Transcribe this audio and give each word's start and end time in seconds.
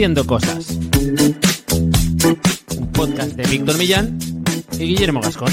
Haciendo 0.00 0.26
Cosas. 0.26 0.78
Un 2.78 2.90
podcast 2.90 3.32
de 3.32 3.46
Víctor 3.50 3.76
Millán 3.76 4.18
y 4.72 4.78
Guillermo 4.78 5.20
Gascón. 5.20 5.52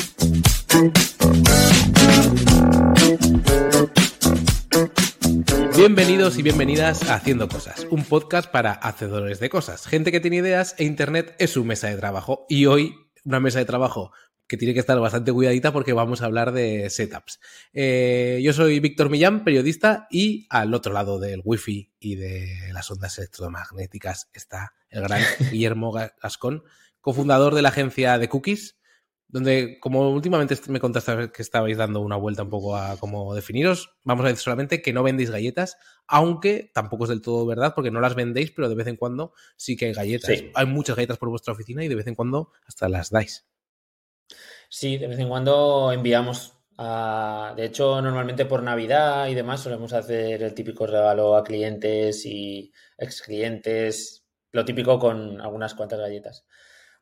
Bienvenidos 5.75 6.37
y 6.37 6.43
bienvenidas 6.43 7.09
a 7.09 7.15
Haciendo 7.15 7.49
Cosas, 7.49 7.87
un 7.91 8.05
podcast 8.05 8.49
para 8.49 8.71
hacedores 8.71 9.41
de 9.41 9.49
cosas, 9.49 9.85
gente 9.85 10.13
que 10.13 10.21
tiene 10.21 10.37
ideas 10.37 10.75
e 10.77 10.85
Internet 10.85 11.35
es 11.39 11.49
su 11.51 11.65
mesa 11.65 11.89
de 11.89 11.97
trabajo. 11.97 12.45
Y 12.47 12.67
hoy 12.67 12.95
una 13.25 13.41
mesa 13.41 13.59
de 13.59 13.65
trabajo 13.65 14.13
que 14.47 14.57
tiene 14.57 14.73
que 14.73 14.79
estar 14.79 14.99
bastante 14.99 15.33
cuidadita 15.33 15.73
porque 15.73 15.93
vamos 15.93 16.21
a 16.21 16.25
hablar 16.25 16.51
de 16.51 16.89
setups. 16.89 17.39
Eh, 17.73 18.39
yo 18.43 18.53
soy 18.53 18.79
Víctor 18.79 19.09
Millán, 19.09 19.43
periodista, 19.43 20.07
y 20.09 20.47
al 20.49 20.73
otro 20.73 20.93
lado 20.93 21.19
del 21.19 21.41
wifi 21.43 21.91
y 21.99 22.15
de 22.15 22.71
las 22.73 22.89
ondas 22.89 23.17
electromagnéticas 23.17 24.29
está 24.33 24.73
el 24.89 25.01
gran 25.03 25.21
Guillermo 25.51 25.91
Gascón, 25.91 26.63
cofundador 27.01 27.55
de 27.55 27.61
la 27.61 27.69
agencia 27.69 28.17
de 28.17 28.29
Cookies, 28.29 28.77
donde 29.29 29.77
como 29.81 30.09
últimamente 30.11 30.57
me 30.69 30.79
contaste 30.79 31.31
que 31.31 31.41
estabais 31.41 31.77
dando 31.77 31.99
una 31.99 32.15
vuelta 32.15 32.43
un 32.43 32.49
poco 32.49 32.77
a 32.77 32.97
cómo 32.97 33.35
definiros, 33.35 33.97
vamos 34.03 34.23
a 34.23 34.29
decir 34.29 34.43
solamente 34.43 34.81
que 34.81 34.93
no 34.93 35.03
vendéis 35.03 35.29
galletas, 35.29 35.77
aunque 36.07 36.71
tampoco 36.73 37.03
es 37.03 37.09
del 37.09 37.21
todo 37.21 37.45
verdad 37.45 37.73
porque 37.75 37.91
no 37.91 37.99
las 37.99 38.15
vendéis, 38.15 38.51
pero 38.51 38.69
de 38.69 38.75
vez 38.75 38.87
en 38.87 38.95
cuando 38.95 39.33
sí 39.57 39.75
que 39.75 39.87
hay 39.87 39.93
galletas. 39.93 40.43
Hay 40.53 40.65
muchas 40.65 40.95
galletas 40.95 41.17
por 41.17 41.29
vuestra 41.29 41.53
oficina 41.53 41.83
y 41.83 41.89
de 41.89 41.95
vez 41.95 42.07
en 42.07 42.15
cuando 42.15 42.51
hasta 42.65 42.87
las 42.87 43.09
dais. 43.09 43.45
Sí, 44.69 44.97
de 44.97 45.07
vez 45.07 45.19
en 45.19 45.29
cuando 45.29 45.91
enviamos. 45.91 46.53
A... 46.77 47.53
De 47.55 47.65
hecho, 47.65 48.01
normalmente 48.01 48.45
por 48.45 48.63
Navidad 48.63 49.27
y 49.27 49.35
demás 49.35 49.61
solemos 49.61 49.93
hacer 49.93 50.43
el 50.43 50.53
típico 50.53 50.85
regalo 50.85 51.35
a 51.35 51.43
clientes 51.43 52.25
y 52.25 52.71
ex 52.97 53.21
clientes, 53.21 54.25
lo 54.51 54.65
típico 54.65 54.99
con 54.99 55.41
algunas 55.41 55.73
cuantas 55.73 55.99
galletas. 55.99 56.45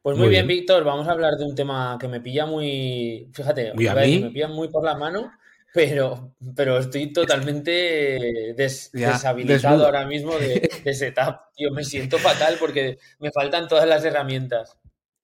Pues 0.02 0.18
muy, 0.18 0.30
bien, 0.30 0.46
Víctor, 0.46 0.84
vamos 0.84 1.08
a 1.08 1.14
hablar 1.14 1.34
de 1.34 1.46
un 1.46 1.56
tema 1.56 1.98
que 2.00 2.08
me 2.08 2.22
pilla 2.22 2.46
muy, 2.46 3.32
fíjate, 3.34 3.74
me 3.74 4.30
pilla 4.30 4.48
muy 4.48 4.68
por 4.68 4.84
la 4.84 4.96
mano, 4.96 5.32
pero, 5.74 6.36
pero 6.56 6.78
estoy 6.78 7.12
totalmente 7.12 8.54
deshabilitado 8.56 9.84
ahora 9.84 10.06
mismo 10.06 10.38
de, 10.38 10.70
de 10.84 10.94
setup. 10.94 11.38
Yo 11.58 11.72
me 11.72 11.84
siento 11.84 12.20
fatal 12.20 12.58
porque 12.60 13.00
me 13.18 13.32
faltan 13.32 13.68
todas 13.68 13.88
las 13.88 14.06
herramientas. 14.06 14.78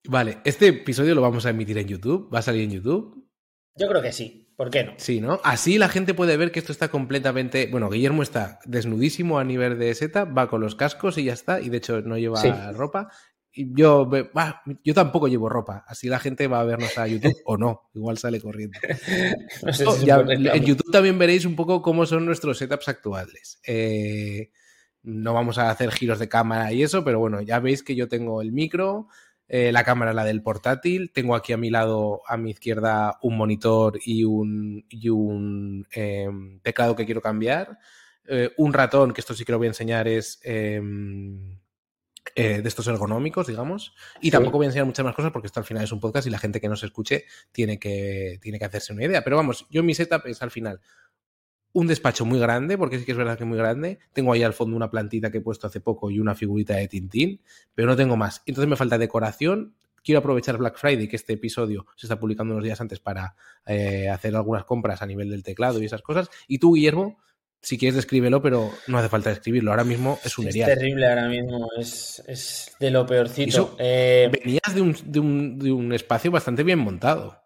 Vale, 0.07 0.39
este 0.45 0.67
episodio 0.67 1.15
lo 1.15 1.21
vamos 1.21 1.45
a 1.45 1.51
emitir 1.51 1.77
en 1.77 1.87
YouTube. 1.87 2.29
¿Va 2.33 2.39
a 2.39 2.41
salir 2.43 2.63
en 2.63 2.71
YouTube? 2.71 3.27
Yo 3.75 3.87
creo 3.87 4.01
que 4.01 4.11
sí. 4.11 4.53
¿Por 4.57 4.69
qué 4.69 4.83
no? 4.83 4.93
Sí, 4.97 5.21
¿no? 5.21 5.39
Así 5.43 5.77
la 5.77 5.89
gente 5.89 6.13
puede 6.13 6.37
ver 6.37 6.51
que 6.51 6.59
esto 6.59 6.71
está 6.71 6.89
completamente. 6.89 7.67
Bueno, 7.67 7.89
Guillermo 7.89 8.21
está 8.21 8.59
desnudísimo 8.65 9.39
a 9.39 9.43
nivel 9.43 9.79
de 9.79 9.93
setup, 9.95 10.37
va 10.37 10.49
con 10.49 10.61
los 10.61 10.75
cascos 10.75 11.17
y 11.17 11.25
ya 11.25 11.33
está. 11.33 11.61
Y 11.61 11.69
de 11.69 11.77
hecho 11.77 12.01
no 12.01 12.17
lleva 12.17 12.71
ropa. 12.73 13.09
Y 13.53 13.73
yo, 13.75 14.09
yo 14.83 14.93
tampoco 14.93 15.27
llevo 15.27 15.49
ropa, 15.49 15.83
así 15.85 16.07
la 16.07 16.19
gente 16.19 16.47
va 16.47 16.61
a 16.61 16.63
vernos 16.63 16.97
a 16.97 17.05
YouTube 17.05 17.35
o 17.43 17.57
no, 17.57 17.89
igual 17.93 18.17
sale 18.17 18.39
corriendo. 18.39 18.79
en 19.63 20.63
YouTube 20.63 20.89
también 20.89 21.19
veréis 21.19 21.43
un 21.43 21.57
poco 21.57 21.81
cómo 21.81 22.05
son 22.05 22.25
nuestros 22.25 22.57
setups 22.57 22.87
actuales. 22.87 23.59
Eh, 23.67 24.51
no 25.03 25.33
vamos 25.33 25.57
a 25.57 25.69
hacer 25.69 25.91
giros 25.91 26.19
de 26.19 26.29
cámara 26.29 26.71
y 26.71 26.81
eso, 26.81 27.03
pero 27.03 27.19
bueno, 27.19 27.41
ya 27.41 27.59
veis 27.59 27.83
que 27.83 27.93
yo 27.93 28.07
tengo 28.07 28.41
el 28.41 28.53
micro, 28.53 29.09
eh, 29.53 29.73
la 29.73 29.83
cámara 29.83 30.13
la 30.13 30.23
del 30.23 30.41
portátil, 30.41 31.11
tengo 31.11 31.35
aquí 31.35 31.51
a 31.51 31.57
mi 31.57 31.69
lado, 31.69 32.21
a 32.25 32.37
mi 32.37 32.51
izquierda, 32.51 33.19
un 33.21 33.35
monitor 33.35 33.99
y 34.01 34.23
un, 34.23 34.85
y 34.87 35.09
un 35.09 35.85
em, 35.91 36.61
teclado 36.61 36.95
que 36.95 37.05
quiero 37.05 37.21
cambiar, 37.21 37.77
eh, 38.29 38.51
un 38.55 38.71
ratón, 38.71 39.11
que 39.11 39.19
esto 39.19 39.33
sí 39.33 39.43
que 39.43 39.51
lo 39.51 39.57
voy 39.57 39.67
a 39.67 39.71
enseñar, 39.71 40.07
es 40.07 40.39
em, 40.43 41.59
eh, 42.33 42.61
de 42.61 42.67
estos 42.69 42.87
ergonómicos, 42.87 43.47
digamos, 43.47 43.93
y 44.21 44.31
tampoco 44.31 44.55
voy 44.55 44.67
a 44.67 44.69
enseñar 44.69 44.85
muchas 44.85 45.03
más 45.03 45.15
cosas 45.15 45.33
porque 45.33 45.47
esto 45.47 45.59
al 45.59 45.65
final 45.65 45.83
es 45.83 45.91
un 45.91 45.99
podcast 45.99 46.27
y 46.27 46.29
la 46.29 46.39
gente 46.39 46.61
que 46.61 46.69
nos 46.69 46.81
escuche 46.83 47.25
tiene 47.51 47.77
que, 47.77 48.39
tiene 48.41 48.57
que 48.57 48.63
hacerse 48.63 48.93
una 48.93 49.03
idea, 49.03 49.21
pero 49.21 49.35
vamos, 49.35 49.67
yo 49.69 49.83
mi 49.83 49.93
setup 49.93 50.27
es 50.27 50.41
al 50.41 50.51
final 50.51 50.79
un 51.73 51.87
despacho 51.87 52.25
muy 52.25 52.39
grande, 52.39 52.77
porque 52.77 52.99
sí 52.99 53.05
que 53.05 53.11
es 53.11 53.17
verdad 53.17 53.37
que 53.37 53.43
es 53.43 53.47
muy 53.47 53.57
grande. 53.57 53.99
Tengo 54.13 54.33
ahí 54.33 54.43
al 54.43 54.53
fondo 54.53 54.75
una 54.75 54.89
plantita 54.89 55.31
que 55.31 55.39
he 55.39 55.41
puesto 55.41 55.67
hace 55.67 55.79
poco 55.79 56.11
y 56.11 56.19
una 56.19 56.35
figurita 56.35 56.75
de 56.75 56.87
Tintín, 56.87 57.41
pero 57.73 57.87
no 57.87 57.95
tengo 57.95 58.17
más. 58.17 58.41
Entonces 58.45 58.69
me 58.69 58.75
falta 58.75 58.97
decoración. 58.97 59.75
Quiero 60.03 60.19
aprovechar 60.19 60.57
Black 60.57 60.77
Friday, 60.77 61.07
que 61.07 61.15
este 61.15 61.33
episodio 61.33 61.85
se 61.95 62.07
está 62.07 62.19
publicando 62.19 62.53
unos 62.53 62.63
días 62.63 62.81
antes 62.81 62.99
para 62.99 63.35
eh, 63.67 64.09
hacer 64.09 64.35
algunas 64.35 64.65
compras 64.65 65.01
a 65.01 65.05
nivel 65.05 65.29
del 65.29 65.43
teclado 65.43 65.81
y 65.81 65.85
esas 65.85 66.01
cosas. 66.01 66.29
Y 66.47 66.57
tú, 66.57 66.73
Guillermo, 66.73 67.19
si 67.61 67.77
quieres 67.77 67.95
descríbelo, 67.95 68.41
pero 68.41 68.71
no 68.87 68.97
hace 68.97 69.09
falta 69.09 69.29
describirlo. 69.29 69.71
Ahora 69.71 69.83
mismo 69.83 70.19
es 70.23 70.37
un 70.39 70.47
Es 70.47 70.55
terrible 70.55 71.07
ahora 71.07 71.27
mismo, 71.27 71.69
es, 71.77 72.75
de 72.79 72.89
lo 72.89 73.05
peorcito. 73.05 73.75
Eh, 73.77 74.31
venías 74.31 74.73
de 74.73 74.81
un, 74.81 74.95
de, 75.05 75.19
un, 75.19 75.59
de 75.59 75.71
un, 75.71 75.93
espacio 75.93 76.31
bastante 76.31 76.63
bien 76.63 76.79
montado. 76.79 77.37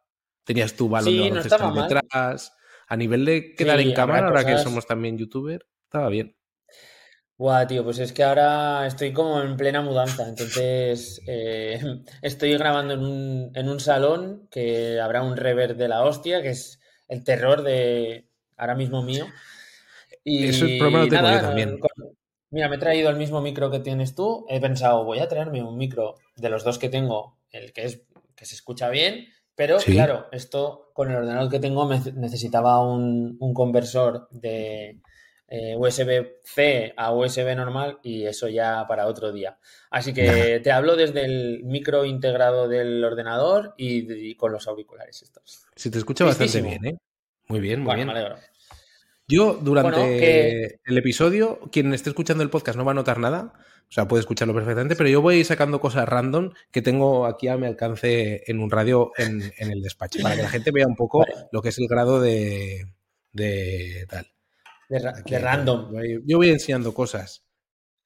Tenías 0.45 0.73
tu 0.73 0.87
balón 0.87 1.13
de 1.13 1.29
baloncesto 1.29 1.73
detrás. 1.73 2.53
A 2.87 2.95
nivel 2.97 3.25
de 3.25 3.55
quedar 3.55 3.79
en 3.79 3.93
cámara, 3.93 4.27
ahora 4.27 4.45
que 4.45 4.57
somos 4.57 4.85
también 4.85 5.17
youtuber, 5.17 5.65
estaba 5.83 6.09
bien. 6.09 6.35
Buah, 7.37 7.67
tío, 7.67 7.83
pues 7.83 7.99
es 7.99 8.13
que 8.13 8.23
ahora 8.23 8.87
estoy 8.87 9.11
como 9.11 9.41
en 9.41 9.57
plena 9.57 9.81
mudanza, 9.81 10.27
entonces 10.27 11.21
eh, 11.27 11.79
estoy 12.21 12.57
grabando 12.57 12.93
en 12.93 13.01
un, 13.01 13.51
en 13.53 13.67
un 13.67 13.79
salón 13.81 14.47
que 14.49 15.01
habrá 15.01 15.21
un 15.21 15.35
rever 15.35 15.75
de 15.75 15.89
la 15.89 16.03
hostia, 16.05 16.41
que 16.41 16.51
es 16.51 16.79
el 17.09 17.25
terror 17.25 17.61
de 17.63 18.29
ahora 18.55 18.75
mismo 18.75 19.03
mío. 19.03 19.25
Y 20.23 20.47
Eso 20.47 20.65
el 20.65 20.77
problema 20.77 21.03
lo 21.03 21.09
tengo 21.09 21.29
yo 21.29 21.41
también. 21.41 21.79
mira, 22.51 22.69
me 22.69 22.77
he 22.77 22.79
traído 22.79 23.09
el 23.09 23.17
mismo 23.17 23.41
micro 23.41 23.69
que 23.69 23.79
tienes 23.79 24.15
tú. 24.15 24.45
He 24.49 24.61
pensado, 24.61 25.03
voy 25.03 25.19
a 25.19 25.27
traerme 25.27 25.61
un 25.61 25.77
micro 25.77 26.15
de 26.37 26.49
los 26.49 26.63
dos 26.63 26.79
que 26.79 26.89
tengo, 26.89 27.37
el 27.51 27.73
que 27.73 27.83
es 27.83 28.01
que 28.35 28.45
se 28.45 28.55
escucha 28.55 28.89
bien, 28.89 29.27
pero 29.55 29.77
claro, 29.77 30.27
esto 30.31 30.91
con 30.93 31.09
el 31.09 31.17
ordenador 31.17 31.49
que 31.49 31.59
tengo 31.59 31.89
necesitaba 31.89 32.81
un, 32.81 33.37
conversor 33.53 34.27
de 34.31 34.99
eh, 35.47 35.75
USB-C 35.77 36.93
a 36.97 37.13
USB 37.13 37.55
normal 37.55 37.99
y 38.03 38.25
eso 38.25 38.47
ya 38.47 38.85
para 38.87 39.07
otro 39.07 39.31
día. 39.31 39.57
Así 39.89 40.13
que 40.13 40.59
te 40.63 40.71
hablo 40.71 40.95
desde 40.95 41.25
el 41.25 41.63
micro 41.63 42.05
integrado 42.05 42.67
del 42.67 43.03
ordenador 43.03 43.73
y, 43.77 44.35
con 44.35 44.51
los 44.51 44.67
auriculares 44.67 45.21
estos. 45.21 45.65
Se 45.75 45.89
te 45.89 45.97
escucha 45.97 46.25
bastante 46.25 46.61
bien, 46.61 46.85
¿eh? 46.85 46.97
Muy 47.47 47.59
bien, 47.59 47.81
muy 47.81 47.95
bien. 47.95 48.09
Yo, 49.27 49.59
durante 49.59 50.79
el 50.85 50.97
episodio, 50.97 51.59
quien 51.71 51.93
esté 51.93 52.09
escuchando 52.09 52.43
el 52.43 52.49
podcast 52.51 52.77
no 52.77 52.85
va 52.85 52.91
a 52.91 52.95
notar 52.95 53.19
nada, 53.19 53.53
o 53.89 53.91
sea, 53.91 54.07
puede 54.07 54.21
escucharlo 54.21 54.53
perfectamente, 54.53 54.95
pero 54.95 55.09
yo 55.09 55.21
voy 55.21 55.43
sacando 55.43 55.79
cosas 55.79 56.07
random 56.07 56.51
que 56.71 56.81
tengo 56.81 57.25
aquí 57.25 57.47
a 57.47 57.57
mi 57.57 57.65
alcance 57.65 58.43
en 58.45 58.59
un 58.59 58.69
radio 58.69 59.11
en, 59.17 59.51
el 59.57 59.81
despacho, 59.81 60.21
para 60.21 60.35
que 60.35 60.43
la 60.43 60.49
gente 60.49 60.71
vea 60.71 60.85
un 60.87 60.95
poco 60.95 61.25
lo 61.51 61.61
que 61.61 61.69
es 61.69 61.77
el 61.79 61.87
grado 61.87 62.21
de, 62.21 62.85
de 63.31 64.05
tal. 64.09 64.27
De, 64.89 65.39
random. 65.39 65.91
Yo 66.25 66.37
voy 66.37 66.49
enseñando 66.49 66.93
cosas. 66.93 67.43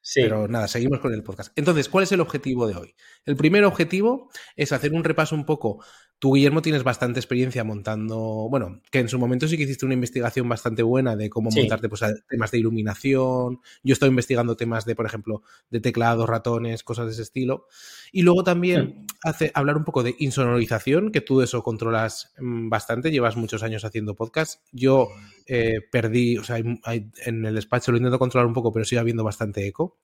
Sí. 0.02 0.22
Pero 0.22 0.47
nada, 0.47 0.68
seguimos 0.69 1.00
con 1.00 1.13
el 1.13 1.24
podcast. 1.24 1.52
Entonces, 1.58 1.90
¿cuál 1.90 2.06
es 2.06 2.12
el 2.13 2.22
objetivo 2.22 2.68
de 2.68 2.75
hoy? 2.75 2.96
El 3.25 3.35
primer 3.35 3.66
objetivo 3.66 4.29
es 4.56 4.72
hacer 4.72 4.94
un 4.94 5.03
repaso 5.03 5.35
un 5.35 5.46
poco 5.46 5.84
Tú, 6.19 6.34
Guillermo, 6.34 6.62
tienes 6.62 6.84
bastante 6.84 7.22
experiencia 7.22 7.63
montando, 7.63 8.18
bueno, 8.50 8.81
que 8.91 9.00
en 9.00 9.07
su 9.07 9.18
momento 9.18 9.47
sí 9.47 9.56
que 9.56 9.63
hiciste 9.63 9.85
una 9.85 9.94
investigación 9.94 10.50
bastante 10.50 10.84
buena 10.84 11.16
de 11.16 11.30
cómo 11.30 11.50
montarte 11.50 11.88
pues, 11.88 12.03
temas 12.28 12.52
de 12.52 12.59
iluminación. 12.59 13.62
Yo 13.84 13.94
estoy 13.94 14.09
investigando 14.09 14.58
temas 14.58 14.84
de, 14.84 14.96
por 14.96 15.06
ejemplo, 15.06 15.44
de 15.69 15.79
teclados, 15.79 16.28
ratones, 16.28 16.84
cosas 16.84 17.06
de 17.06 17.13
ese 17.13 17.22
estilo. 17.22 17.68
Y 18.12 18.24
luego 18.24 18.44
también 18.44 19.08
hace, 19.24 19.50
hablar 19.53 19.78
un 19.78 19.85
poco 19.85 20.03
de 20.03 20.18
insonorización, 20.19 21.13
que 21.13 21.22
tú 21.22 21.41
eso 21.41 21.63
controlas 21.63 22.34
mm, 22.38 22.68
bastante, 22.68 23.12
llevas 23.12 23.38
muchos 23.38 23.63
años 23.63 23.85
haciendo 23.85 24.14
podcast. 24.14 24.61
Yo 24.73 25.08
eh, 25.47 25.79
perdí, 25.90 26.38
o 26.38 26.43
sea, 26.43 26.58
en 26.58 27.46
el 27.46 27.55
despacho 27.55 27.93
lo 27.93 27.97
intento 27.97 28.20
controlar 28.20 28.46
un 28.46 28.53
poco, 28.53 28.73
pero 28.73 28.84
sigue 28.84 28.99
habiendo 28.99 29.23
bastante 29.23 29.66
eco 29.66 29.97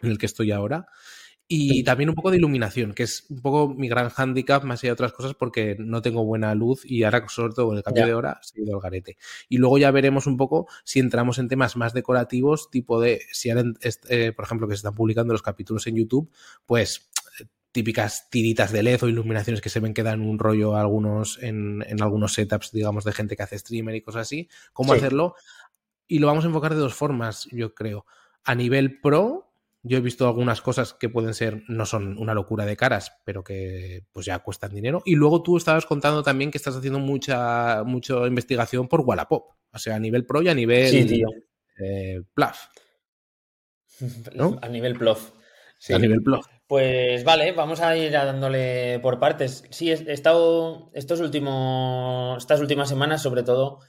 en 0.00 0.10
el 0.10 0.16
que 0.16 0.24
estoy 0.26 0.52
ahora. 0.52 0.86
Y 1.52 1.82
también 1.82 2.08
un 2.08 2.14
poco 2.14 2.30
de 2.30 2.36
iluminación, 2.36 2.92
que 2.92 3.02
es 3.02 3.26
un 3.28 3.42
poco 3.42 3.74
mi 3.74 3.88
gran 3.88 4.08
hándicap, 4.08 4.62
más 4.62 4.78
allá 4.78 4.90
de 4.90 4.92
otras 4.92 5.12
cosas, 5.12 5.34
porque 5.34 5.74
no 5.80 6.00
tengo 6.00 6.24
buena 6.24 6.54
luz 6.54 6.84
y 6.84 7.02
ahora, 7.02 7.26
sobre 7.28 7.54
todo 7.54 7.66
con 7.66 7.76
el 7.76 7.82
cambio 7.82 8.06
de 8.06 8.14
hora, 8.14 8.38
se 8.40 8.60
ha 8.60 8.62
ido 8.62 8.76
al 8.76 8.80
garete. 8.80 9.16
Y 9.48 9.58
luego 9.58 9.76
ya 9.76 9.90
veremos 9.90 10.28
un 10.28 10.36
poco 10.36 10.68
si 10.84 11.00
entramos 11.00 11.40
en 11.40 11.48
temas 11.48 11.76
más 11.76 11.92
decorativos, 11.92 12.70
tipo 12.70 13.00
de, 13.00 13.22
si 13.32 13.50
ahora, 13.50 13.64
eh, 14.10 14.30
por 14.30 14.44
ejemplo, 14.44 14.68
que 14.68 14.74
se 14.74 14.76
están 14.76 14.94
publicando 14.94 15.32
los 15.32 15.42
capítulos 15.42 15.88
en 15.88 15.96
YouTube, 15.96 16.30
pues 16.66 17.10
típicas 17.72 18.30
tiritas 18.30 18.70
de 18.70 18.84
LED 18.84 19.02
o 19.02 19.08
iluminaciones 19.08 19.60
que 19.60 19.70
se 19.70 19.80
ven 19.80 19.92
que 19.92 20.04
dan 20.04 20.20
un 20.20 20.38
rollo 20.38 20.76
algunos 20.76 21.42
en, 21.42 21.84
en 21.84 22.00
algunos 22.00 22.32
setups, 22.32 22.70
digamos, 22.70 23.02
de 23.02 23.12
gente 23.12 23.34
que 23.34 23.42
hace 23.42 23.58
streamer 23.58 23.96
y 23.96 24.02
cosas 24.02 24.22
así. 24.22 24.48
¿Cómo 24.72 24.92
hacerlo? 24.92 25.34
Y 26.06 26.20
lo 26.20 26.28
vamos 26.28 26.44
a 26.44 26.46
enfocar 26.46 26.74
de 26.74 26.80
dos 26.80 26.94
formas, 26.94 27.48
yo 27.50 27.74
creo. 27.74 28.06
A 28.44 28.54
nivel 28.54 29.00
pro, 29.00 29.49
yo 29.82 29.98
he 29.98 30.00
visto 30.00 30.26
algunas 30.26 30.60
cosas 30.60 30.94
que 30.94 31.08
pueden 31.08 31.34
ser, 31.34 31.62
no 31.68 31.86
son 31.86 32.18
una 32.18 32.34
locura 32.34 32.66
de 32.66 32.76
caras, 32.76 33.12
pero 33.24 33.42
que 33.42 34.04
pues 34.12 34.26
ya 34.26 34.38
cuestan 34.40 34.74
dinero. 34.74 35.02
Y 35.04 35.14
luego 35.14 35.42
tú 35.42 35.56
estabas 35.56 35.86
contando 35.86 36.22
también 36.22 36.50
que 36.50 36.58
estás 36.58 36.76
haciendo 36.76 36.98
mucha, 36.98 37.82
mucha 37.84 38.26
investigación 38.26 38.88
por 38.88 39.00
Wallapop. 39.00 39.52
O 39.72 39.78
sea, 39.78 39.96
a 39.96 40.00
nivel 40.00 40.26
pro 40.26 40.42
y 40.42 40.48
a 40.48 40.54
nivel 40.54 40.88
sí, 40.88 41.04
tío. 41.06 41.28
Eh, 41.78 42.20
A 44.62 44.68
nivel 44.68 44.96
plof. 44.96 45.30
a 45.90 45.98
nivel 45.98 46.20
blog. 46.20 46.44
Pues 46.66 47.24
vale, 47.24 47.52
vamos 47.52 47.80
a 47.80 47.96
ir 47.96 48.12
dándole 48.12 48.98
por 49.00 49.18
partes. 49.18 49.64
Sí, 49.70 49.90
he 49.90 50.12
estado 50.12 50.90
estos 50.94 51.20
últimos, 51.20 52.38
estas 52.38 52.60
últimas 52.60 52.88
semanas, 52.88 53.22
sobre 53.22 53.42
todo, 53.42 53.80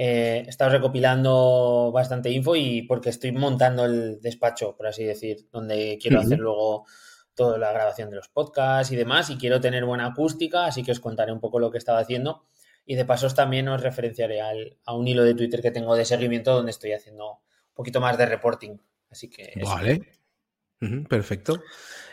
eh, 0.00 0.44
he 0.46 0.48
estado 0.48 0.70
recopilando 0.70 1.90
bastante 1.92 2.30
info 2.30 2.54
y 2.54 2.82
porque 2.82 3.08
estoy 3.08 3.32
montando 3.32 3.84
el 3.84 4.20
despacho, 4.20 4.76
por 4.76 4.86
así 4.86 5.02
decir, 5.02 5.48
donde 5.50 5.98
quiero 6.00 6.20
hacer 6.20 6.38
luego 6.38 6.86
toda 7.34 7.58
la 7.58 7.72
grabación 7.72 8.08
de 8.08 8.14
los 8.14 8.28
podcasts 8.28 8.92
y 8.92 8.96
demás, 8.96 9.28
y 9.28 9.36
quiero 9.36 9.60
tener 9.60 9.84
buena 9.84 10.06
acústica, 10.06 10.66
así 10.66 10.84
que 10.84 10.92
os 10.92 11.00
contaré 11.00 11.32
un 11.32 11.40
poco 11.40 11.58
lo 11.58 11.72
que 11.72 11.78
estaba 11.78 11.98
haciendo. 11.98 12.46
Y 12.86 12.94
de 12.94 13.04
pasos 13.04 13.34
también 13.34 13.66
os 13.66 13.82
referenciaré 13.82 14.40
a 14.40 14.94
un 14.94 15.08
hilo 15.08 15.24
de 15.24 15.34
Twitter 15.34 15.60
que 15.60 15.72
tengo 15.72 15.96
de 15.96 16.04
seguimiento 16.04 16.54
donde 16.54 16.70
estoy 16.70 16.92
haciendo 16.92 17.32
un 17.32 17.74
poquito 17.74 18.00
más 18.00 18.16
de 18.16 18.26
reporting. 18.26 18.76
Así 19.10 19.28
que. 19.28 19.52
Vale. 19.64 20.00
perfecto. 21.08 21.60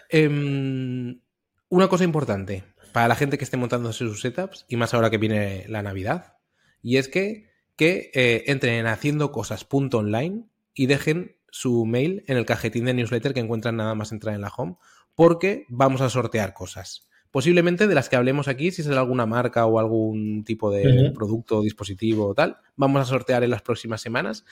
Em, 0.09 1.21
una 1.69 1.87
cosa 1.87 2.03
importante 2.03 2.63
para 2.93 3.07
la 3.07 3.15
gente 3.15 3.37
que 3.37 3.43
esté 3.43 3.57
montando 3.57 3.93
sus 3.93 4.21
setups, 4.21 4.65
y 4.69 4.75
más 4.75 4.95
ahora 4.95 5.11
que 5.11 5.19
viene 5.19 5.65
la 5.67 5.83
Navidad, 5.83 6.37
y 6.81 6.97
es 6.97 7.07
que, 7.07 7.53
que 7.75 8.11
eh, 8.13 8.43
entren 8.47 8.75
en 8.75 8.87
haciendo 8.87 9.31
cosas.online 9.31 10.45
y 10.73 10.85
dejen 10.87 11.37
su 11.49 11.85
mail 11.85 12.23
en 12.27 12.37
el 12.37 12.45
cajetín 12.45 12.85
de 12.85 12.93
newsletter 12.93 13.33
que 13.33 13.39
encuentran 13.39 13.77
nada 13.77 13.95
más 13.95 14.11
entrar 14.11 14.35
en 14.35 14.41
la 14.41 14.51
home, 14.55 14.75
porque 15.15 15.65
vamos 15.69 16.01
a 16.01 16.09
sortear 16.09 16.53
cosas. 16.53 17.07
Posiblemente 17.31 17.87
de 17.87 17.95
las 17.95 18.07
que 18.07 18.15
hablemos 18.15 18.47
aquí, 18.47 18.71
si 18.71 18.81
es 18.81 18.87
alguna 18.87 19.25
marca 19.25 19.65
o 19.65 19.79
algún 19.79 20.43
tipo 20.45 20.71
de 20.71 21.11
producto, 21.13 21.61
dispositivo 21.61 22.27
o 22.27 22.33
tal, 22.33 22.57
vamos 22.77 23.01
a 23.01 23.05
sortear 23.05 23.43
en 23.43 23.49
las 23.49 23.61
próximas 23.61 24.01
semanas. 24.01 24.45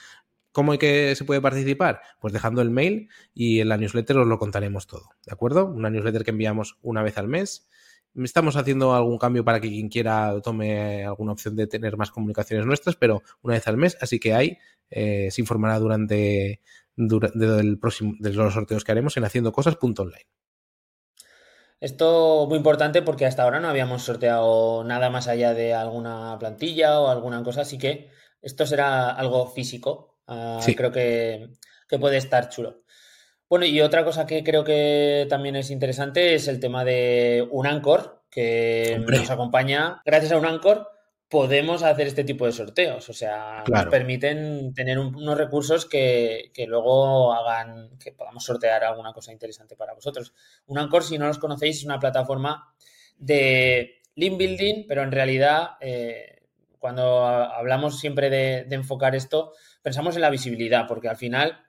¿Cómo 0.52 0.72
hay 0.72 0.78
que 0.78 1.14
se 1.16 1.24
puede 1.24 1.40
participar? 1.40 2.00
Pues 2.20 2.32
dejando 2.32 2.62
el 2.62 2.70
mail 2.70 3.08
y 3.32 3.60
en 3.60 3.70
la 3.70 3.76
newsletter 3.76 4.18
os 4.18 4.26
lo 4.26 4.38
contaremos 4.38 4.86
todo, 4.86 5.10
¿de 5.26 5.32
acuerdo? 5.32 5.66
Una 5.66 5.90
newsletter 5.90 6.24
que 6.24 6.30
enviamos 6.30 6.78
una 6.82 7.02
vez 7.02 7.16
al 7.16 7.26
mes. 7.26 7.68
Estamos 8.16 8.56
haciendo 8.56 8.94
algún 8.94 9.18
cambio 9.18 9.44
para 9.44 9.60
que 9.60 9.68
quien 9.68 9.88
quiera 9.88 10.40
tome 10.42 11.04
alguna 11.04 11.32
opción 11.32 11.56
de 11.56 11.66
tener 11.66 11.96
más 11.96 12.10
comunicaciones 12.10 12.66
nuestras, 12.66 12.96
pero 12.96 13.22
una 13.42 13.54
vez 13.54 13.66
al 13.66 13.76
mes, 13.76 13.96
así 14.00 14.20
que 14.20 14.34
ahí 14.34 14.58
eh, 14.90 15.28
se 15.30 15.40
informará 15.40 15.78
durante, 15.78 16.60
durante 16.96 17.76
próximo, 17.76 18.14
de 18.18 18.32
los 18.32 18.54
sorteos 18.54 18.84
que 18.84 18.92
haremos 18.92 19.16
en 19.16 19.24
haciendocosas.online. 19.24 20.26
Esto 21.80 22.46
muy 22.48 22.56
importante 22.56 23.02
porque 23.02 23.26
hasta 23.26 23.42
ahora 23.42 23.60
no 23.60 23.68
habíamos 23.68 24.02
sorteado 24.02 24.84
nada 24.84 25.10
más 25.10 25.28
allá 25.28 25.52
de 25.52 25.74
alguna 25.74 26.36
plantilla 26.38 27.00
o 27.00 27.08
alguna 27.08 27.42
cosa, 27.42 27.62
así 27.62 27.78
que 27.78 28.10
esto 28.40 28.64
será 28.64 29.10
algo 29.10 29.48
físico, 29.48 30.14
Ah, 30.26 30.60
creo 30.76 30.90
que, 30.92 31.50
puede 32.00 32.16
estar 32.16 32.48
chulo. 32.48 32.83
Bueno, 33.48 33.66
y 33.66 33.80
otra 33.80 34.04
cosa 34.04 34.26
que 34.26 34.42
creo 34.42 34.64
que 34.64 35.26
también 35.28 35.56
es 35.56 35.70
interesante 35.70 36.34
es 36.34 36.48
el 36.48 36.60
tema 36.60 36.84
de 36.84 37.46
un 37.50 37.66
Anchor 37.66 38.22
que 38.30 39.00
nos 39.06 39.30
acompaña. 39.30 40.00
Gracias 40.04 40.32
a 40.32 40.38
un 40.38 40.46
Anchor 40.46 40.88
podemos 41.28 41.82
hacer 41.82 42.06
este 42.06 42.24
tipo 42.24 42.46
de 42.46 42.52
sorteos. 42.52 43.08
O 43.08 43.12
sea, 43.12 43.64
nos 43.68 43.86
permiten 43.86 44.72
tener 44.72 44.98
unos 44.98 45.36
recursos 45.36 45.84
que, 45.84 46.52
luego 46.66 47.32
hagan 47.32 47.98
que 47.98 48.12
podamos 48.12 48.44
sortear 48.44 48.84
alguna 48.84 49.12
cosa 49.12 49.32
interesante 49.32 49.76
para 49.76 49.94
vosotros. 49.94 50.32
Un 50.66 50.78
Anchor, 50.78 51.02
si 51.02 51.18
no 51.18 51.26
los 51.26 51.38
conocéis, 51.38 51.78
es 51.78 51.84
una 51.84 51.98
plataforma 51.98 52.74
de 53.18 54.00
link 54.14 54.38
building, 54.38 54.86
pero 54.86 55.02
en 55.02 55.12
realidad, 55.12 55.70
eh, 55.80 56.42
cuando 56.78 57.26
hablamos 57.26 57.98
siempre 57.98 58.30
de 58.30 58.74
enfocar 58.74 59.14
esto, 59.14 59.52
pensamos 59.82 60.14
en 60.14 60.22
la 60.22 60.30
visibilidad, 60.30 60.86
porque 60.86 61.08
al 61.08 61.16
final 61.16 61.63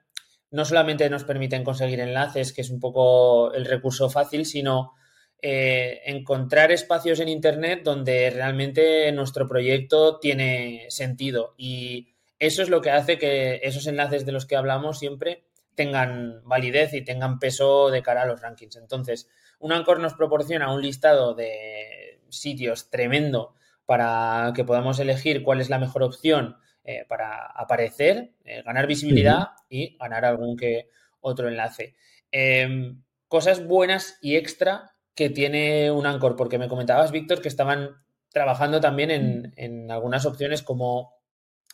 no 0.55 0.63
solamente 0.63 1.09
nos 1.09 1.25
permiten 1.25 1.65
conseguir 1.65 1.99
enlaces, 1.99 2.53
que 2.53 2.61
es 2.61 2.69
un 2.69 2.79
poco 2.79 3.53
el 3.53 3.65
recurso 3.65 4.09
fácil, 4.09 4.45
sino 4.45 4.93
eh, 5.41 6.01
encontrar 6.05 6.71
espacios 6.71 7.19
en 7.19 7.27
Internet 7.27 7.81
donde 7.83 8.29
realmente 8.29 9.11
nuestro 9.11 9.49
proyecto 9.49 10.17
tiene 10.17 10.85
sentido. 10.87 11.55
Y 11.57 12.13
eso 12.39 12.61
es 12.61 12.69
lo 12.69 12.79
que 12.79 12.91
hace 12.91 13.17
que 13.17 13.59
esos 13.63 13.85
enlaces 13.85 14.25
de 14.25 14.31
los 14.31 14.45
que 14.45 14.55
hablamos 14.55 14.97
siempre 14.97 15.43
tengan 15.75 16.39
validez 16.45 16.93
y 16.93 17.03
tengan 17.03 17.37
peso 17.37 17.89
de 17.91 18.01
cara 18.01 18.21
a 18.21 18.25
los 18.25 18.39
rankings. 18.39 18.77
Entonces, 18.77 19.27
un 19.59 19.73
Anchor 19.73 19.99
nos 19.99 20.13
proporciona 20.13 20.73
un 20.73 20.81
listado 20.81 21.33
de 21.33 22.21
sitios 22.29 22.89
tremendo 22.89 23.55
para 23.85 24.53
que 24.55 24.63
podamos 24.63 24.99
elegir 24.99 25.43
cuál 25.43 25.59
es 25.59 25.69
la 25.69 25.79
mejor 25.79 26.01
opción 26.01 26.55
eh, 26.85 27.03
para 27.07 27.47
aparecer, 27.47 28.35
eh, 28.43 28.61
ganar 28.63 28.87
visibilidad 28.87 29.47
y 29.67 29.97
ganar 29.97 30.23
algún 30.23 30.55
que 30.55 30.89
otro 31.19 31.47
enlace. 31.47 31.95
Em, 32.31 33.01
cosas 33.27 33.65
buenas 33.65 34.19
y 34.21 34.35
extra 34.35 34.95
que 35.15 35.29
tiene 35.29 35.89
un 35.91 36.05
Anchor, 36.05 36.35
porque 36.35 36.59
me 36.59 36.67
comentabas, 36.67 37.11
Víctor, 37.11 37.41
que 37.41 37.47
estaban 37.47 37.97
trabajando 38.29 38.81
también 38.81 39.11
en, 39.11 39.53
en 39.55 39.89
algunas 39.89 40.25
opciones 40.25 40.61
como 40.61 41.13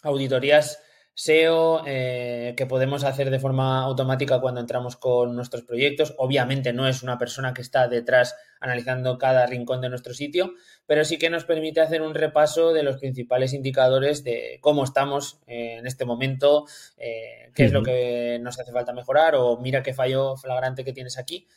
auditorías 0.02 0.82
SEO 1.22 1.84
eh, 1.86 2.56
que 2.58 2.66
podemos 2.66 3.04
hacer 3.04 3.30
de 3.30 3.38
forma 3.38 3.84
automática 3.84 4.42
cuando 4.42 4.60
entramos 4.60 4.96
con 4.96 5.36
nuestros 5.36 5.62
proyectos. 5.62 6.16
Obviamente 6.18 6.74
no 6.74 6.88
es 6.88 7.04
una 7.04 7.20
persona 7.20 7.54
que 7.54 7.62
está 7.62 7.88
detrás 7.88 8.36
analizando 8.60 9.20
cada 9.20 9.46
rincón 9.46 9.82
de 9.82 9.90
nuestro 9.90 10.16
sitio, 10.16 10.56
pero 10.88 11.06
sí 11.06 11.20
que 11.20 11.30
nos 11.30 11.46
permite 11.46 11.80
hacer 11.80 12.02
un 12.02 12.16
repaso 12.16 12.74
de 12.74 12.82
los 12.82 12.98
principales 12.98 13.54
indicadores 13.54 14.24
de 14.24 14.58
cómo 14.62 14.84
estamos 14.84 15.40
eh, 15.46 15.78
en 15.78 15.86
este 15.86 16.06
momento, 16.06 16.66
eh, 16.98 17.52
qué 17.54 17.66
es 17.66 17.72
lo 17.72 17.84
que 17.84 18.40
nos 18.42 18.60
hace 18.60 18.72
falta 18.72 18.92
mejorar 18.92 19.36
o 19.36 19.58
mira 19.58 19.84
qué 19.84 19.94
fallo 19.94 20.36
flagrante 20.38 20.84
que 20.84 20.92
tienes 20.92 21.20
aquí, 21.20 21.48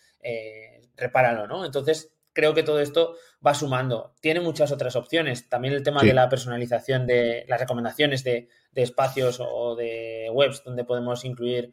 repáralo, 0.96 1.46
¿no? 1.46 1.64
Entonces, 1.64 2.13
creo 2.34 2.52
que 2.52 2.62
todo 2.62 2.80
esto 2.80 3.16
va 3.44 3.54
sumando. 3.54 4.14
Tiene 4.20 4.40
muchas 4.40 4.72
otras 4.72 4.96
opciones. 4.96 5.48
También 5.48 5.72
el 5.72 5.82
tema 5.82 6.02
de 6.02 6.12
la 6.12 6.28
personalización 6.28 7.06
de 7.06 7.46
las 7.48 7.60
recomendaciones 7.60 8.24
de, 8.24 8.48
espacios 8.74 9.40
o 9.40 9.76
de 9.76 10.28
webs 10.32 10.62
donde 10.64 10.84
podemos 10.84 11.24
incluir 11.24 11.72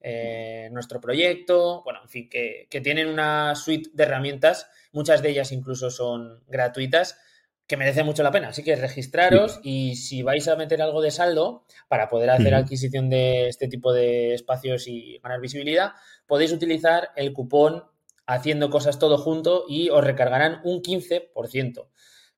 eh, 0.00 0.68
nuestro 0.70 1.00
proyecto. 1.00 1.82
Bueno, 1.82 2.00
en 2.02 2.08
fin, 2.08 2.28
que, 2.28 2.68
tienen 2.82 3.08
una 3.08 3.54
suite 3.54 3.90
de 3.94 4.04
herramientas. 4.04 4.68
Muchas 4.92 5.22
de 5.22 5.30
ellas 5.30 5.50
incluso 5.50 5.90
son 5.90 6.44
gratuitas 6.46 7.18
que 7.66 7.76
merece 7.78 8.04
mucho 8.04 8.22
la 8.22 8.32
pena. 8.32 8.48
Así 8.48 8.62
que 8.62 8.76
registraros 8.76 9.60
y 9.62 9.96
si 9.96 10.22
vais 10.22 10.46
a 10.46 10.56
meter 10.56 10.82
algo 10.82 11.00
de 11.00 11.10
saldo 11.10 11.64
para 11.88 12.10
poder 12.10 12.28
hacer 12.30 12.54
adquisición 12.54 13.08
de 13.08 13.48
este 13.48 13.66
tipo 13.68 13.94
de 13.94 14.34
espacios 14.34 14.88
y 14.88 15.18
ganar 15.22 15.40
visibilidad, 15.40 15.92
podéis 16.26 16.52
utilizar 16.52 17.10
el 17.16 17.32
cupón 17.32 17.84
haciendo 18.26 18.70
cosas 18.70 18.98
todo 18.98 19.18
junto 19.18 19.64
y 19.68 19.90
os 19.90 20.04
recargarán 20.04 20.60
un 20.64 20.82
15%. 20.82 21.88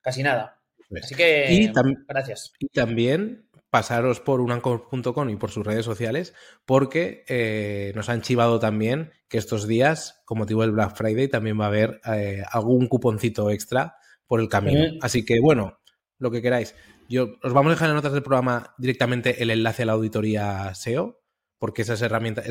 Casi 0.00 0.22
nada. 0.22 0.60
Así 1.02 1.14
que, 1.14 1.72
gracias. 2.06 2.52
Y 2.58 2.68
también 2.68 3.48
pasaros 3.70 4.20
por 4.20 4.40
unancor.com 4.40 5.30
y 5.30 5.36
por 5.36 5.50
sus 5.50 5.66
redes 5.66 5.84
sociales, 5.84 6.32
porque 6.64 7.24
eh, 7.26 7.92
nos 7.96 8.08
han 8.08 8.22
chivado 8.22 8.60
también 8.60 9.10
que 9.28 9.38
estos 9.38 9.66
días, 9.66 10.22
con 10.24 10.38
motivo 10.38 10.62
del 10.62 10.70
Black 10.70 10.94
Friday, 10.94 11.26
también 11.26 11.58
va 11.58 11.64
a 11.64 11.68
haber 11.68 12.00
eh, 12.14 12.44
algún 12.52 12.86
cuponcito 12.86 13.50
extra 13.50 13.96
por 14.26 14.40
el 14.40 14.48
camino. 14.48 14.84
Así 15.00 15.24
que, 15.24 15.40
bueno, 15.40 15.80
lo 16.18 16.30
que 16.30 16.40
queráis. 16.40 16.76
Yo, 17.08 17.36
os 17.42 17.52
vamos 17.52 17.70
a 17.70 17.74
dejar 17.74 17.88
en 17.88 17.96
notas 17.96 18.12
del 18.12 18.22
programa 18.22 18.74
directamente 18.78 19.42
el 19.42 19.50
enlace 19.50 19.82
a 19.82 19.86
la 19.86 19.92
auditoría 19.92 20.72
SEO 20.74 21.23
porque 21.64 21.80
esas 21.80 22.02
herramientas, 22.02 22.44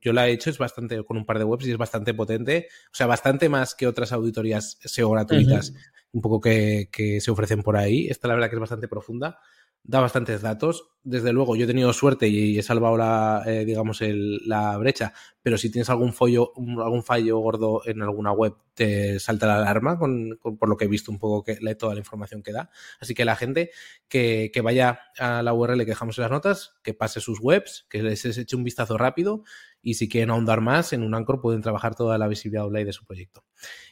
yo 0.00 0.14
la 0.14 0.26
he 0.26 0.32
hecho, 0.32 0.48
es 0.48 0.56
bastante, 0.56 1.04
con 1.04 1.18
un 1.18 1.26
par 1.26 1.36
de 1.36 1.44
webs 1.44 1.66
y 1.66 1.72
es 1.72 1.76
bastante 1.76 2.14
potente, 2.14 2.68
o 2.86 2.94
sea, 2.94 3.06
bastante 3.06 3.50
más 3.50 3.74
que 3.74 3.86
otras 3.86 4.12
auditorías 4.12 4.78
SEO 4.82 5.10
gratuitas, 5.10 5.74
un 6.12 6.22
poco 6.22 6.40
que, 6.40 6.88
que, 6.90 7.20
se 7.20 7.30
ofrecen 7.30 7.62
por 7.62 7.76
ahí. 7.76 8.08
Esta 8.08 8.28
la 8.28 8.34
verdad 8.34 8.48
que 8.48 8.56
es 8.56 8.60
bastante 8.60 8.88
profunda 8.88 9.38
da 9.86 10.00
bastantes 10.00 10.42
datos. 10.42 10.90
Desde 11.04 11.32
luego, 11.32 11.54
yo 11.54 11.64
he 11.64 11.66
tenido 11.68 11.92
suerte 11.92 12.26
y 12.26 12.58
he 12.58 12.62
salvado 12.62 12.96
la, 12.96 13.44
eh, 13.46 13.64
digamos, 13.64 14.00
la 14.02 14.76
brecha, 14.76 15.12
pero 15.40 15.56
si 15.56 15.70
tienes 15.70 15.88
algún 15.88 16.12
fallo, 16.12 16.52
algún 16.56 17.04
fallo 17.04 17.38
gordo 17.38 17.82
en 17.86 18.02
alguna 18.02 18.32
web, 18.32 18.56
te 18.74 19.20
salta 19.20 19.46
la 19.46 19.58
alarma 19.58 19.98
con, 19.98 20.38
por 20.42 20.68
lo 20.68 20.76
que 20.76 20.86
he 20.86 20.88
visto 20.88 21.12
un 21.12 21.20
poco 21.20 21.44
que 21.44 21.74
toda 21.76 21.94
la 21.94 22.00
información 22.00 22.42
que 22.42 22.52
da. 22.52 22.70
Así 22.98 23.14
que 23.14 23.24
la 23.24 23.36
gente 23.36 23.70
que, 24.08 24.50
que, 24.52 24.60
vaya 24.60 24.98
a 25.18 25.42
la 25.42 25.54
URL 25.54 25.78
que 25.78 25.92
dejamos 25.92 26.18
en 26.18 26.22
las 26.22 26.30
notas, 26.32 26.74
que 26.82 26.92
pase 26.92 27.20
sus 27.20 27.38
webs, 27.40 27.86
que 27.88 28.02
les 28.02 28.24
eche 28.24 28.56
un 28.56 28.64
vistazo 28.64 28.98
rápido 28.98 29.44
y 29.80 29.94
si 29.94 30.08
quieren 30.08 30.30
ahondar 30.30 30.60
más 30.60 30.92
en 30.92 31.04
un 31.04 31.14
Anchor 31.14 31.40
pueden 31.40 31.62
trabajar 31.62 31.94
toda 31.94 32.18
la 32.18 32.26
visibilidad 32.26 32.66
online 32.66 32.86
de 32.86 32.92
su 32.92 33.04
proyecto. 33.04 33.44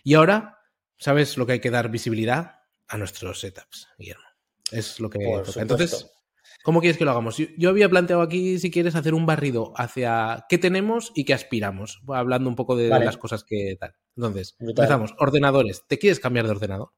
Y 0.02 0.14
ahora, 0.14 0.58
¿sabes 0.98 1.36
lo 1.36 1.46
que 1.46 1.52
hay 1.52 1.60
que 1.60 1.70
dar 1.70 1.90
visibilidad? 1.90 2.56
A 2.86 2.98
nuestros 2.98 3.40
setups, 3.40 3.88
Guillermo. 3.98 4.33
Es 4.70 5.00
lo 5.00 5.10
que 5.10 5.18
toca. 5.18 5.60
Entonces, 5.60 6.10
¿cómo 6.62 6.80
quieres 6.80 6.96
que 6.96 7.04
lo 7.04 7.10
hagamos? 7.10 7.36
Yo, 7.36 7.68
había 7.68 7.88
planteado 7.88 8.22
aquí, 8.22 8.58
si 8.58 8.70
quieres, 8.70 8.94
hacer 8.94 9.14
un 9.14 9.26
barrido 9.26 9.72
hacia 9.76 10.46
qué 10.48 10.58
tenemos 10.58 11.12
y 11.14 11.24
qué 11.24 11.34
aspiramos, 11.34 12.02
hablando 12.08 12.48
un 12.48 12.56
poco 12.56 12.76
de 12.76 12.88
las 12.88 13.16
cosas 13.16 13.44
que 13.44 13.76
tal. 13.78 13.94
Entonces, 14.16 14.56
empezamos. 14.58 15.14
Ordenadores. 15.18 15.84
¿Te 15.86 15.98
quieres 15.98 16.20
cambiar 16.20 16.46
de 16.46 16.52
ordenador? 16.52 16.90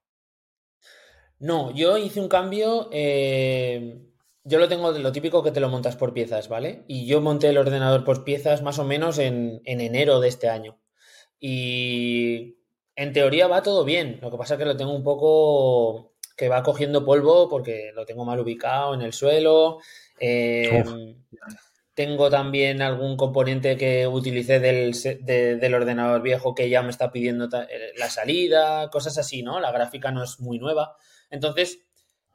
No, 1.38 1.74
yo 1.74 1.98
hice 1.98 2.20
un 2.20 2.28
cambio. 2.28 2.88
Eh, 2.92 4.02
yo 4.44 4.58
lo 4.58 4.68
tengo 4.68 4.92
de 4.92 5.00
lo 5.00 5.12
típico 5.12 5.42
que 5.42 5.50
te 5.50 5.60
lo 5.60 5.68
montas 5.68 5.96
por 5.96 6.14
piezas, 6.14 6.48
¿vale? 6.48 6.84
Y 6.86 7.06
yo 7.06 7.20
monté 7.20 7.48
el 7.48 7.58
ordenador 7.58 8.04
por 8.04 8.24
piezas 8.24 8.62
más 8.62 8.78
o 8.78 8.84
menos 8.84 9.18
en, 9.18 9.60
en 9.64 9.80
enero 9.80 10.20
de 10.20 10.28
este 10.28 10.48
año. 10.48 10.78
y 11.38 12.56
en 12.96 13.12
teoría 13.12 13.46
va 13.46 13.62
todo 13.62 13.84
bien. 13.84 14.18
Lo 14.22 14.30
que 14.30 14.38
pasa 14.38 14.54
es 14.54 14.58
que 14.58 14.64
lo 14.64 14.76
tengo 14.76 14.94
un 14.94 15.04
poco 15.04 16.15
que 16.36 16.48
va 16.48 16.62
cogiendo 16.62 17.04
polvo 17.04 17.48
porque 17.48 17.92
lo 17.94 18.04
tengo 18.04 18.24
mal 18.24 18.38
ubicado 18.38 18.94
en 18.94 19.02
el 19.02 19.12
suelo. 19.12 19.78
Em, 20.18 21.16
tengo 21.94 22.28
también 22.28 22.82
algún 22.82 23.16
componente 23.16 23.76
que 23.76 24.06
utilicé 24.06 24.60
del, 24.60 24.92
del, 25.22 25.74
ordenador 25.74 26.20
viejo 26.20 26.54
que 26.54 26.68
ya 26.68 26.82
me 26.82 26.90
está 26.90 27.10
pidiendo 27.10 27.46
eh, 27.46 27.92
la 27.96 28.10
salida, 28.10 28.90
cosas 28.90 29.16
así, 29.16 29.42
¿no? 29.42 29.60
La 29.60 29.72
gráfica 29.72 30.12
no 30.12 30.22
es 30.22 30.38
muy 30.38 30.58
nueva. 30.58 30.96
Entonces, 31.30 31.80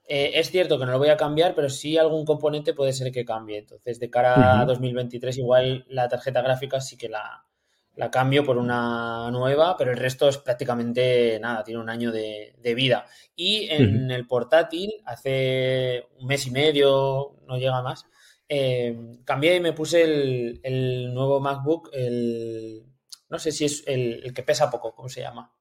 eh, 0.08 0.32
es 0.40 0.50
cierto 0.50 0.80
que 0.80 0.86
no 0.86 0.94
lo 0.94 0.98
voy 0.98 1.10
a 1.10 1.18
cambiar, 1.18 1.54
pero 1.54 1.70
sí 1.70 1.98
algún 1.98 2.26
componente 2.26 2.74
puede 2.74 2.92
ser 2.92 3.12
que 3.12 3.24
cambie. 3.24 3.60
Entonces, 3.60 4.00
de 4.00 4.10
cara 4.10 4.60
a 4.60 4.66
2023, 4.66 5.38
igual 5.38 5.86
la 5.88 6.10
tarjeta 6.10 6.42
gráfica 6.42 6.82
sí 6.82 6.98
que 6.98 7.08
la, 7.08 7.46
la 7.96 8.10
cambio 8.10 8.44
por 8.44 8.58
una 8.58 9.30
nueva, 9.32 9.76
pero 9.78 9.92
el 9.92 9.98
resto 9.98 10.30
es 10.30 10.38
prácticamente 10.38 11.40
nada, 11.42 11.64
tiene 11.64 11.82
un 11.82 11.90
año 11.90 12.12
de, 12.12 12.54
vida. 12.76 13.06
Y 13.36 13.68
en 13.70 14.12
el 14.12 14.28
portátil, 14.28 14.92
hace 15.06 16.06
un 16.20 16.28
mes 16.28 16.48
y 16.48 16.52
medio, 16.52 17.38
no 17.48 17.58
llega 17.58 17.82
más, 17.82 18.06
eh, 18.48 18.96
cambié 19.26 19.58
y 19.58 19.60
me 19.60 19.74
puse 19.74 20.04
el, 20.04 21.14
nuevo 21.14 21.40
MacBook, 21.40 21.90
el, 21.94 22.86
no 23.30 23.40
sé 23.40 23.52
si 23.52 23.66
es 23.66 23.84
el, 23.88 24.34
que 24.34 24.44
pesa 24.44 24.70
poco, 24.70 24.94
¿cómo 24.96 25.10
se 25.10 25.22
llama? 25.22 25.54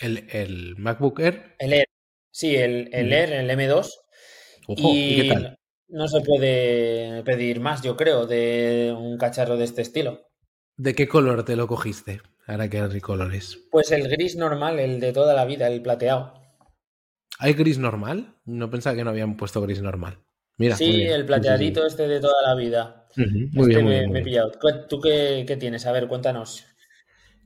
¿El, 0.00 0.74
MacBook 0.78 1.20
Air? 1.20 1.54
El 1.58 1.72
Air, 1.72 1.86
sí, 2.30 2.56
el, 2.56 2.90
el 2.92 3.12
Air, 3.12 3.32
el 3.32 3.50
M2. 3.50 3.90
y, 4.76 5.30
no 5.88 6.08
se 6.08 6.22
puede 6.22 7.22
pedir 7.22 7.60
más, 7.60 7.82
yo 7.82 7.96
creo, 7.96 8.26
de 8.26 8.94
un 8.96 9.18
cacharro 9.18 9.58
de 9.58 9.64
este 9.64 9.82
estilo. 9.82 10.31
¿De 10.76 10.94
qué 10.94 11.08
color 11.08 11.44
te 11.44 11.56
lo 11.56 11.66
cogiste? 11.66 12.20
Ahora 12.46 12.68
que 12.68 12.80
hay 12.80 13.00
colores. 13.00 13.58
Pues 13.70 13.92
el 13.92 14.08
gris 14.08 14.36
normal, 14.36 14.78
el 14.78 15.00
de 15.00 15.12
toda 15.12 15.34
la 15.34 15.44
vida, 15.44 15.68
el 15.68 15.82
plateado. 15.82 16.34
¿Hay 17.38 17.54
gris 17.54 17.78
normal? 17.78 18.36
No 18.44 18.70
pensaba 18.70 18.96
que 18.96 19.04
no 19.04 19.10
habían 19.10 19.36
puesto 19.36 19.60
gris 19.60 19.82
normal. 19.82 20.18
Mira, 20.58 20.76
sí, 20.76 21.02
el 21.02 21.24
plateadito 21.24 21.86
este 21.86 22.06
de 22.06 22.20
toda 22.20 22.42
la 22.46 22.54
vida. 22.54 23.06
muy, 23.16 23.70
este 23.70 23.82
bien, 23.82 24.10
me, 24.10 24.20
he 24.20 24.22
pillado. 24.22 24.52
¿Tú 24.88 25.00
qué, 25.00 25.56
tienes? 25.58 25.86
A 25.86 25.92
ver, 25.92 26.08
cuéntanos. 26.08 26.64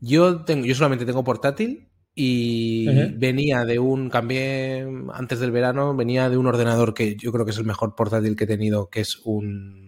Yo 0.00 0.44
tengo, 0.44 0.66
yo 0.66 0.74
solamente 0.74 1.06
tengo 1.06 1.24
portátil 1.24 1.88
y 2.14 2.86
venía 3.14 3.64
de 3.64 3.78
un, 3.78 4.10
cambié 4.10 4.86
antes 5.12 5.40
del 5.40 5.50
verano, 5.50 5.94
venía 5.94 6.28
de 6.28 6.36
un 6.36 6.46
ordenador 6.46 6.94
que 6.94 7.16
yo 7.16 7.32
creo 7.32 7.44
que 7.44 7.52
es 7.52 7.58
el 7.58 7.64
mejor 7.64 7.94
portátil 7.94 8.36
que 8.36 8.44
he 8.44 8.48
tenido, 8.48 8.88
que 8.90 9.00
es 9.00 9.20
un 9.24 9.85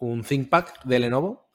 un 0.00 0.22
ThinkPad 0.22 0.64
de 0.84 0.98
Lenovo, 0.98 1.50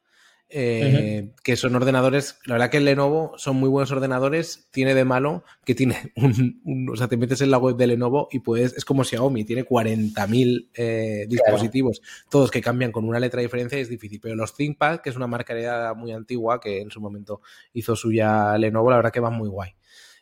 eh, 0.47 1.33
que 1.43 1.55
son 1.55 1.75
ordenadores, 1.75 2.37
la 2.45 2.53
verdad 2.53 2.69
que 2.69 2.77
el 2.77 2.85
Lenovo 2.85 3.33
son 3.35 3.55
muy 3.55 3.67
buenos 3.67 3.91
ordenadores, 3.91 4.69
tiene 4.71 4.93
de 4.93 5.03
malo 5.03 5.43
que 5.65 5.73
tiene 5.73 6.13
un, 6.15 6.87
o 6.91 6.95
sea, 6.95 7.07
te 7.07 7.17
metes 7.17 7.41
en 7.41 7.49
la 7.49 7.57
web 7.57 7.75
de 7.75 7.87
Lenovo 7.87 8.27
y 8.31 8.39
puedes, 8.39 8.73
es 8.73 8.85
como 8.85 9.03
Xiaomi, 9.03 9.43
tiene 9.43 9.65
40.000 9.65 10.69
eh, 10.75 11.25
dispositivos, 11.27 12.01
todos 12.29 12.51
que 12.51 12.61
cambian 12.61 12.91
con 12.91 13.05
una 13.05 13.19
letra 13.19 13.39
de 13.39 13.47
diferencia 13.47 13.79
es 13.79 13.89
difícil, 13.89 14.19
pero 14.21 14.35
los 14.35 14.55
ThinkPad, 14.55 14.99
que 14.99 15.09
es 15.09 15.15
una 15.15 15.27
marca 15.27 15.93
muy 15.95 16.11
antigua 16.11 16.59
que 16.59 16.79
en 16.79 16.91
su 16.91 17.01
momento 17.01 17.41
hizo 17.73 17.95
suya 17.95 18.55
Lenovo, 18.57 18.91
la 18.91 18.97
verdad 18.97 19.11
que 19.11 19.19
va 19.19 19.31
muy 19.31 19.49
guay. 19.49 19.71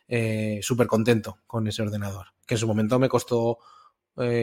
Eh, 0.08 0.60
Súper 0.62 0.86
contento 0.86 1.38
con 1.46 1.66
ese 1.68 1.82
ordenador, 1.82 2.28
que 2.46 2.54
en 2.54 2.58
su 2.58 2.66
momento 2.66 2.98
me 2.98 3.08
costó 3.08 3.58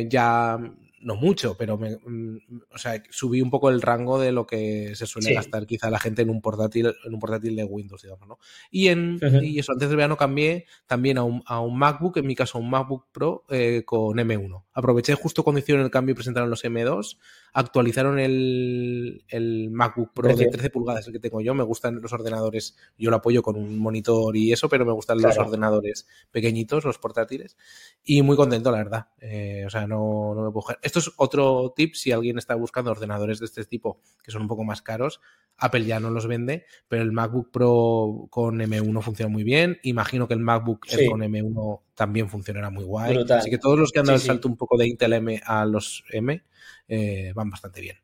ya 0.10 0.60
no 1.04 1.16
mucho, 1.16 1.56
pero 1.58 1.78
me, 1.78 1.98
mm, 1.98 2.38
o 2.74 2.78
sea, 2.78 3.02
subí 3.10 3.42
un 3.42 3.50
poco 3.50 3.70
el 3.70 3.82
rango 3.82 4.20
de 4.20 4.32
lo 4.32 4.46
que 4.46 4.96
se 4.96 5.06
suele 5.06 5.34
gastar 5.34 5.66
quizá 5.66 5.90
la 5.90 6.00
gente 6.00 6.22
en 6.22 6.30
un 6.30 6.42
portátil, 6.42 6.94
en 7.06 7.14
un 7.14 7.20
portátil 7.20 7.56
de 7.56 7.64
Windows, 7.64 8.02
digamos, 8.02 8.28
¿no? 8.28 8.40
Y 8.70 8.88
en 8.88 9.20
y 9.42 9.60
eso, 9.60 9.72
antes 9.74 9.90
del 9.90 9.98
verano 9.98 10.18
cambié 10.18 10.66
también 10.88 11.18
a 11.18 11.24
un, 11.24 11.44
a 11.46 11.60
un 11.60 11.78
MacBook, 11.78 12.18
en 12.18 12.28
mi 12.28 12.36
caso 12.36 12.60
un 12.60 12.70
MacBook 12.70 13.08
Pro 13.12 13.46
eh, 13.50 13.84
con 13.86 14.18
M1. 14.18 14.64
Aproveché 14.74 15.16
justo 15.16 15.44
cuando 15.44 15.60
hicieron 15.60 15.84
el 15.84 15.92
cambio 15.92 16.14
y 16.14 16.16
presentaron 16.16 16.50
los 16.50 16.64
M2 16.64 17.18
actualizaron 17.54 18.20
el, 18.20 19.70
MacBook 19.72 20.14
Pro 20.14 20.36
de 20.36 20.48
13 20.48 20.70
pulgadas, 20.70 21.08
el 21.08 21.14
que 21.14 21.20
tengo 21.20 21.42
yo. 21.42 21.54
Me 21.54 21.64
gustan 21.64 22.02
los 22.02 22.14
ordenadores, 22.14 22.78
yo 22.98 23.10
lo 23.10 23.18
apoyo 23.18 23.42
con 23.42 23.58
un 23.58 23.78
monitor 23.80 24.36
y 24.38 24.52
eso, 24.52 24.70
pero 24.70 24.86
me 24.86 24.94
gustan 24.94 25.22
los 25.22 25.38
ordenadores 25.38 26.08
pequeñitos, 26.32 26.86
los 26.86 26.98
portátiles. 26.98 27.58
Y 28.04 28.22
muy 28.22 28.36
contento, 28.36 28.72
la 28.72 28.78
verdad. 28.78 29.08
Eh, 29.20 29.64
o 29.66 29.70
sea, 29.70 29.88
no, 29.88 30.34
no 30.36 30.44
me 30.46 30.52
puedo... 30.52 30.78
Esto 30.82 31.00
es 31.00 31.12
otro 31.18 31.74
tip 31.76 31.96
si 31.96 32.12
alguien 32.12 32.38
está 32.38 32.56
buscando 32.56 32.92
ordenadores 32.92 33.40
de 33.40 33.46
este 33.46 33.66
tipo, 33.66 34.00
que 34.24 34.32
son 34.32 34.44
un 34.44 34.48
poco 34.48 34.64
más 34.64 34.82
caros. 34.82 35.22
Apple 35.58 35.86
ya 35.86 36.00
no 36.00 36.10
los 36.10 36.26
vende, 36.26 36.66
pero 36.88 37.04
el 37.04 37.12
MacBook 37.12 37.52
Pro 37.52 38.28
con 38.30 38.60
M1 38.60 39.02
funciona 39.02 39.32
muy 39.32 39.44
bien. 39.44 39.80
Imagino 39.84 40.28
que 40.28 40.34
el 40.34 40.40
MacBook 40.40 40.88
con 41.08 41.22
M1 41.22 41.82
también 41.94 42.30
funcionará 42.30 42.72
muy 42.72 42.84
guay. 42.84 43.24
Así 43.30 43.50
que 43.50 43.60
todos 43.60 43.78
los 43.78 43.92
que 43.92 44.00
han 44.00 44.06
dado 44.06 44.16
el 44.16 44.24
salto 44.24 44.48
un 44.48 44.58
poco 44.58 44.76
de 44.76 44.88
Intel 44.88 45.14
M 45.14 45.40
a 45.46 45.66
los 45.66 46.04
M, 46.12 46.42
eh, 46.88 47.32
van 47.36 47.50
bastante 47.50 47.82
bien. 47.82 47.98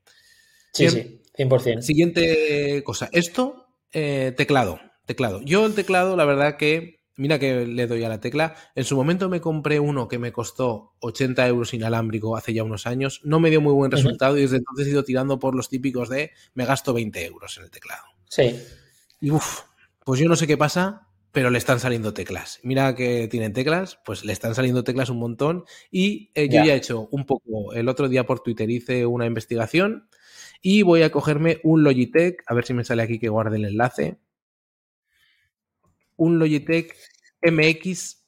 Sí, 0.74 0.90
sí, 0.90 1.22
100%. 1.38 1.82
Siguiente 1.82 2.84
cosa. 2.84 3.10
Esto, 3.12 3.68
eh, 3.92 4.34
teclado. 4.36 4.80
Teclado. 5.06 5.42
Yo 5.42 5.66
el 5.66 5.74
teclado, 5.74 6.18
la 6.18 6.26
verdad 6.26 6.58
que, 6.58 7.00
mira 7.16 7.40
que 7.40 7.66
le 7.66 7.88
doy 7.88 8.04
a 8.04 8.10
la 8.10 8.20
tecla. 8.20 8.56
En 8.76 8.84
su 8.84 8.96
momento 8.96 9.30
me 9.30 9.42
compré 9.42 9.80
uno 9.80 10.08
que 10.08 10.20
me 10.20 10.32
costó 10.32 10.94
80 11.00 11.48
euros 11.48 11.74
inalámbrico 11.74 12.36
hace 12.36 12.54
ya 12.54 12.64
unos 12.64 12.86
años. 12.86 13.22
No 13.24 13.40
me 13.40 13.50
dio 13.50 13.62
muy 13.62 13.74
buen 13.74 13.92
resultado 13.92 14.38
y 14.38 14.42
desde 14.42 14.58
entonces 14.58 14.88
he 14.88 14.92
ido 14.92 15.04
tirando 15.04 15.40
por 15.40 15.56
los 15.56 15.70
típicos 15.70 16.10
de 16.10 16.32
me 16.54 16.66
gasto 16.66 16.94
20 16.94 17.26
euros 17.26 17.58
en 17.58 17.64
el 17.64 17.72
teclado. 17.72 18.04
Sí. 18.28 18.62
Y 19.22 19.32
uff, 19.32 19.62
pues 20.04 20.20
yo 20.20 20.28
no 20.28 20.36
sé 20.36 20.46
qué 20.46 20.58
pasa, 20.58 21.07
pero 21.38 21.52
le 21.52 21.60
están 21.60 21.80
saliendo 21.80 22.16
teclas. 22.16 22.60
Mira 22.64 22.96
que 22.96 23.28
tienen 23.28 23.54
teclas, 23.54 24.00
pues 24.04 24.26
le 24.26 24.34
están 24.34 24.56
saliendo 24.56 24.84
teclas 24.84 25.12
un 25.12 25.20
montón. 25.20 25.66
Y 25.92 26.32
eh, 26.34 26.50
yo 26.50 26.66
ya. 26.66 26.74
he 26.74 26.76
hecho 26.76 27.08
un 27.12 27.28
poco, 27.28 27.74
el 27.74 27.90
otro 27.90 28.10
día 28.10 28.26
por 28.26 28.40
Twitter 28.40 28.68
hice 28.72 29.06
una 29.06 29.28
investigación 29.28 30.10
y 30.64 30.82
voy 30.82 31.04
a 31.04 31.12
cogerme 31.12 31.60
un 31.64 31.84
Logitech, 31.84 32.42
a 32.48 32.56
ver 32.56 32.66
si 32.66 32.74
me 32.74 32.84
sale 32.84 33.04
aquí 33.04 33.20
que 33.20 33.30
guarde 33.30 33.58
el 33.58 33.66
enlace. 33.66 34.18
Un 36.16 36.40
Logitech 36.40 36.96
MX 37.44 38.26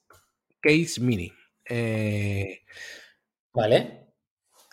Case 0.61 1.01
Mini. 1.01 1.33
Eh, 1.67 2.61
vale 3.51 3.98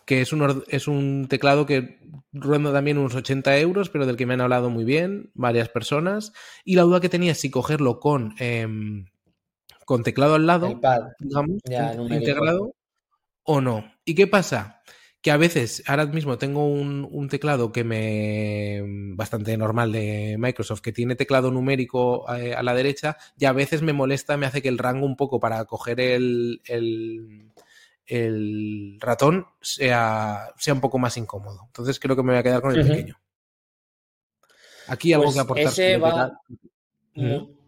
que 0.06 0.20
es 0.20 0.32
un, 0.32 0.64
es 0.68 0.86
un 0.86 1.26
teclado 1.28 1.66
que 1.66 1.98
ronda 2.32 2.72
también 2.72 2.96
unos 2.96 3.16
80 3.16 3.58
euros, 3.58 3.90
pero 3.90 4.06
del 4.06 4.16
que 4.16 4.24
me 4.24 4.34
han 4.34 4.40
hablado 4.40 4.70
muy 4.70 4.84
bien 4.84 5.30
varias 5.34 5.68
personas. 5.68 6.32
Y 6.64 6.76
la 6.76 6.82
duda 6.82 7.00
que 7.00 7.08
tenía 7.08 7.32
es 7.32 7.40
si 7.40 7.50
cogerlo 7.50 7.98
con, 7.98 8.34
em, 8.38 9.06
con 9.84 10.04
teclado 10.04 10.36
al 10.36 10.46
lado, 10.46 10.80
digamos, 11.18 11.60
integrado 12.10 12.74
o 13.42 13.60
no. 13.60 13.92
¿Y 14.04 14.14
qué 14.14 14.28
pasa? 14.28 14.80
Que 15.20 15.32
a 15.32 15.36
veces, 15.36 15.82
ahora 15.88 16.06
mismo 16.06 16.38
tengo 16.38 16.68
un, 16.68 17.28
teclado 17.28 17.72
que 17.72 17.82
me. 17.82 18.82
bastante 19.16 19.56
normal 19.56 19.90
de 19.90 20.36
Microsoft, 20.38 20.82
que 20.82 20.92
tiene 20.92 21.16
teclado 21.16 21.50
numérico 21.50 22.32
eh, 22.32 22.54
a, 22.54 22.62
la 22.62 22.74
derecha, 22.74 23.16
y 23.36 23.46
a 23.46 23.52
veces 23.52 23.82
me 23.82 23.92
molesta, 23.92 24.36
me 24.36 24.46
hace 24.46 24.62
que 24.62 24.68
el 24.68 24.78
rango 24.78 25.04
un 25.04 25.16
poco 25.16 25.40
para 25.40 25.64
coger 25.64 25.98
el 26.00 26.60
el 26.66 27.50
ratón 29.00 29.46
sea, 29.60 30.52
sea 30.58 30.74
un 30.74 30.80
poco 30.80 30.98
más 30.98 31.16
incómodo. 31.16 31.60
Entonces 31.66 31.98
creo 31.98 32.16
que 32.16 32.22
me 32.22 32.32
voy 32.32 32.38
a 32.38 32.42
quedar 32.42 32.62
con 32.62 32.74
el 32.74 32.86
pequeño. 32.86 33.18
Aquí 34.88 35.12
algo 35.12 35.32
que 35.32 35.44
pues 35.44 35.68
aportar. 35.68 36.32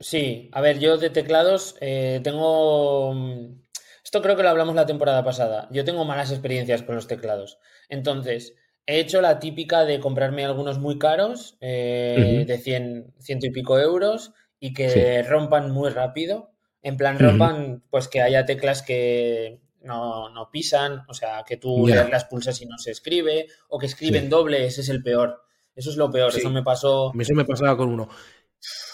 Sí, 0.01 0.51
a 0.53 0.61
ver, 0.61 0.79
yo 0.79 0.99
de 0.99 1.11
teclados 1.11 1.77
eh, 1.81 2.21
tengo... 2.23 3.15
Mm, 3.15 3.63
esto 4.05 4.23
creo 4.23 4.37
que 4.37 4.43
lo 4.43 4.49
hablamos 4.49 4.75
la 4.75 4.87
temporada 4.87 5.25
pasada. 5.25 5.69
Yo 5.71 5.85
tengo 5.85 6.05
malas 6.05 6.31
experiencias 6.31 6.83
con 6.83 6.95
los 6.95 7.09
teclados. 7.09 7.59
Entonces, 7.89 8.55
he 8.87 9.01
hecho 9.01 9.21
la 9.21 9.39
típica 9.39 9.85
de 9.85 10.01
comprarme 10.01 10.45
algunos 10.45 10.79
muy 10.79 10.99
caros, 10.99 11.59
eh, 11.61 12.45
de 12.47 12.59
100, 12.59 13.15
ciento 13.19 13.47
y 13.47 13.51
pico 13.51 13.79
euros, 13.79 14.33
y 14.61 14.73
que 14.73 15.23
rompan 15.23 15.71
muy 15.71 15.91
rápido. 15.91 16.53
En 16.81 16.97
plan, 16.97 17.19
rompan, 17.19 17.83
pues 17.91 18.09
que 18.09 18.23
haya 18.23 18.47
teclas 18.47 18.83
que 18.83 19.61
no, 19.89 20.29
no 20.29 20.51
pisan, 20.51 21.03
o 21.09 21.15
sea, 21.15 21.43
que 21.45 21.57
tú 21.57 21.89
las 21.89 22.27
pulsas 22.27 22.61
y 22.63 22.67
no 22.67 22.79
se 22.79 22.93
escribe, 22.93 23.47
o 23.69 23.79
que 23.79 23.87
escriben 23.87 24.29
doble, 24.31 24.67
ese 24.67 24.83
es 24.83 24.89
el 24.89 25.03
peor. 25.03 25.43
Eso 25.75 25.91
es 25.91 25.97
lo 25.97 26.11
peor, 26.11 26.33
eso 26.37 26.51
me 26.51 26.63
pasó. 26.63 27.13
Eso 27.19 27.35
me 27.35 27.45
pasaba 27.45 27.77
con 27.77 27.89
uno. 27.89 28.09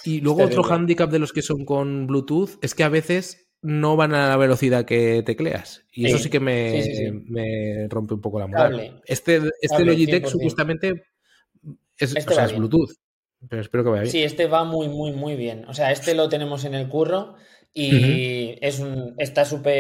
Y 0.05 0.21
luego 0.21 0.45
otro 0.45 0.63
hándicap 0.63 1.11
de 1.11 1.19
los 1.19 1.33
que 1.33 1.43
son 1.43 1.65
con 1.65 2.07
Bluetooth 2.07 2.59
es 2.63 2.75
que 2.75 2.85
a 2.85 2.89
veces 2.89 3.49
no 3.63 3.97
van 3.97 4.15
a 4.15 4.29
la 4.29 4.37
velocidad 4.37 4.85
que 4.85 5.23
tecleas. 5.25 5.87
Y 5.93 6.07
eso 6.07 6.19
sí 6.19 6.29
que 6.29 6.41
me, 6.41 7.89
rompe 7.89 8.15
un 8.15 8.21
poco 8.21 8.39
la 8.39 8.47
moral. 8.47 9.03
Este, 9.07 9.41
este 9.61 9.85
Logitech 9.85 10.27
supuestamente 10.27 11.05
es, 11.97 12.15
este 12.15 12.35
es 12.45 12.57
Bluetooth. 12.57 12.91
Pero 13.49 13.61
espero 13.61 13.85
que 13.85 13.91
vaya 13.91 14.03
bien. 14.03 14.13
Sí, 14.13 14.23
este 14.23 14.47
va 14.47 14.65
muy, 14.65 14.89
muy, 14.89 15.13
muy 15.13 15.37
bien. 15.37 15.65
O 15.67 15.75
sea, 15.75 15.93
este 15.93 16.15
lo 16.15 16.29
tenemos 16.29 16.65
en 16.65 16.75
el 16.75 16.89
curro 16.89 17.37
y 17.77 18.57
es 18.61 18.79
un, 18.79 19.17
está 19.19 19.45
súper, 19.45 19.73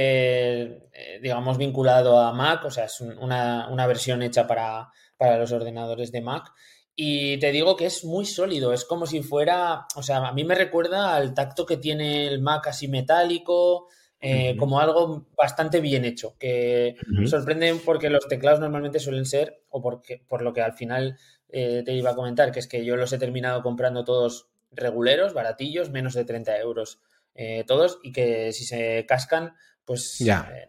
eh, 0.92 1.20
digamos, 1.22 1.56
vinculado 1.56 2.18
a 2.18 2.32
Mac, 2.32 2.64
o 2.64 2.70
sea, 2.70 2.86
es 2.86 3.00
una, 3.00 3.86
versión 3.86 4.20
hecha 4.22 4.48
para, 4.48 4.90
los 5.38 5.52
ordenadores 5.52 6.10
de 6.10 6.20
Mac. 6.20 6.52
y 6.96 7.38
te 7.38 7.52
digo 7.52 7.76
que 7.76 7.86
es 7.86 8.04
muy 8.04 8.26
sólido, 8.26 8.72
es 8.72 8.84
como 8.84 9.06
si 9.06 9.22
fuera, 9.22 9.86
o 9.94 10.02
sea, 10.02 10.26
a 10.26 10.32
mí 10.32 10.42
me 10.44 10.56
recuerda 10.56 11.14
al 11.14 11.34
tacto 11.34 11.64
que 11.64 11.76
tiene 11.76 12.26
el 12.26 12.42
Mac 12.42 12.66
así 12.66 12.88
metálico, 12.88 13.86
eh, 14.20 14.56
como 14.58 14.80
algo 14.80 15.26
bastante 15.36 15.80
bien 15.80 16.04
hecho, 16.04 16.34
que 16.38 16.96
sorprende 17.26 17.74
porque 17.84 18.10
los 18.10 18.26
teclados 18.26 18.58
normalmente 18.58 18.98
suelen 18.98 19.26
ser, 19.26 19.62
o 19.70 19.80
porque, 19.80 20.24
por 20.26 20.42
lo 20.42 20.52
que 20.52 20.62
al 20.62 20.72
final 20.72 21.16
eh, 21.50 21.82
te 21.84 21.92
iba 21.92 22.10
a 22.10 22.14
comentar, 22.16 22.50
que 22.50 22.58
es 22.58 22.66
que 22.66 22.84
yo 22.84 22.96
los 22.96 23.12
he 23.12 23.18
terminado 23.18 23.62
comprando 23.62 24.02
todos 24.02 24.48
reguleros, 24.72 25.34
baratillos, 25.34 25.90
menos 25.90 26.14
de 26.14 26.24
30 26.24 26.58
euros 26.58 27.00
eh, 27.34 27.64
todos, 27.66 27.98
y 28.02 28.12
que 28.12 28.52
si 28.52 28.64
se 28.64 29.04
cascan, 29.06 29.54
pues 29.84 30.22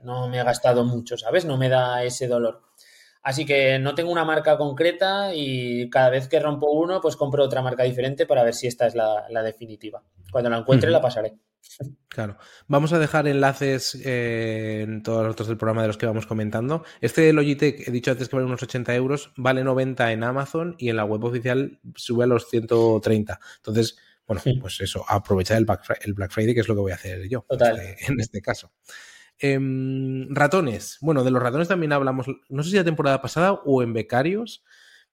no 0.03 0.27
me 0.27 0.39
ha 0.39 0.43
gastado 0.43 0.83
mucho, 0.83 1.17
¿sabes? 1.17 1.45
No 1.45 1.57
me 1.57 1.69
da 1.69 2.03
ese 2.03 2.27
dolor. 2.27 2.61
Así 3.25 3.43
que 3.43 3.79
no 3.79 3.95
tengo 3.95 4.11
una 4.11 4.23
marca 4.23 4.55
concreta 4.55 5.33
y 5.33 5.89
cada 5.89 6.11
vez 6.11 6.27
que 6.27 6.39
rompo 6.39 6.71
uno, 6.71 7.01
pues 7.01 7.15
compro 7.15 7.43
otra 7.43 7.63
marca 7.63 7.81
diferente 7.81 8.27
para 8.27 8.43
ver 8.43 8.53
si 8.53 8.67
esta 8.67 8.85
es 8.85 8.93
la, 8.93 9.41
definitiva. 9.43 10.03
Cuando 10.31 10.51
la 10.51 10.59
encuentre, 10.59 10.91
la 10.91 11.01
pasaré. 11.01 11.33
Claro. 12.07 12.37
Vamos 12.67 12.93
a 12.93 12.99
dejar 12.99 13.27
enlaces 13.27 13.95
eh, 14.05 14.81
en 14.83 15.01
todos 15.01 15.23
los 15.23 15.33
otros 15.33 15.47
del 15.47 15.57
programa 15.57 15.81
de 15.81 15.87
los 15.87 15.97
que 15.97 16.05
vamos 16.05 16.27
comentando. 16.27 16.83
Este 17.01 17.33
Logitech, 17.33 17.87
he 17.87 17.91
dicho 17.91 18.11
antes 18.11 18.29
que 18.29 18.35
vale 18.35 18.45
unos 18.45 18.61
80 18.61 18.93
euros, 18.93 19.31
vale 19.35 19.63
90 19.63 20.11
en 20.11 20.23
Amazon 20.23 20.75
y 20.77 20.89
en 20.89 20.97
la 20.97 21.05
web 21.05 21.23
oficial 21.23 21.79
sube 21.95 22.25
a 22.25 22.27
los 22.27 22.47
130. 22.47 23.39
Entonces, 23.57 23.97
bueno, 24.27 24.41
pues 24.59 24.81
eso, 24.81 25.05
aprovechar 25.07 25.57
el 25.57 25.65
Black, 25.65 26.31
Friday, 26.31 26.53
que 26.53 26.61
es 26.61 26.67
lo 26.67 26.75
que 26.75 26.81
voy 26.81 26.91
a 26.91 26.95
hacer 26.95 27.27
yo 27.29 27.45
este, 27.49 28.11
en 28.11 28.19
este 28.19 28.41
caso. 28.41 28.71
Em, 29.37 30.33
ratones. 30.33 30.97
Bueno, 31.01 31.23
de 31.23 31.31
los 31.31 31.41
ratones 31.41 31.67
también 31.67 31.91
hablamos, 31.91 32.27
no 32.49 32.63
sé 32.63 32.69
si 32.69 32.75
la 32.77 32.83
temporada 32.83 33.21
pasada 33.21 33.53
o 33.53 33.83
en 33.83 33.93
becarios. 33.93 34.63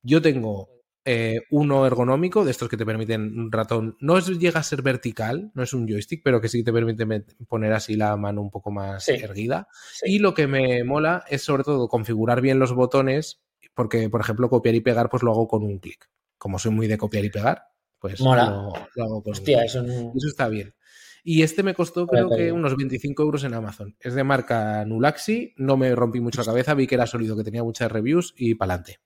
Yo 0.03 0.23
tengo 0.23 0.83
eh, 1.05 1.41
uno 1.51 1.85
ergonómico, 1.85 2.45
de 2.45 2.53
estos 2.53 2.69
que 2.69 2.77
te 2.77 2.87
permiten 2.87 3.39
un 3.39 3.51
ratón. 3.51 3.97
No 4.01 4.19
llega 4.21 4.61
a 4.61 4.63
ser 4.63 4.83
vertical, 4.83 5.51
no 5.55 5.63
es 5.63 5.73
un 5.73 5.89
joystick, 5.89 6.23
pero 6.23 6.41
que 6.41 6.49
sí 6.49 6.63
te 6.63 6.73
permite 6.73 7.05
poner 7.49 7.73
así 7.73 7.97
la 7.97 8.17
mano 8.17 8.41
un 8.41 8.51
poco 8.51 8.71
más 8.71 9.09
erguida. 9.09 9.69
Y 10.05 10.21
lo 10.21 10.35
que 10.35 10.47
me 10.47 10.85
mola 10.85 11.25
es 11.29 11.43
sobre 11.43 11.65
todo 11.65 11.89
configurar 11.89 12.41
bien 12.41 12.59
los 12.61 12.73
botones, 12.73 13.43
porque, 13.75 14.09
por 14.11 14.21
ejemplo, 14.21 14.49
copiar 14.49 14.75
y 14.77 14.81
pegar, 14.81 15.09
pues 15.09 15.23
lo 15.23 15.33
hago 15.33 15.49
con 15.49 15.65
un 15.65 15.79
clic. 15.79 16.09
Como 16.39 16.59
soy 16.59 16.73
muy 16.73 16.87
de 16.87 16.99
copiar 16.99 17.25
y 17.25 17.31
pegar, 17.31 17.72
pues 18.03 18.19
Lo, 18.19 18.33
hago 18.33 19.23
con 19.23 19.33
clic. 19.33 19.61
Eso, 19.65 19.81
eso 19.81 20.29
está 20.29 20.49
bien. 20.49 20.75
Y 21.23 21.43
este 21.43 21.63
me 21.63 21.73
costó 21.73 22.09
creo 22.09 22.29
que 22.29 22.51
unos 22.51 22.77
25 22.77 23.23
euros 23.23 23.45
en 23.45 23.55
Amazon. 23.55 23.97
Es 24.01 24.15
de 24.15 24.25
marca 24.25 24.85
Nulaxi, 24.85 25.55
no 25.57 25.77
me 25.77 25.95
rompí 25.95 26.21
mucho 26.21 26.41
la 26.41 26.47
cabeza, 26.47 26.75
vi 26.75 26.89
que 26.89 26.97
era 26.97 27.07
sólido, 27.07 27.37
que 27.37 27.45
tenía 27.45 27.63
muchas 27.63 27.93
reviews 27.93 28.35
y 28.37 28.57
pa'lante. 28.57 28.99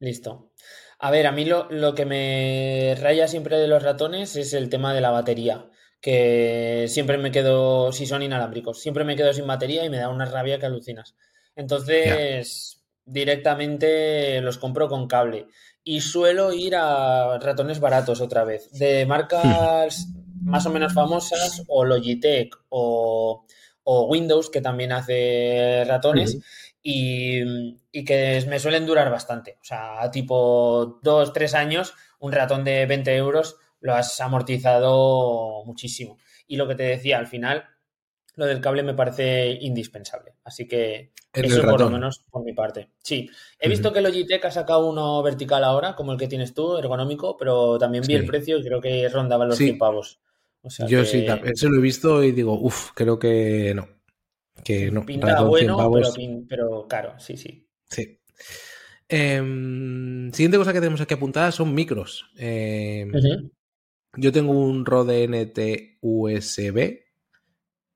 Listo. 0.00 0.52
A 0.98 1.10
ver, 1.10 1.26
a 1.26 1.32
mí 1.32 1.46
lo, 1.46 1.66
lo, 1.70 1.94
que 1.94 2.04
me 2.04 2.94
raya 3.00 3.26
siempre 3.26 3.56
de 3.56 3.68
los 3.68 3.82
ratones 3.82 4.36
es 4.36 4.52
el 4.52 4.68
tema 4.68 4.92
de 4.92 5.00
la 5.00 5.10
batería, 5.10 5.70
que 6.02 6.84
siempre 6.88 7.16
me 7.16 7.30
quedo, 7.30 7.90
si 7.90 8.04
son 8.04 8.22
inalámbricos, 8.22 8.82
siempre 8.82 9.04
me 9.04 9.16
quedo 9.16 9.32
sin 9.32 9.46
batería 9.46 9.82
y 9.82 9.88
me 9.88 9.96
da 9.96 10.10
una 10.10 10.26
rabia 10.26 10.58
que 10.58 10.66
alucinas. 10.66 11.16
Entonces, 11.56 12.84
directamente 13.06 14.42
los 14.42 14.58
compro 14.58 14.88
con 14.88 15.08
cable 15.08 15.46
y 15.84 16.00
suelo 16.00 16.52
ir 16.52 16.76
a 16.76 17.38
ratones 17.38 17.80
baratos 17.80 18.20
otra 18.20 18.44
vez, 18.44 18.70
de 18.72 19.06
marcas 19.06 20.06
más 20.42 20.66
o 20.66 20.70
menos 20.70 20.94
famosas, 20.94 21.62
o 21.68 21.84
Logitech 21.84 22.54
o, 22.68 23.44
Windows, 24.08 24.50
que 24.50 24.60
también 24.60 24.92
hace 24.92 25.84
ratones, 25.84 26.38
y, 26.82 27.74
que 28.04 28.44
me 28.48 28.60
suelen 28.60 28.86
durar 28.86 29.10
bastante. 29.10 29.58
O 29.60 29.64
sea, 29.64 30.10
tipo 30.12 31.00
dos, 31.02 31.32
tres 31.32 31.54
años, 31.54 31.94
un 32.20 32.32
ratón 32.32 32.62
de 32.64 32.86
20 32.86 33.16
euros 33.16 33.56
lo 33.80 33.94
has 33.94 34.20
amortizado 34.20 35.64
muchísimo. 35.64 36.18
Y 36.46 36.56
lo 36.56 36.68
que 36.68 36.76
te 36.76 36.84
decía, 36.84 37.18
al 37.18 37.26
final, 37.26 37.64
lo 38.36 38.46
del 38.46 38.60
cable 38.60 38.82
me 38.82 38.94
parece 38.94 39.58
indispensable. 39.60 40.34
Así 40.44 40.66
que 40.66 41.12
eso 41.32 41.62
por 41.62 41.80
lo 41.80 41.90
menos 41.90 42.24
por 42.30 42.44
mi 42.44 42.52
parte. 42.52 42.90
Sí, 43.02 43.30
he 43.58 43.68
visto 43.68 43.92
que 43.92 44.00
Logitech 44.00 44.44
ha 44.44 44.50
sacado 44.50 44.88
uno 44.88 45.22
vertical 45.22 45.64
ahora, 45.64 45.94
como 45.94 46.12
el 46.12 46.18
que 46.18 46.28
tienes 46.28 46.54
tú, 46.54 46.76
ergonómico, 46.76 47.36
pero 47.36 47.78
también 47.78 48.04
vi 48.06 48.14
el 48.14 48.26
precio 48.26 48.58
y 48.58 48.64
creo 48.64 48.80
que 48.80 49.08
rondaba 49.08 49.46
los 49.46 49.56
100 49.56 49.78
pavos. 49.78 50.20
Yo 50.86 51.04
sí, 51.04 51.26
eso 51.44 51.70
lo 51.70 51.78
he 51.78 51.82
visto 51.82 52.22
y 52.22 52.32
digo, 52.32 52.58
uff, 52.60 52.90
creo 52.94 53.18
que 53.18 53.72
no. 53.74 53.88
Que 54.62 54.90
no. 54.90 55.06
Pinta 55.06 55.42
bueno, 55.42 55.78
pero, 56.48 56.86
caro, 56.86 57.18
sí, 57.18 57.36
sí. 57.36 57.66
Sí. 57.88 58.20
Em, 59.08 60.30
siguiente 60.32 60.58
cosa 60.58 60.72
que 60.72 60.80
tenemos 60.80 61.00
aquí 61.00 61.14
apuntada 61.14 61.50
son 61.50 61.74
micros. 61.74 62.30
Em, 62.36 63.10
yo 64.16 64.32
tengo 64.32 64.52
un 64.52 64.84
Rode 64.84 65.24
NT 65.26 65.98
USB 66.02 67.09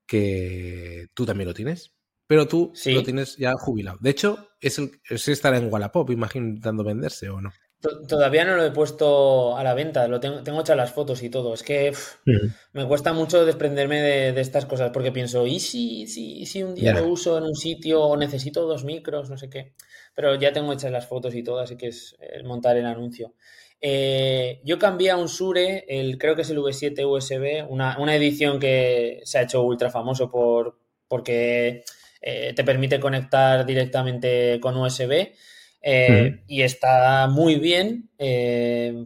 que 0.07 1.07
tú 1.13 1.25
también 1.25 1.47
lo 1.47 1.53
tienes, 1.53 1.93
pero 2.27 2.47
tú 2.47 2.73
lo 2.85 3.03
tienes 3.03 3.37
ya 3.37 3.53
jubilado. 3.53 3.97
De 4.01 4.09
hecho, 4.09 4.49
es, 4.59 4.79
el, 4.79 4.91
es 5.09 5.27
estar 5.27 5.53
en 5.53 5.71
Wallapop, 5.71 6.09
imagino, 6.09 6.47
intentando 6.47 6.83
venderse 6.83 7.29
o 7.29 7.41
no. 7.41 7.51
Todavía 8.07 8.45
no 8.45 8.55
lo 8.55 8.65
he 8.65 8.71
puesto 8.71 9.55
a 9.57 9.63
la 9.63 9.75
venta, 9.75 10.07
lo 10.07 10.19
tengo, 10.19 10.41
tengo 10.41 10.61
hechas 10.61 10.77
las 10.77 10.91
fotos 10.91 11.21
y 11.21 11.29
todo. 11.29 11.53
Es 11.53 11.61
que 11.61 11.93
me 12.73 12.87
cuesta 12.87 13.13
mucho 13.13 13.45
desprenderme 13.45 14.01
de, 14.01 14.41
estas 14.41 14.65
cosas 14.65 14.89
porque 14.91 15.11
pienso, 15.11 15.45
¿y 15.45 15.59
si, 15.59 16.07
si, 16.07 16.47
si 16.47 16.63
un 16.63 16.73
día 16.73 16.93
lo 16.93 17.05
uso 17.07 17.37
en 17.37 17.43
un 17.43 17.55
sitio 17.55 18.01
o 18.01 18.17
necesito 18.17 18.65
dos 18.65 18.85
micros, 18.85 19.29
no 19.29 19.37
sé 19.37 19.49
qué? 19.49 19.75
Pero 20.15 20.33
ya 20.35 20.51
tengo 20.51 20.73
hechas 20.73 20.91
las 20.91 21.05
fotos 21.05 21.35
y 21.35 21.43
todo, 21.43 21.59
así 21.59 21.77
que 21.77 21.89
es 21.89 22.15
montar 22.43 22.75
el 22.77 22.87
anuncio. 22.87 23.35
Eh, 23.81 24.61
yo 24.63 24.79
cambié 24.79 25.11
a 25.11 25.17
un 25.17 25.29
Sure, 25.29 25.85
el, 25.87 26.17
creo 26.17 26.35
que 26.35 26.41
es 26.41 26.49
el 26.49 26.57
V7 26.57 27.05
USB, 27.05 27.69
una, 27.69 28.15
edición 28.15 28.59
que 28.59 29.21
se 29.23 29.37
ha 29.37 29.43
hecho 29.43 29.61
ultra 29.61 29.91
famoso 29.91 30.29
por, 30.31 30.79
porque 31.07 31.83
eh, 32.21 32.53
te 32.55 32.63
permite 32.63 32.99
conectar 32.99 33.65
directamente 33.65 34.59
con 34.59 34.77
USB. 34.77 35.33
Eh, 35.87 36.43
y 36.47 36.63
está 36.63 37.27
muy 37.27 37.57
bien, 37.57 38.09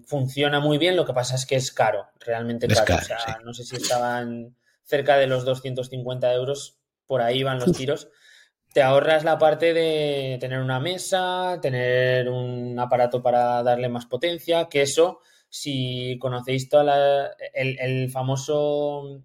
funciona 0.05 0.61
muy 0.61 0.77
bien, 0.77 0.95
lo 0.95 1.05
que 1.05 1.11
pasa 1.11 1.35
es 1.35 1.45
que 1.45 1.57
es 1.57 1.73
caro, 1.73 2.07
realmente 2.21 2.69
caro. 2.69 2.95
o 2.95 3.01
sea, 3.01 3.39
no 3.43 3.53
sé 3.53 3.65
si 3.65 3.75
estaban 3.75 4.55
cerca 4.85 5.17
de 5.17 5.27
los 5.27 5.43
250 5.43 6.33
euros, 6.33 6.77
por 7.05 7.21
ahí 7.21 7.43
van 7.43 7.59
los 7.59 7.73
tiros. 7.73 8.07
Te 8.73 8.83
ahorras 8.83 9.23
la 9.23 9.39
parte 9.39 9.73
de 9.73 10.37
tener 10.39 10.59
una 10.59 10.79
mesa, 10.79 11.57
tener 11.61 12.29
un 12.29 12.77
aparato 12.79 13.21
para 13.21 13.63
darle 13.63 13.89
más 13.89 14.05
potencia, 14.05 14.69
que 14.69 14.83
eso, 14.83 15.21
si 15.49 16.17
conocéis 16.19 16.69
toda 16.69 17.31
el, 17.53 18.11
famoso 18.11 19.23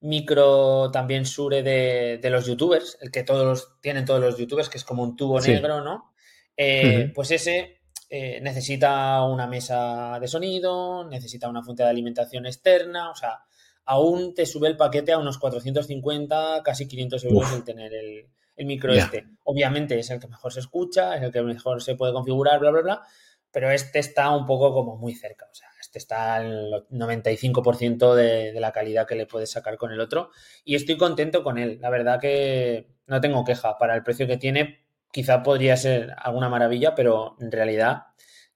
micro 0.00 0.90
también 0.90 1.26
sure 1.26 1.62
de, 1.62 2.30
los 2.30 2.46
youtubers, 2.46 2.96
el 3.02 3.10
que 3.10 3.22
todos 3.22 3.74
tienen 3.82 4.06
todos 4.06 4.20
los 4.20 4.38
youtubers, 4.38 4.70
que 4.70 4.78
es 4.78 4.84
como 4.84 5.02
un 5.02 5.14
tubo 5.14 5.38
negro, 5.40 5.82
¿no? 5.82 6.14
Eh, 6.56 7.12
pues 7.14 7.30
ese 7.32 7.80
eh, 8.08 8.40
necesita 8.40 9.22
una 9.24 9.46
mesa 9.46 10.18
de 10.18 10.26
sonido, 10.26 11.06
necesita 11.06 11.48
una 11.48 11.62
fuente 11.62 11.82
de 11.82 11.90
alimentación 11.90 12.46
externa, 12.46 13.10
o 13.10 13.14
sea, 13.14 13.40
aún 13.84 14.34
te 14.34 14.46
sube 14.46 14.68
el 14.68 14.78
paquete 14.78 15.12
a 15.12 15.18
unos 15.18 15.36
450, 15.38 16.62
casi 16.64 16.88
500 16.88 17.24
euros 17.24 17.52
el 17.52 17.64
tener 17.64 17.94
el, 17.94 18.26
micro 18.64 18.92
este. 18.92 19.26
Obviamente 19.44 19.98
es 19.98 20.10
el 20.10 20.20
que 20.20 20.28
mejor 20.28 20.52
se 20.52 20.60
escucha, 20.60 21.16
es 21.16 21.22
el 21.22 21.32
que 21.32 21.42
mejor 21.42 21.82
se 21.82 21.94
puede 21.94 22.12
configurar, 22.12 22.58
bla, 22.60 22.70
bla, 22.70 22.80
bla, 22.82 23.02
pero 23.50 23.70
este 23.70 23.98
está 23.98 24.30
un 24.34 24.46
poco 24.46 24.72
como 24.72 24.96
muy 24.96 25.14
cerca, 25.14 25.46
o 25.50 25.54
sea, 25.54 25.68
este 25.80 25.98
está 25.98 26.36
al 26.36 26.86
95% 26.90 28.14
de, 28.14 28.52
de 28.52 28.60
la 28.60 28.72
calidad 28.72 29.06
que 29.06 29.16
le 29.16 29.26
puedes 29.26 29.50
sacar 29.50 29.76
con 29.76 29.92
el 29.92 30.00
otro 30.00 30.30
y 30.64 30.74
estoy 30.74 30.96
contento 30.96 31.42
con 31.42 31.58
él. 31.58 31.78
La 31.80 31.90
verdad 31.90 32.20
que 32.20 32.88
no 33.06 33.20
tengo 33.20 33.44
queja 33.44 33.76
para 33.76 33.94
el 33.94 34.02
precio 34.02 34.26
que 34.26 34.36
tiene 34.36 34.84
quizá 35.10 35.42
podría 35.42 35.76
ser 35.76 36.14
alguna 36.16 36.48
maravilla, 36.48 36.94
pero 36.94 37.36
en 37.40 37.50
realidad 37.50 38.04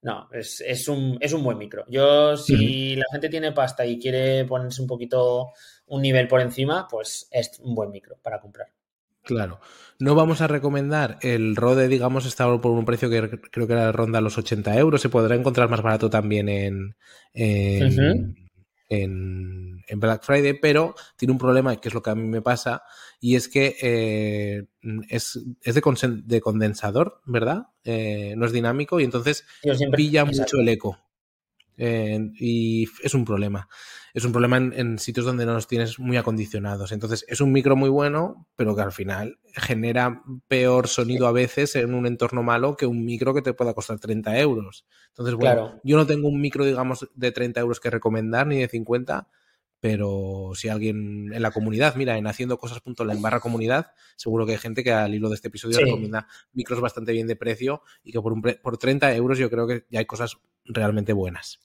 no, 0.03 0.29
es, 0.33 0.89
un, 0.89 1.17
es 1.21 1.33
un 1.33 1.43
buen 1.43 1.59
micro. 1.59 1.85
Yo, 1.89 2.37
si 2.37 2.95
la 2.97 3.07
gente 3.11 3.29
tiene 3.29 3.53
pasta 3.53 3.87
y 3.87 3.99
quiere 3.99 4.45
ponerse 4.45 4.83
un 4.83 4.89
poquito 4.89 5.53
un 5.87 6.03
nivel 6.03 6.29
por 6.29 6.41
encima, 6.41 6.87
pues 6.89 7.27
es 7.31 7.59
un 7.61 7.75
buen 7.75 7.91
micro 7.91 8.19
para 8.23 8.41
comprar. 8.41 8.69
Claro. 9.25 9.61
No 9.99 10.15
vamos 10.15 10.41
a 10.41 10.49
recomendar 10.49 11.19
el 11.23 11.57
Rode, 11.57 11.89
digamos, 11.89 12.27
está 12.27 12.47
por 12.59 12.73
un 12.73 12.85
precio 12.85 13.09
que 13.09 13.41
creo 13.51 13.67
que 13.67 13.73
era 13.73 13.93
ronda 13.93 14.21
los 14.21 14.37
80 14.37 14.77
euros. 14.77 15.01
Se 15.01 15.09
podrá 15.09 15.35
encontrar 15.35 15.69
más 15.71 15.83
barato 15.83 16.11
también 16.11 16.49
en, 16.49 16.97
en, 17.33 18.15
Black 19.97 20.25
Friday, 20.25 20.59
pero 20.61 20.95
tiene 21.17 21.33
un 21.33 21.39
problema, 21.39 21.77
que 21.77 21.89
es 21.89 21.95
lo 21.95 22.03
que 22.03 22.11
a 22.11 22.15
mí 22.15 22.27
me 22.27 22.43
pasa, 22.43 22.83
y 23.21 23.37
es 23.37 23.49
que 23.49 23.77
eh, 23.81 24.65
es, 25.09 25.39
de, 25.63 26.41
condensador, 26.41 27.21
¿verdad? 27.25 27.69
Eh, 27.85 28.35
no 28.37 28.47
es 28.47 28.53
dinámico 28.53 28.99
y 29.01 29.05
entonces 29.05 29.47
pilla 29.95 30.25
mucho 30.25 30.59
el 30.61 30.69
eco. 30.69 30.99
Eh, 31.77 32.19
y 32.39 32.89
es 33.03 33.15
un 33.15 33.25
problema. 33.25 33.69
Es 34.15 34.25
un 34.25 34.31
problema 34.31 34.59
en, 34.59 35.01
sitios 35.01 35.27
donde 35.27 35.45
no 35.45 35.55
los 35.55 35.67
tienes 35.67 35.99
muy 35.99 36.17
acondicionados. 36.17 36.93
Entonces, 36.93 37.25
es 37.27 37.41
un 37.41 37.51
micro 37.51 37.75
muy 37.75 37.89
bueno, 37.89 38.47
pero 38.55 38.77
que 38.77 38.83
al 38.83 38.93
final 38.93 39.41
genera 39.57 40.23
peor 40.47 40.87
sonido 40.87 41.27
a 41.27 41.33
veces 41.33 41.75
en 41.75 41.95
un 41.95 42.07
entorno 42.07 42.45
malo 42.45 42.77
que 42.77 42.87
un 42.87 43.05
micro 43.05 43.35
que 43.35 43.43
te 43.43 43.55
pueda 43.55 43.75
costar 43.75 43.99
30 43.99 44.39
euros. 44.39 44.87
Entonces, 45.09 45.35
bueno, 45.35 45.81
yo 45.83 45.97
no 45.97 46.07
tengo 46.07 46.29
un 46.29 46.41
micro, 46.41 46.65
digamos, 46.65 47.09
de 47.13 47.33
30 47.33 47.59
euros 47.59 47.81
que 47.81 47.91
recomendar, 47.91 48.47
ni 48.47 48.61
de 48.61 48.69
50, 48.69 49.27
pero 49.81 50.53
si 50.55 50.69
alguien 50.69 51.33
en 51.35 51.43
la 51.43 51.51
comunidad, 51.51 51.97
mira, 51.97 52.17
en 52.17 52.29
haciendo 52.29 52.57
cosas.la 52.57 53.13
en 53.13 53.21
barra 53.21 53.41
comunidad, 53.41 53.89
seguro 54.15 54.47
que 54.47 54.53
hay 54.53 54.59
gente 54.59 54.85
que 54.85 54.93
al 54.93 55.13
hilo 55.13 55.29
de 55.29 55.35
este 55.35 55.49
episodio 55.49 55.81
recomienda 55.81 56.29
micros 56.53 56.81
bastante 56.81 57.11
bien 57.11 57.27
de 57.27 57.35
precio 57.35 57.83
y 58.05 58.13
que 58.13 58.21
por, 58.21 58.33
un 58.33 58.43
por 58.63 58.79
30 58.79 59.13
euros 59.17 59.39
yo 59.39 59.51
creo 59.51 59.67
que 59.67 59.87
ya 59.91 59.99
hay 59.99 60.07
cosas 60.07 60.39
realmente 60.65 61.13
buenas. 61.13 61.59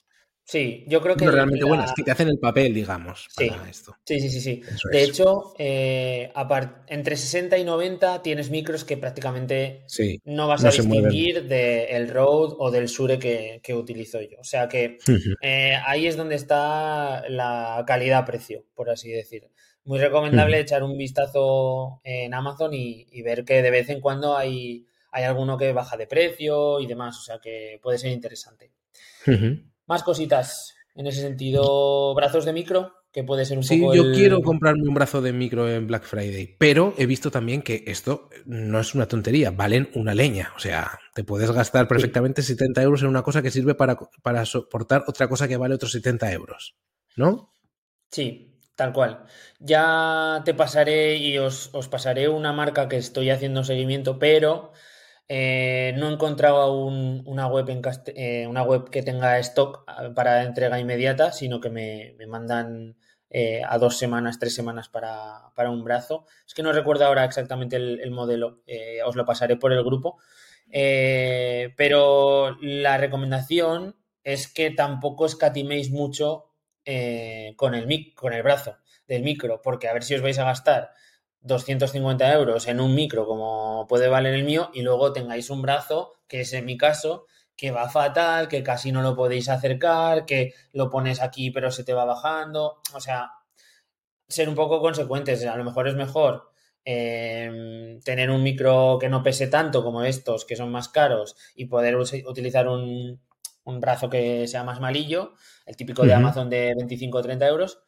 Sí, 0.49 0.83
yo 0.87 0.99
creo 0.99 1.15
que. 1.15 1.25
No 1.25 1.31
realmente 1.31 1.63
buenas, 1.63 1.93
que 1.93 2.01
te 2.01 2.09
hacen 2.09 2.27
el 2.27 2.39
papel, 2.39 2.73
digamos, 2.73 3.27
sí. 3.37 3.49
para 3.49 3.69
esto. 3.69 3.95
Sí, 4.03 4.19
sí, 4.19 4.31
sí. 4.31 4.41
sí. 4.41 4.63
de 4.91 5.03
hecho, 5.03 5.53
eh, 5.59 6.33
entre 6.87 7.17
60 7.17 7.55
y 7.59 7.63
90 7.63 8.23
tienes 8.23 8.49
micros 8.49 8.83
que 8.83 8.97
prácticamente 8.97 9.85
no 10.25 10.47
vas 10.47 10.65
a 10.65 10.71
distinguir 10.71 11.43
del 11.43 12.09
Rode 12.09 12.55
o 12.57 12.71
del 12.71 12.89
Sure 12.89 13.19
que, 13.19 13.75
utilizo 13.75 14.21
yo. 14.21 14.39
O 14.39 14.43
sea 14.43 14.67
que 14.67 14.97
eh, 15.43 15.77
ahí 15.85 16.07
es 16.07 16.17
donde 16.17 16.33
está 16.33 17.29
la 17.29 17.83
calidad-precio, 17.85 18.65
por 18.73 18.89
así 18.89 19.11
decir. 19.11 19.51
Muy 19.83 19.99
recomendable 19.99 20.59
echar 20.59 20.81
un 20.81 20.97
vistazo 20.97 22.01
en 22.03 22.33
Amazon 22.33 22.73
y, 22.73 23.21
ver 23.21 23.45
que 23.45 23.61
de 23.61 23.69
vez 23.69 23.89
en 23.89 24.01
cuando 24.01 24.35
hay, 24.35 24.87
hay 25.11 25.25
alguno 25.25 25.59
que 25.59 25.73
baja 25.73 25.95
de 25.95 26.07
precio 26.07 26.79
y 26.79 26.87
demás. 26.87 27.19
O 27.19 27.21
sea 27.21 27.37
que 27.37 27.79
puede 27.83 27.99
ser 27.99 28.11
interesante. 28.11 28.71
Más 29.89 30.03
cositas 30.03 30.75
en 30.95 31.07
ese 31.07 31.21
sentido, 31.21 32.13
brazos 32.15 32.45
de 32.45 32.53
micro, 32.53 32.93
que 33.11 33.23
puede 33.23 33.43
ser 33.43 33.57
un 33.57 33.63
sí, 33.63 33.79
poco. 33.79 33.93
Sí, 33.93 33.97
yo 33.97 34.13
quiero 34.13 34.41
comprarme 34.41 34.87
un 34.87 34.93
brazo 34.93 35.21
de 35.21 35.33
micro 35.33 35.69
en 35.69 35.87
Black 35.87 36.03
Friday, 36.03 36.55
pero 36.57 36.93
he 36.97 37.05
visto 37.05 37.31
también 37.31 37.61
que 37.61 37.83
esto 37.87 38.29
no 38.45 38.79
es 38.79 38.95
una 38.95 39.07
tontería, 39.07 39.51
valen 39.51 39.89
una 39.95 40.13
leña. 40.13 40.53
O 40.55 40.59
sea, 40.59 40.99
te 41.13 41.23
puedes 41.23 41.51
gastar 41.51 41.87
perfectamente 41.87 42.41
70 42.41 42.81
euros 42.81 43.01
en 43.01 43.09
una 43.09 43.23
cosa 43.23 43.41
que 43.41 43.51
sirve 43.51 43.75
para, 43.75 43.97
para 44.21 44.45
soportar 44.45 45.03
otra 45.07 45.27
cosa 45.27 45.47
que 45.47 45.57
vale 45.57 45.75
otros 45.75 45.91
70 45.91 46.31
euros, 46.31 46.75
¿no? 47.15 47.55
Sí, 48.11 48.49
Tal 48.79 48.93
cual. 48.93 49.25
Ya 49.59 50.41
te 50.45 50.53
pasaré 50.53 51.17
y 51.17 51.37
os, 51.37 51.69
os, 51.73 51.89
pasaré 51.89 52.29
una 52.29 52.53
marca 52.53 52.87
que 52.87 52.95
estoy 52.95 53.29
haciendo 53.29 53.65
seguimiento, 53.65 54.19
pero 54.19 54.71
eh, 55.31 55.93
no 55.95 56.09
he 56.09 56.13
encontrado 56.13 56.57
aún 56.57 57.21
una 57.27 57.45
web, 57.45 57.69
en 57.69 57.81
eh, 58.15 58.47
una 58.47 58.63
web 58.63 58.89
que 58.89 59.03
tenga 59.03 59.37
stock 59.37 59.83
ah, 59.85 60.09
para 60.15 60.41
entrega 60.41 60.79
inmediata, 60.79 61.31
sino 61.31 61.61
que 61.61 61.69
me, 61.69 62.15
mandan 62.27 62.97
eh, 63.29 63.61
a 63.63 63.77
dos 63.77 63.99
semanas, 63.99 64.39
tres 64.39 64.55
semanas 64.55 64.89
para, 64.89 65.51
un 65.69 65.83
brazo. 65.83 66.25
Es 66.47 66.55
que 66.55 66.63
no 66.63 66.71
recuerdo 66.73 67.05
ahora 67.05 67.25
exactamente 67.25 67.75
el, 67.75 68.09
modelo, 68.09 68.63
os 69.05 69.15
lo 69.15 69.25
pasaré 69.25 69.55
por 69.55 69.71
el 69.71 69.83
grupo. 69.83 70.17
pero 70.67 72.57
la 72.61 72.97
recomendación 72.97 73.95
es 74.23 74.51
que 74.51 74.71
tampoco 74.71 75.27
escatiméis 75.27 75.91
mucho 75.91 76.55
con, 77.55 77.75
el, 77.75 78.13
con 78.15 78.33
el 78.33 78.43
brazo 78.43 78.77
del 79.07 79.21
micro, 79.23 79.61
porque 79.61 79.87
a 79.87 79.93
ver 79.93 80.03
si 80.03 80.15
os 80.15 80.21
vais 80.21 80.39
a 80.39 80.45
gastar 80.45 80.91
250 81.41 82.33
euros 82.33 82.67
en 82.67 82.79
un 82.79 82.93
micro 82.95 83.25
como 83.25 83.85
puede 83.87 84.07
valer 84.07 84.33
el 84.33 84.43
mío 84.43 84.69
y 84.73 84.81
luego 84.81 85.13
tengáis 85.13 85.49
un 85.49 85.61
brazo, 85.61 86.13
que 86.27 86.41
es 86.41 86.53
en 86.53 86.65
mi 86.65 86.77
caso, 86.77 87.25
que 87.55 87.71
va 87.71 87.89
fatal, 87.89 88.47
que 88.47 88.63
casi 88.63 88.91
no 88.91 89.01
lo 89.01 89.15
podéis 89.15 89.49
acercar, 89.49 90.25
que 90.25 90.53
lo 90.73 90.89
pones 90.89 91.21
aquí 91.21 91.51
pero 91.51 91.71
se 91.71 91.83
te 91.83 91.93
va 91.93 92.05
bajando. 92.05 92.81
O 92.93 92.99
sea, 92.99 93.31
ser 94.29 94.47
un 94.47 94.55
poco 94.55 94.79
consecuentes. 94.79 95.45
A 95.45 95.57
lo 95.57 95.63
mejor 95.65 95.87
es 95.87 95.95
mejor 95.95 96.51
em, 96.85 97.99
tener 98.01 98.29
un 98.29 98.43
micro 98.43 98.97
que 98.99 99.09
no 99.09 99.21
pese 99.23 99.47
tanto 99.47 99.83
como 99.83 100.03
estos, 100.03 100.45
que 100.45 100.55
son 100.55 100.71
más 100.71 100.87
caros, 100.87 101.35
y 101.55 101.65
poder 101.65 101.97
utilizar 101.97 102.67
un, 102.67 103.19
brazo 103.65 104.09
que 104.09 104.47
sea 104.47 104.63
más 104.63 104.79
malillo, 104.79 105.33
el 105.67 105.75
típico 105.75 106.03
de 106.03 106.13
Amazon 106.13 106.49
de 106.49 106.73
25 106.75 107.17
o 107.19 107.21
30 107.21 107.47
euros, 107.47 107.83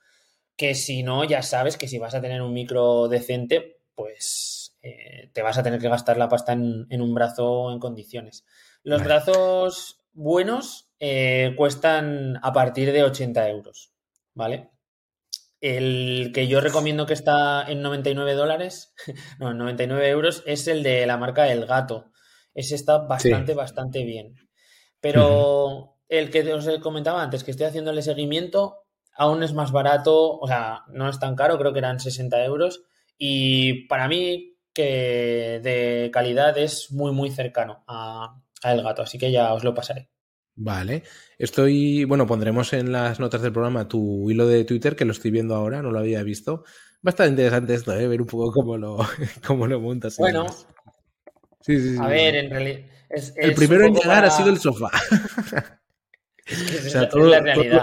que 0.61 0.75
si 0.75 1.01
no, 1.01 1.23
ya 1.23 1.41
sabes 1.41 1.75
que 1.75 1.87
si 1.87 1.97
vas 1.97 2.13
a 2.13 2.21
tener 2.21 2.39
un 2.43 2.53
micro 2.53 3.07
decente, 3.07 3.79
pues 3.95 4.77
eh, 4.83 5.31
te 5.33 5.41
vas 5.41 5.57
a 5.57 5.63
tener 5.63 5.79
que 5.79 5.89
gastar 5.89 6.17
la 6.17 6.29
pasta 6.29 6.53
en, 6.53 7.01
un 7.01 7.15
brazo 7.15 7.71
en 7.71 7.79
condiciones. 7.79 8.45
Los 8.83 9.03
brazos 9.03 10.03
buenos 10.13 10.91
eh, 10.99 11.55
cuestan 11.57 12.37
a 12.43 12.53
partir 12.53 12.91
de 12.91 13.01
80 13.01 13.49
euros, 13.49 13.91
¿vale? 14.35 14.69
El 15.61 16.29
que 16.31 16.47
yo 16.47 16.61
recomiendo 16.61 17.07
que 17.07 17.15
está 17.15 17.63
en 17.67 17.81
99 17.81 18.35
dólares, 18.35 18.93
no, 19.39 19.49
en 19.49 19.57
99 19.57 20.09
euros, 20.09 20.43
es 20.45 20.67
el 20.67 20.83
de 20.83 21.07
la 21.07 21.17
marca 21.17 21.51
El 21.51 21.65
Gato. 21.65 22.11
Ese 22.53 22.75
está 22.75 22.99
bastante, 22.99 23.55
bastante 23.55 24.03
bien. 24.03 24.35
Pero 24.99 25.97
el 26.07 26.29
que 26.29 26.53
os 26.53 26.69
comentaba 26.83 27.23
antes, 27.23 27.43
que 27.43 27.49
estoy 27.49 27.65
haciéndole 27.65 28.03
seguimiento, 28.03 28.80
aún 29.13 29.43
es 29.43 29.53
más 29.53 29.71
barato, 29.71 30.39
o 30.39 30.47
sea, 30.47 30.83
no 30.89 31.09
es 31.09 31.19
tan 31.19 31.35
caro, 31.35 31.57
creo 31.57 31.73
que 31.73 31.79
eran 31.79 31.99
60 31.99 32.43
euros. 32.45 32.83
Y 33.17 33.85
para 33.87 34.07
mí, 34.07 34.57
que 34.73 35.59
de 35.63 36.09
calidad 36.11 36.57
es 36.57 36.91
muy, 36.91 37.11
muy 37.11 37.29
cercano 37.29 37.83
a, 37.87 38.41
El 38.63 38.81
Gato, 38.81 39.01
así 39.01 39.17
que 39.17 39.31
ya 39.31 39.53
os 39.53 39.63
lo 39.63 39.73
pasaré. 39.73 40.09
Vale, 40.55 41.03
estoy, 41.37 42.03
bueno, 42.03 42.27
pondremos 42.27 42.73
en 42.73 42.91
las 42.91 43.19
notas 43.19 43.41
del 43.41 43.53
programa 43.53 43.87
tu 43.87 44.29
hilo 44.29 44.47
de 44.47 44.65
Twitter, 44.65 44.95
que 44.95 45.05
lo 45.05 45.11
estoy 45.11 45.31
viendo 45.31 45.55
ahora, 45.55 45.81
no 45.81 45.91
lo 45.91 45.99
había 45.99 46.23
visto. 46.23 46.63
Bastante 47.01 47.31
interesante 47.31 47.73
esto, 47.73 47.93
¿eh? 47.93 48.07
ver 48.07 48.21
un 48.21 48.27
poco 48.27 48.51
cómo 48.51 48.77
lo, 48.77 48.97
cómo 49.45 49.65
lo 49.65 49.79
montas. 49.79 50.17
Bueno, 50.17 50.45
sí, 51.61 51.79
sí, 51.79 51.97
a 51.99 52.07
ver, 52.07 52.35
en 52.35 52.49
realidad... 52.49 52.79
el 53.37 53.55
primero 53.55 53.85
en 53.85 53.95
llegar 53.95 54.25
ha 54.25 54.29
sido 54.29 54.49
el 54.49 54.59
sofá. 54.59 54.89
o 56.51 56.89
sea, 56.89 57.09
todo, 57.09 57.25
lo 57.25 57.35
¿eh? 57.35 57.81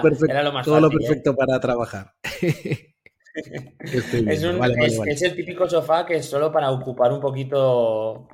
perfecto, 0.90 1.35
para 1.35 1.61
trabajar. 1.61 2.14
es, 3.35 5.22
el 5.22 5.37
típico 5.37 5.68
sofá 5.68 6.04
que 6.07 6.16
es 6.16 6.26
solo 6.26 6.50
para 6.52 6.70
ocupar 6.70 7.12
un 7.12 7.20
poquito 7.20 8.28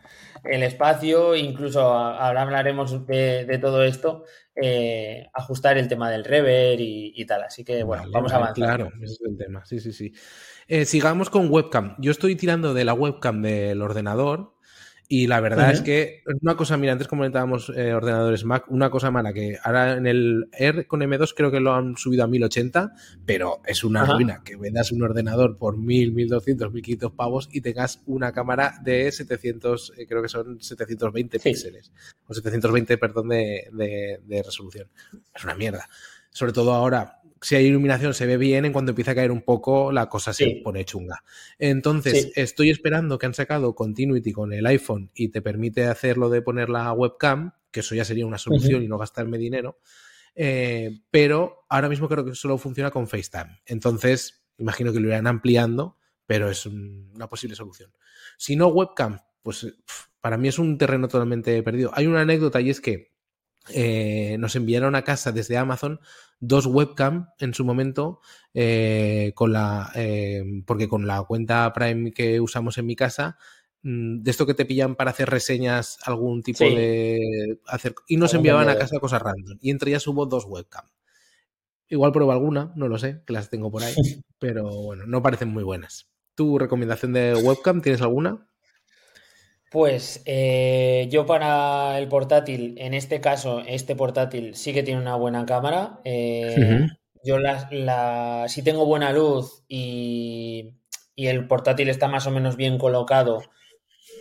el 0.44 0.62
espacio, 0.62 1.35
incluso 1.35 1.81
ahora 1.81 2.42
hablaremos 2.42 3.07
de, 3.07 3.59
todo 3.61 3.83
esto, 3.83 4.25
eh, 4.55 5.27
ajustar 5.33 5.79
el 5.79 5.88
tema 5.88 6.11
del 6.11 6.25
rever 6.25 6.79
y, 6.81 7.25
tal. 7.27 7.44
Así 7.44 7.64
que 7.64 7.83
bueno, 7.83 8.05
vamos 8.11 8.33
a 8.33 8.37
avanzar. 8.37 8.55
Claro, 8.55 8.92
ese 9.03 9.14
es 9.14 9.20
el 9.27 9.37
tema. 9.37 9.64
Sí, 9.64 9.81
sí, 9.81 9.92
sí. 9.92 10.12
Eh, 10.68 10.85
sigamos 10.85 11.31
con 11.31 11.51
webcam. 11.51 11.97
Yo 11.99 12.11
estoy 12.11 12.37
tirando 12.37 12.75
de 12.75 12.85
la 12.85 12.94
webcam 12.94 13.42
del 13.42 13.83
ordenador 13.83 14.54
y 15.07 15.27
la 15.27 15.40
verdad 15.40 15.71
es 15.71 15.83
que 15.83 16.23
es 16.27 16.43
una 16.43 16.57
cosa, 16.57 16.77
mira, 16.77 16.93
antes 16.93 17.09
comentábamos 17.09 17.71
eh, 17.77 17.93
ordenadores 17.93 18.45
Mac, 18.45 18.64
una 18.69 18.90
cosa 18.90 19.11
mala 19.11 19.33
que 19.33 19.59
ahora 19.62 19.95
en 19.95 20.07
el 20.07 20.49
R 20.53 20.87
con 20.87 21.01
M2 21.01 21.35
creo 21.37 21.51
que 21.51 21.61
lo 21.61 21.75
han 21.75 21.97
subido 21.97 22.25
a 22.25 22.27
1080, 22.27 22.95
pero 23.27 23.61
es 23.67 23.85
una 23.85 24.05
ruina 24.07 24.43
que 24.45 24.57
vendas 24.57 24.93
un 24.93 25.03
ordenador 25.03 25.59
por 25.59 25.77
1000, 25.77 26.12
1200, 26.12 26.73
1500 26.73 27.12
pavos 27.12 27.49
y 27.53 27.61
tengas 27.61 28.03
una 28.07 28.33
cámara 28.33 28.75
de 28.83 29.12
700, 29.12 29.93
eh, 29.99 30.07
creo 30.07 30.23
que 30.23 30.29
son 30.29 30.61
720 30.61 31.38
píxeles, 31.38 31.93
o 32.27 32.33
720, 32.35 32.97
perdón, 32.97 33.29
de, 33.29 33.69
de 33.73 34.43
resolución. 34.43 34.88
Es 35.35 35.45
una 35.45 35.55
mierda. 35.55 35.88
Sobre 36.31 36.53
todo 36.53 36.73
ahora, 36.73 37.21
si 37.45 37.57
hay 37.57 37.67
iluminación 37.67 38.15
se 38.15 38.25
ve 38.25 38.39
bien, 38.39 38.65
en 38.65 38.73
cuanto 38.73 38.93
empieza 38.93 39.11
a 39.11 39.15
caer 39.15 39.31
un 39.31 39.43
poco 39.43 39.93
la 39.93 40.09
cosa 40.09 40.33
se 40.33 40.63
pone 40.65 40.87
chunga. 40.87 41.23
Entonces, 41.59 42.33
estoy 42.37 42.71
esperando 42.71 43.19
que 43.19 43.27
han 43.27 43.35
sacado 43.35 43.75
Continuity 43.75 44.33
con 44.33 44.55
el 44.55 44.65
iPhone 44.65 45.11
y 45.15 45.29
te 45.29 45.43
permite 45.43 45.85
hacerlo 45.85 46.31
de 46.31 46.41
poner 46.41 46.71
la 46.71 46.91
webcam, 46.95 47.53
que 47.71 47.81
eso 47.81 47.95
ya 47.95 48.07
sería 48.07 48.25
una 48.25 48.39
solución 48.39 48.83
y 48.83 48.89
no 48.89 48.97
gastarme 48.97 49.37
dinero. 49.37 49.79
Eh, 50.35 51.03
pero 51.11 51.67
ahora 51.69 51.91
mismo 51.91 52.09
creo 52.09 52.25
que 52.25 52.35
solo 52.35 52.57
funciona 52.57 52.91
con 52.91 53.07
FaceTime. 53.07 53.61
Entonces, 53.67 54.47
imagino 54.57 54.91
que 54.95 55.01
lo 55.01 55.09
irán 55.09 55.27
ampliando, 55.27 55.99
pero 56.25 56.49
es 56.49 56.65
una 56.65 57.29
posible 57.29 57.57
solución. 57.57 57.93
Si 58.39 58.57
no 58.57 58.69
webcam, 58.69 59.19
pues 59.43 59.67
para 60.23 60.39
mí 60.39 60.49
es 60.49 60.59
un 60.59 60.79
terreno 60.79 61.09
totalmente 61.09 61.63
perdido. 61.63 61.91
Hay 61.93 62.07
una 62.07 62.23
anécdota 62.23 62.63
y 62.63 62.71
es 62.71 62.81
que 62.81 63.13
eh, 63.70 64.37
nos 64.38 64.57
enviaron 64.57 64.94
a 64.94 65.05
casa 65.05 65.33
desde 65.33 65.57
Amazon 65.57 66.00
dos 66.40 66.66
webcam 66.66 67.29
en 67.38 67.55
su 67.55 67.64
momento 67.64 68.20
eh, 68.53 69.33
con 69.35 69.53
la 69.53 69.90
eh, 69.94 70.44
porque 70.66 70.88
con 70.88 71.07
la 71.07 71.22
cuenta 71.22 71.72
Prime 71.72 72.12
que 72.12 72.40
usamos 72.40 72.77
en 72.77 72.87
mi 72.87 72.96
casa 72.96 73.38
mm, 73.83 74.22
de 74.22 74.31
esto 74.31 74.46
que 74.46 74.55
te 74.55 74.66
pillan 74.66 74.96
para 74.96 75.12
hacer 75.12 75.31
reseñas 75.31 75.98
algún 76.05 76.42
tipo 76.42 76.64
de 76.64 77.59
hacer 77.66 77.94
y 78.07 78.18
nos 78.18 78.35
enviaban 78.35 78.68
a 78.68 78.77
casa 78.77 78.98
cosas 78.98 79.22
random 79.22 79.59
y 79.61 79.70
entre 79.70 79.90
ellas 79.90 80.07
hubo 80.07 80.27
dos 80.27 80.44
webcam. 80.46 80.87
Igual 81.88 82.12
pruebo 82.12 82.33
alguna 82.33 82.72
no 82.77 82.88
lo 82.88 82.98
sé 82.98 83.22
que 83.27 83.33
las 83.33 83.48
tengo 83.48 83.70
por 83.70 83.83
ahí 83.83 83.94
pero 84.38 84.68
bueno 84.68 85.07
no 85.07 85.22
parecen 85.22 85.48
muy 85.48 85.64
buenas. 85.64 86.11
Tu 86.35 86.59
recomendación 86.59 87.12
de 87.12 87.35
webcam 87.35 87.81
tienes 87.81 88.03
alguna 88.03 88.46
Pues 89.75 90.23
eh, 90.25 91.09
yo 91.11 91.27
para 91.27 91.99
el 91.99 92.07
portátil, 92.07 92.77
en 92.79 92.95
este 92.95 93.21
caso, 93.21 93.61
este 93.67 93.97
portátil 93.97 94.55
sí 94.55 94.73
que 94.73 94.85
tiene 94.85 95.01
una 95.01 95.17
buena 95.17 95.45
cámara. 95.47 95.99
Eh, 96.05 96.87
yo 97.25 97.41
la, 97.41 98.47
si 98.47 98.63
tengo 98.63 98.87
buena 98.87 99.13
luz 99.13 99.65
y, 99.67 100.75
el 101.17 101.49
portátil 101.49 101.89
está 101.89 102.07
más 102.07 102.25
o 102.29 102.31
menos 102.31 102.55
bien 102.55 102.79
colocado, 102.79 103.43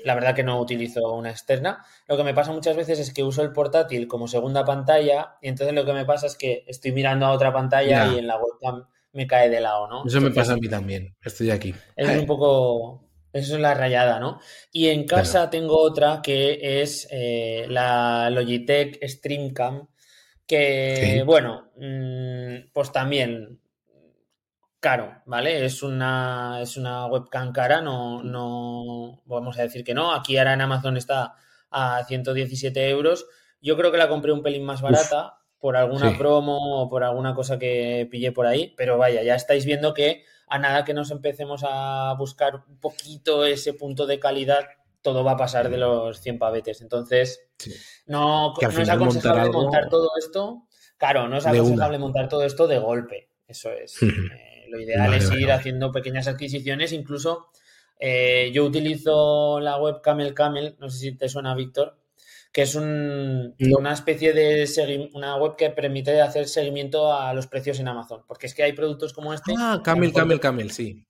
la 0.03 0.15
verdad 0.15 0.33
que 0.33 0.41
no 0.41 0.59
utilizo 0.59 1.13
una 1.13 1.29
externa. 1.29 1.85
Lo 2.07 2.17
que 2.17 2.23
me 2.23 2.33
pasa 2.33 2.51
muchas 2.51 2.75
veces 2.75 2.97
es 2.97 3.13
que 3.13 3.21
uso 3.21 3.43
el 3.43 3.51
portátil 3.51 4.07
como 4.07 4.27
segunda 4.27 4.65
pantalla 4.65 5.35
y 5.39 5.49
entonces 5.49 5.75
lo 5.75 5.85
que 5.85 5.93
me 5.93 6.03
pasa 6.03 6.25
es 6.25 6.35
que 6.35 6.63
estoy 6.65 6.93
mirando 6.93 7.27
a 7.27 7.31
otra 7.31 7.53
pantalla 7.53 8.07
y 8.07 8.17
en 8.17 8.25
la 8.25 8.39
webcam 8.39 8.87
me 9.11 9.27
cae 9.27 9.51
de 9.51 9.61
lado, 9.61 9.87
¿no? 9.87 10.03
Eso 10.03 10.19
me 10.19 10.31
pasa 10.31 10.53
a 10.53 10.57
mí 10.57 10.67
también, 10.67 11.15
estoy 11.23 11.51
aquí. 11.51 11.75
Es 11.95 12.09
un 12.09 12.25
poco, 12.25 13.03
eso 13.33 13.55
es 13.55 13.61
la 13.61 13.73
rayada, 13.73 14.19
¿no? 14.19 14.39
Y 14.71 14.89
en 14.89 15.05
casa 15.05 15.49
tengo 15.49 15.79
otra 15.79 16.21
que 16.21 16.81
es 16.81 17.07
eh, 17.11 17.65
la 17.67 18.29
Logitech 18.29 19.03
Streamcam, 19.03 19.87
que, 20.45 21.23
bueno, 21.25 21.71
mm, 21.77 22.71
pues 22.71 22.91
también 22.91 23.59
caro, 24.79 25.21
¿vale? 25.25 25.65
Es 25.65 25.81
una, 25.81 26.59
es 26.61 26.77
una 26.77 27.07
webcam 27.07 27.51
cara, 27.51 27.81
no, 27.81 28.21
no 28.21 29.23
vamos 29.25 29.57
a 29.57 29.63
decir 29.63 29.83
que 29.83 29.93
no. 29.93 30.13
Aquí 30.13 30.37
ahora 30.37 30.53
en 30.53 30.61
Amazon 30.61 30.97
está 30.97 31.33
a 31.71 32.03
117 32.03 32.89
euros. 32.89 33.25
Yo 33.61 33.75
creo 33.77 33.91
que 33.91 33.97
la 33.97 34.09
compré 34.09 34.31
un 34.31 34.43
pelín 34.43 34.65
más 34.65 34.81
barata 34.81 35.39
por 35.57 35.77
alguna 35.77 36.17
promo 36.17 36.81
o 36.81 36.89
por 36.89 37.05
alguna 37.05 37.33
cosa 37.33 37.57
que 37.57 38.07
pillé 38.11 38.33
por 38.33 38.45
ahí, 38.45 38.73
pero 38.75 38.97
vaya, 38.97 39.23
ya 39.23 39.35
estáis 39.35 39.65
viendo 39.65 39.93
que 39.93 40.25
a 40.53 40.59
nada 40.59 40.85
que 40.85 40.93
nos 40.93 41.09
empecemos 41.09 41.65
a 41.67 42.13
buscar 42.15 42.63
un 42.67 42.77
poquito 42.79 43.43
ese 43.43 43.73
punto 43.73 44.05
de 44.05 44.19
calidad, 44.19 44.67
todo 45.01 45.23
va 45.23 45.31
a 45.31 45.37
pasar 45.37 45.67
de 45.67 45.79
los 45.79 46.21
100 46.21 46.37
pavetes. 46.37 46.79
Entonces, 46.81 47.47
no, 48.05 48.53
es 48.61 48.87
aconsejable 48.87 49.49
montar, 49.49 49.89
todo 49.89 50.11
esto. 50.15 50.67
Claro, 50.95 51.27
no 51.27 51.37
es 51.37 51.47
aconsejable 51.47 51.97
montar 51.97 52.29
todo 52.29 52.43
esto 52.43 52.67
de 52.67 52.77
golpe. 52.77 53.29
Eso 53.47 53.71
es. 53.71 53.99
Eh, 54.03 54.65
lo 54.69 54.79
ideal 54.79 55.11
es 55.15 55.31
ir 55.31 55.51
haciendo 55.51 55.91
pequeñas 55.91 56.27
adquisiciones. 56.27 56.93
Incluso 56.93 57.47
eh, 57.99 58.51
yo 58.53 58.63
utilizo 58.63 59.59
la 59.59 59.77
web 59.77 60.01
Camel 60.03 60.35
Camel, 60.35 60.75
no 60.79 60.87
sé 60.87 60.99
si 60.99 61.17
te 61.17 61.29
suena, 61.29 61.55
Víctor, 61.55 61.97
que 62.53 62.61
es 62.61 62.75
una 62.75 63.93
especie 63.93 64.31
de 64.31 65.09
una 65.13 65.35
web 65.37 65.55
que 65.57 65.71
permite 65.71 66.21
hacer 66.21 66.47
seguimiento 66.47 67.11
a 67.11 67.33
los 67.33 67.47
precios 67.47 67.79
en 67.79 67.87
Amazon. 67.87 68.21
Porque 68.27 68.45
es 68.45 68.53
que 68.53 68.61
hay 68.61 68.73
productos 68.73 69.11
como 69.11 69.33
este. 69.33 69.55
Ah, 69.57 69.81
Camel, 69.83 70.13
Camel, 70.13 70.39
Camel, 70.39 70.69
sí. 70.69 71.03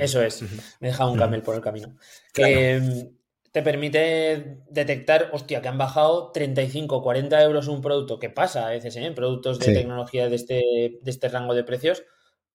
Eso 0.00 0.20
es. 0.20 0.42
Me 0.80 0.88
he 0.88 0.90
dejado 0.90 1.12
un 1.12 1.18
camel 1.18 1.42
por 1.42 1.54
el 1.54 1.60
camino. 1.60 1.94
Que 2.32 3.08
te 3.52 3.62
permite 3.62 4.62
detectar, 4.68 5.30
hostia, 5.32 5.62
que 5.62 5.68
han 5.68 5.78
bajado 5.78 6.32
35, 6.32 7.02
40 7.02 7.40
euros 7.42 7.68
un 7.68 7.80
producto, 7.80 8.18
que 8.18 8.28
pasa 8.28 8.66
a 8.66 8.70
veces 8.70 8.96
¿eh? 8.96 9.04
en 9.04 9.14
productos 9.14 9.60
de 9.60 9.72
tecnología 9.72 10.28
de 10.28 10.34
este, 10.34 10.54
de 11.00 11.10
este 11.10 11.28
rango 11.28 11.54
de 11.54 11.62
precios, 11.62 12.02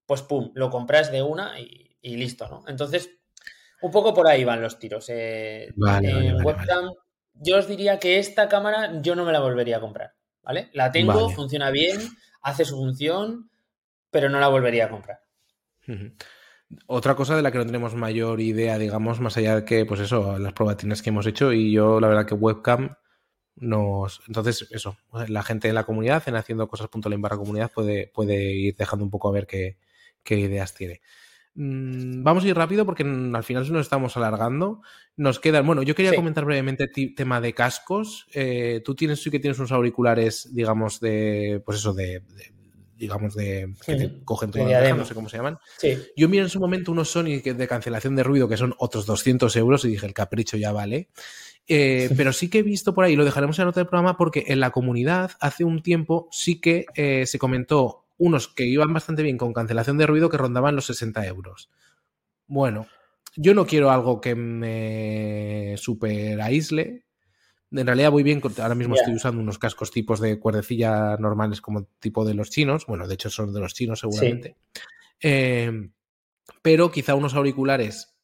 pues 0.06 0.24
pum, 0.24 0.52
lo 0.56 0.70
compras 0.70 1.10
de 1.10 1.22
una 1.22 1.58
y, 1.58 2.18
listo, 2.18 2.50
¿no? 2.50 2.66
Entonces, 2.68 3.12
un 3.82 3.92
poco 3.92 4.14
por 4.14 4.28
ahí 4.28 4.44
van 4.44 4.62
los 4.62 4.78
tiros. 4.78 5.08
Eh, 5.08 5.70
en 6.02 6.46
webcam 6.46 6.92
yo 7.40 7.58
os 7.58 7.68
diría 7.68 8.00
que 8.00 8.20
esta 8.20 8.48
cámara 8.48 9.02
yo 9.02 9.16
no 9.16 9.26
me 9.26 9.32
la 9.32 9.40
volvería 9.40 9.78
a 9.78 9.82
comprar, 9.82 10.14
¿vale? 10.44 10.70
La 10.74 10.92
tengo, 10.92 11.30
funciona 11.30 11.72
bien, 11.72 12.00
hace 12.42 12.66
su 12.66 12.76
función, 12.76 13.50
pero 14.12 14.30
no 14.30 14.40
la 14.40 14.48
volvería 14.48 14.86
a 14.86 14.90
comprar. 14.90 15.22
Otra 16.86 17.16
cosa 17.16 17.36
de 17.36 17.42
la 17.42 17.52
que 17.52 17.58
no 17.58 17.66
tenemos 17.66 17.96
mayor 17.96 18.42
idea, 18.42 18.78
digamos, 18.78 19.20
más 19.20 19.38
allá 19.38 19.56
de 19.56 19.66
que, 19.66 19.86
pues 19.86 20.02
eso, 20.02 20.38
las 20.38 20.54
probatines 20.54 21.02
que 21.02 21.10
hemos 21.10 21.26
hecho 21.26 21.52
y 21.52 21.72
yo 21.72 22.00
la 22.00 22.08
verdad 22.08 22.26
que 22.26 22.36
webcam 22.36 22.96
nos... 23.56 24.22
Entonces, 24.28 24.68
eso, 24.72 24.98
la 25.28 25.44
gente 25.44 25.68
en 25.68 25.76
la 25.76 25.86
comunidad, 25.86 26.24
en 26.28 26.36
haciendo 26.36 26.68
cosas.len 26.68 27.22
barra 27.22 27.38
comunidad, 27.38 27.72
puede, 27.72 28.08
puede 28.08 28.54
ir 28.54 28.76
dejando 28.76 29.04
un 29.04 29.12
poco 29.12 29.30
a 29.30 29.32
ver 29.32 29.48
qué, 29.48 29.78
qué 30.24 30.38
ideas 30.38 30.74
tiene. 30.74 31.02
Mm, 31.62 32.24
vamos 32.24 32.46
a 32.46 32.48
ir 32.48 32.56
rápido 32.56 32.86
porque 32.86 33.04
al 33.04 33.44
final 33.44 33.70
nos 33.74 33.82
estamos 33.82 34.16
alargando. 34.16 34.82
Nos 35.18 35.42
quedan. 35.42 35.68
Bueno, 35.68 35.84
yo 35.84 35.94
quería 35.94 36.16
comentar 36.16 36.46
brevemente 36.46 36.88
tema 36.88 37.42
de 37.42 37.54
cascos. 37.54 38.28
Eh, 38.34 38.82
tú 38.86 38.96
tienes, 38.96 39.22
sí 39.22 39.30
que 39.30 39.40
tienes 39.40 39.60
unos 39.60 39.74
auriculares, 39.74 40.54
digamos, 40.54 41.02
de. 41.02 41.62
Pues 41.66 41.80
eso, 41.80 41.94
de. 41.94 42.24
digamos, 42.96 43.36
de. 43.36 43.74
que 43.86 43.96
te 43.96 44.24
cogen 44.24 44.52
todo 44.52 44.64
no 44.96 45.04
sé 45.04 45.14
cómo 45.14 45.28
se 45.28 45.36
llaman. 45.36 45.58
Yo 46.16 46.30
miré 46.30 46.44
en 46.44 46.50
su 46.50 46.62
momento 46.62 46.94
unos 46.94 47.10
Sony 47.10 47.42
de 47.44 47.68
cancelación 47.68 48.16
de 48.16 48.24
ruido 48.24 48.48
que 48.48 48.56
son 48.56 48.74
otros 48.78 49.06
200 49.06 49.54
euros 49.58 49.84
y 49.84 49.90
dije, 49.90 50.06
el 50.06 50.14
capricho 50.14 50.56
ya 50.56 50.72
vale. 50.72 51.10
Eh, 51.68 52.10
pero 52.16 52.32
sí 52.32 52.50
que 52.50 52.60
he 52.60 52.64
visto 52.64 52.94
por 52.94 53.04
ahí, 53.04 53.18
lo 53.18 53.26
dejaremos 53.26 53.60
en 53.60 53.64
la 53.64 53.66
nota 53.66 53.82
del 53.82 53.88
programa, 53.88 54.16
porque 54.16 54.46
en 54.48 54.62
la 54.62 54.72
comunidad 54.72 55.32
hace 55.42 55.66
un 55.66 55.84
tiempo 55.84 56.30
sí 56.32 56.62
que 56.62 56.86
eh, 56.96 57.26
se 57.26 57.38
comentó 57.38 58.06
unos 58.20 58.50
que 58.50 58.66
iban 58.66 58.94
bastante 58.94 59.24
bien 59.24 59.38
con 59.38 59.54
cancelación 59.54 59.98
de 59.98 60.06
ruido 60.06 60.30
que 60.30 60.38
rondaban 60.38 60.76
los 60.76 60.86
60 60.86 61.26
euros. 61.26 61.72
Bueno, 62.46 62.88
yo 63.36 63.56
no 63.56 63.66
quiero 63.66 63.90
algo 63.90 64.22
que 64.22 64.36
me 64.36 65.76
super 65.78 66.40
aísle. 66.42 67.06
En 67.72 67.88
realidad 67.88 68.12
voy 68.12 68.24
bien, 68.24 68.42
ahora 68.60 68.76
mismo 68.76 68.96
estoy 68.96 69.14
usando 69.14 69.42
unos 69.42 69.58
cascos 69.58 69.92
tipos 69.92 70.20
de 70.20 70.38
cuerdecilla 70.38 71.16
normales 71.18 71.62
como 71.62 71.86
tipo 72.00 72.26
de 72.26 72.34
los 72.34 72.50
chinos. 72.50 72.86
Bueno, 72.86 73.08
de 73.08 73.14
hecho 73.14 73.30
son 73.30 73.54
de 73.54 73.62
los 73.62 73.74
chinos 73.74 74.02
seguramente. 74.02 74.58
Em, 75.20 75.94
pero 76.62 76.92
quizá 76.92 77.16
unos 77.16 77.36
auriculares 77.36 78.16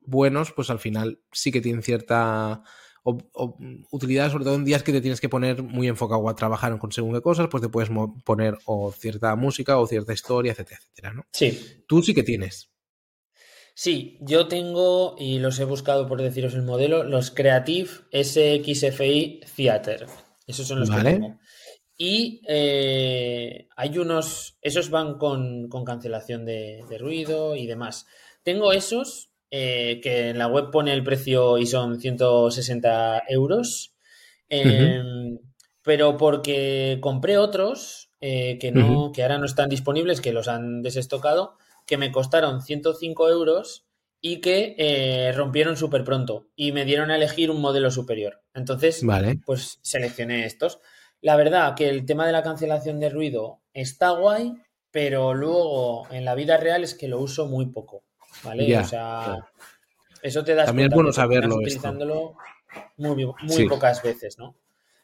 buenos, 0.00 0.52
pues 0.52 0.70
al 0.70 0.78
final 0.78 1.20
sí 1.32 1.52
que 1.52 1.60
tienen 1.60 1.82
cierta 1.82 2.62
o, 3.08 3.56
utilidad, 3.90 4.30
sobre 4.30 4.44
todo 4.44 4.54
en 4.54 4.64
días 4.64 4.82
que 4.82 4.92
te 4.92 5.00
tienes 5.00 5.20
que 5.20 5.28
poner 5.28 5.62
muy 5.62 5.88
enfocado 5.88 6.28
a 6.28 6.34
trabajar 6.34 6.78
con 6.78 6.92
según 6.92 7.14
qué 7.14 7.20
cosas, 7.20 7.48
pues 7.50 7.62
te 7.62 7.68
puedes 7.68 7.90
poner 8.24 8.58
o 8.64 8.92
cierta 8.92 9.34
música 9.36 9.78
o 9.78 9.86
cierta 9.86 10.12
historia, 10.12 10.52
etcétera, 10.52 10.80
etcétera, 10.80 11.14
¿no? 11.14 11.26
Sí. 11.32 11.84
Tú 11.86 12.02
sí 12.02 12.14
que 12.14 12.22
tienes. 12.22 12.70
Sí, 13.74 14.18
yo 14.20 14.48
tengo, 14.48 15.14
y 15.18 15.38
los 15.38 15.60
he 15.60 15.64
buscado 15.64 16.08
por 16.08 16.20
deciros 16.20 16.54
el 16.54 16.62
modelo, 16.62 17.04
los 17.04 17.30
Creative 17.30 17.88
SXFI 18.12 19.40
Theater. 19.54 20.06
Esos 20.48 20.66
son 20.66 20.80
los 20.80 20.90
que 20.90 21.02
tengo. 21.02 21.38
Y 21.96 22.42
eh, 22.48 23.68
hay 23.76 23.98
unos, 23.98 24.58
esos 24.62 24.90
van 24.90 25.18
con, 25.18 25.68
cancelación 25.84 26.44
de, 26.44 26.84
de, 26.88 26.98
ruido 26.98 27.54
y 27.54 27.66
demás. 27.66 28.06
Tengo 28.42 28.72
esos 28.72 29.30
eh, 29.50 30.00
que 30.02 30.30
en 30.30 30.38
la 30.38 30.46
web 30.46 30.70
pone 30.70 30.92
el 30.92 31.04
precio 31.04 31.58
y 31.58 31.66
son 31.66 32.00
160 32.00 33.22
euros. 33.28 33.94
Em, 34.48 35.38
pero 35.82 36.16
porque 36.16 36.98
compré 37.00 37.38
otros 37.38 38.10
eh, 38.20 38.58
que, 38.58 38.72
no, 38.72 39.12
que 39.12 39.22
ahora 39.22 39.38
no 39.38 39.46
están 39.46 39.68
disponibles, 39.68 40.20
que 40.20 40.32
los 40.32 40.48
han 40.48 40.82
desestocado, 40.82 41.56
que 41.86 41.96
me 41.96 42.12
costaron 42.12 42.62
105 42.62 43.28
euros 43.30 43.86
y 44.20 44.40
que 44.40 44.74
eh, 44.78 45.32
rompieron 45.32 45.76
súper 45.76 46.04
pronto 46.04 46.48
y 46.56 46.72
me 46.72 46.84
dieron 46.84 47.10
a 47.10 47.16
elegir 47.16 47.50
un 47.50 47.60
modelo 47.60 47.90
superior. 47.90 48.42
Entonces, 48.54 49.02
pues 49.46 49.78
seleccioné 49.82 50.44
estos. 50.44 50.80
La 51.20 51.36
verdad 51.36 51.74
que 51.74 51.88
el 51.88 52.04
tema 52.04 52.26
de 52.26 52.32
la 52.32 52.42
cancelación 52.42 53.00
de 53.00 53.10
ruido 53.10 53.60
está 53.72 54.10
guay, 54.10 54.54
pero 54.90 55.34
luego 55.34 56.06
en 56.10 56.24
la 56.24 56.34
vida 56.34 56.56
real 56.56 56.84
es 56.84 56.94
que 56.94 57.08
lo 57.08 57.20
uso 57.20 57.46
muy 57.46 57.66
poco. 57.66 58.04
¿Vale? 58.42 58.78
o 58.78 58.84
sea, 58.84 59.38
eso 60.22 60.44
te 60.44 60.54
das 60.54 60.66
También 60.66 60.88
es 60.88 60.94
bueno 60.94 61.12
saberlo. 61.12 61.56
Utilizándolo 61.56 62.36
muy, 62.96 63.26
muy 63.42 63.68
pocas 63.68 64.02
veces, 64.02 64.38
¿no? 64.38 64.54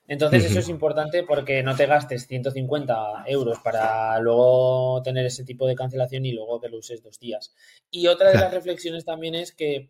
Entonces 0.06 0.44
eso 0.44 0.58
es 0.58 0.68
importante 0.68 1.22
porque 1.22 1.62
no 1.62 1.74
te 1.74 1.86
gastes 1.86 2.26
150 2.26 3.24
euros 3.26 3.58
para 3.60 4.18
luego 4.20 5.00
tener 5.02 5.24
ese 5.24 5.44
tipo 5.44 5.66
de 5.66 5.74
cancelación 5.74 6.26
y 6.26 6.32
luego 6.32 6.60
que 6.60 6.68
lo 6.68 6.76
uses 6.76 7.02
dos 7.02 7.18
días. 7.18 7.54
Y 7.90 8.08
otra 8.08 8.30
de 8.30 8.38
las 8.38 8.52
reflexiones 8.52 9.06
también 9.06 9.34
es 9.34 9.52
que 9.52 9.88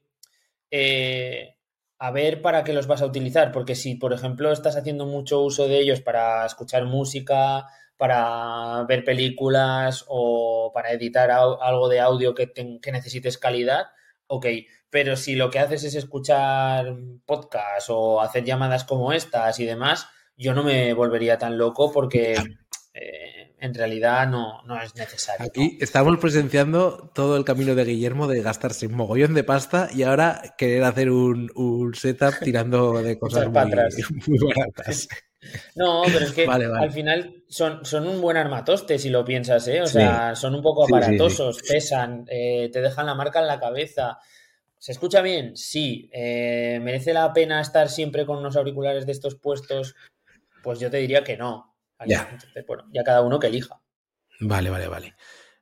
eh, 0.70 1.56
a 1.98 2.10
ver 2.12 2.42
para 2.42 2.62
qué 2.62 2.72
los 2.72 2.86
vas 2.86 3.02
a 3.02 3.06
utilizar, 3.06 3.50
porque 3.50 3.74
si 3.74 3.96
por 3.96 4.12
ejemplo 4.12 4.52
estás 4.52 4.76
haciendo 4.76 5.04
mucho 5.04 5.40
uso 5.42 5.66
de 5.66 5.80
ellos 5.80 6.00
para 6.00 6.46
escuchar 6.46 6.84
música, 6.84 7.66
para 7.96 8.84
ver 8.88 9.04
películas 9.04 10.04
o 10.08 10.70
para 10.74 10.92
editar 10.92 11.30
algo 11.30 11.88
de 11.88 12.00
audio 12.00 12.34
que, 12.34 12.52
que 12.52 12.92
necesites 12.92 13.38
calidad, 13.38 13.86
ok, 14.26 14.46
pero 14.90 15.16
si 15.16 15.34
lo 15.34 15.50
que 15.50 15.58
haces 15.58 15.84
es 15.84 15.94
escuchar 15.96 16.96
podcast 17.26 17.88
o 17.90 18.20
hacer 18.20 18.44
llamadas 18.44 18.84
como 18.84 19.12
estas 19.12 19.58
y 19.58 19.64
demás, 19.64 20.06
yo 20.36 20.54
no 20.54 20.62
me 20.62 20.92
volvería 20.94 21.38
tan 21.38 21.58
loco 21.58 21.92
porque 21.92 22.34
eh, 22.94 23.54
en 23.58 23.74
realidad 23.74 24.28
no, 24.28 24.62
es 24.80 24.94
necesario. 24.94 25.46
Aquí 25.46 25.78
estamos 25.80 26.16
presenciando 26.18 27.10
todo 27.14 27.36
el 27.36 27.44
camino 27.44 27.74
de 27.74 27.84
Guillermo 27.84 28.28
de 28.28 28.42
gastarse 28.42 28.86
un 28.86 28.94
mogollón 28.94 29.34
de 29.34 29.42
pasta 29.42 29.88
y 29.92 30.04
ahora 30.04 30.54
querer 30.56 30.84
hacer 30.84 31.10
un, 31.10 31.92
setup 31.94 32.34
tirando 32.40 33.02
de 33.02 33.18
cosas 33.18 33.48
muy, 33.48 33.54
muy 34.26 34.54
baratas. 34.54 35.08
No, 35.74 36.02
pero 36.06 36.24
es 36.24 36.32
que 36.32 36.46
al 36.46 36.90
final 36.90 37.42
son, 37.48 37.84
son 37.84 38.06
un 38.06 38.20
buen 38.20 38.36
armatoste 38.36 38.98
si 38.98 39.10
lo 39.10 39.24
piensas, 39.24 39.66
¿eh? 39.68 39.82
O 39.82 39.86
sea, 39.86 40.34
son 40.34 40.54
un 40.54 40.62
poco 40.62 40.84
aparatosos, 40.84 41.62
pesan, 41.62 42.24
eh, 42.28 42.70
te 42.72 42.80
dejan 42.80 43.06
la 43.06 43.14
marca 43.14 43.40
en 43.40 43.46
la 43.46 43.60
cabeza. 43.60 44.18
¿Se 44.78 44.92
escucha 44.92 45.22
bien? 45.22 45.56
Sí. 45.56 46.10
Eh, 46.12 46.78
¿Merece 46.82 47.14
la 47.14 47.32
pena 47.32 47.60
estar 47.60 47.88
siempre 47.88 48.26
con 48.26 48.38
unos 48.38 48.56
auriculares 48.56 49.06
de 49.06 49.12
estos 49.12 49.34
puestos? 49.34 49.94
Pues 50.62 50.78
yo 50.78 50.90
te 50.90 50.98
diría 50.98 51.24
que 51.24 51.36
no. 51.36 51.74
Ya. 52.06 52.36
bueno, 52.66 52.84
ya 52.92 53.02
cada 53.02 53.22
uno 53.22 53.38
que 53.38 53.46
elija. 53.46 53.80
Vale, 54.40 54.68
vale, 54.68 54.88
vale. 54.88 55.14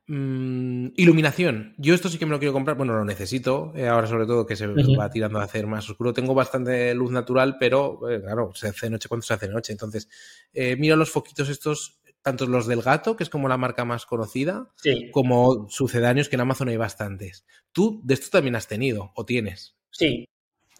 Mm, 0.08 0.88
iluminación. 0.96 1.74
Yo 1.78 1.94
esto 1.94 2.08
sí 2.08 2.18
que 2.18 2.26
me 2.26 2.32
lo 2.32 2.38
quiero 2.38 2.52
comprar. 2.52 2.76
Bueno, 2.76 2.94
lo 2.94 3.04
necesito. 3.04 3.72
Eh, 3.76 3.86
ahora, 3.86 4.06
sobre 4.06 4.26
todo, 4.26 4.46
que 4.46 4.56
se 4.56 4.66
va 4.66 5.10
tirando 5.10 5.38
a 5.38 5.44
hacer 5.44 5.66
más 5.66 5.88
oscuro. 5.88 6.12
Tengo 6.12 6.34
bastante 6.34 6.94
luz 6.94 7.12
natural, 7.12 7.56
pero 7.58 8.10
eh, 8.10 8.20
claro, 8.20 8.52
se 8.54 8.68
hace 8.68 8.90
noche 8.90 9.08
cuando 9.08 9.24
se 9.24 9.34
hace 9.34 9.48
noche. 9.48 9.72
Entonces, 9.72 10.08
eh, 10.52 10.76
mira 10.76 10.96
los 10.96 11.10
foquitos 11.10 11.48
estos, 11.48 12.00
tanto 12.20 12.46
los 12.46 12.66
del 12.66 12.82
gato, 12.82 13.16
que 13.16 13.22
es 13.22 13.30
como 13.30 13.48
la 13.48 13.56
marca 13.56 13.84
más 13.84 14.04
conocida, 14.04 14.68
como 15.12 15.68
sucedáneos, 15.68 16.28
que 16.28 16.36
en 16.36 16.40
Amazon 16.40 16.68
hay 16.68 16.76
bastantes. 16.76 17.44
¿Tú 17.70 18.00
de 18.04 18.14
esto 18.14 18.30
también 18.30 18.56
has 18.56 18.66
tenido 18.66 19.12
o 19.14 19.24
tienes? 19.24 19.76
Sí. 19.90 20.28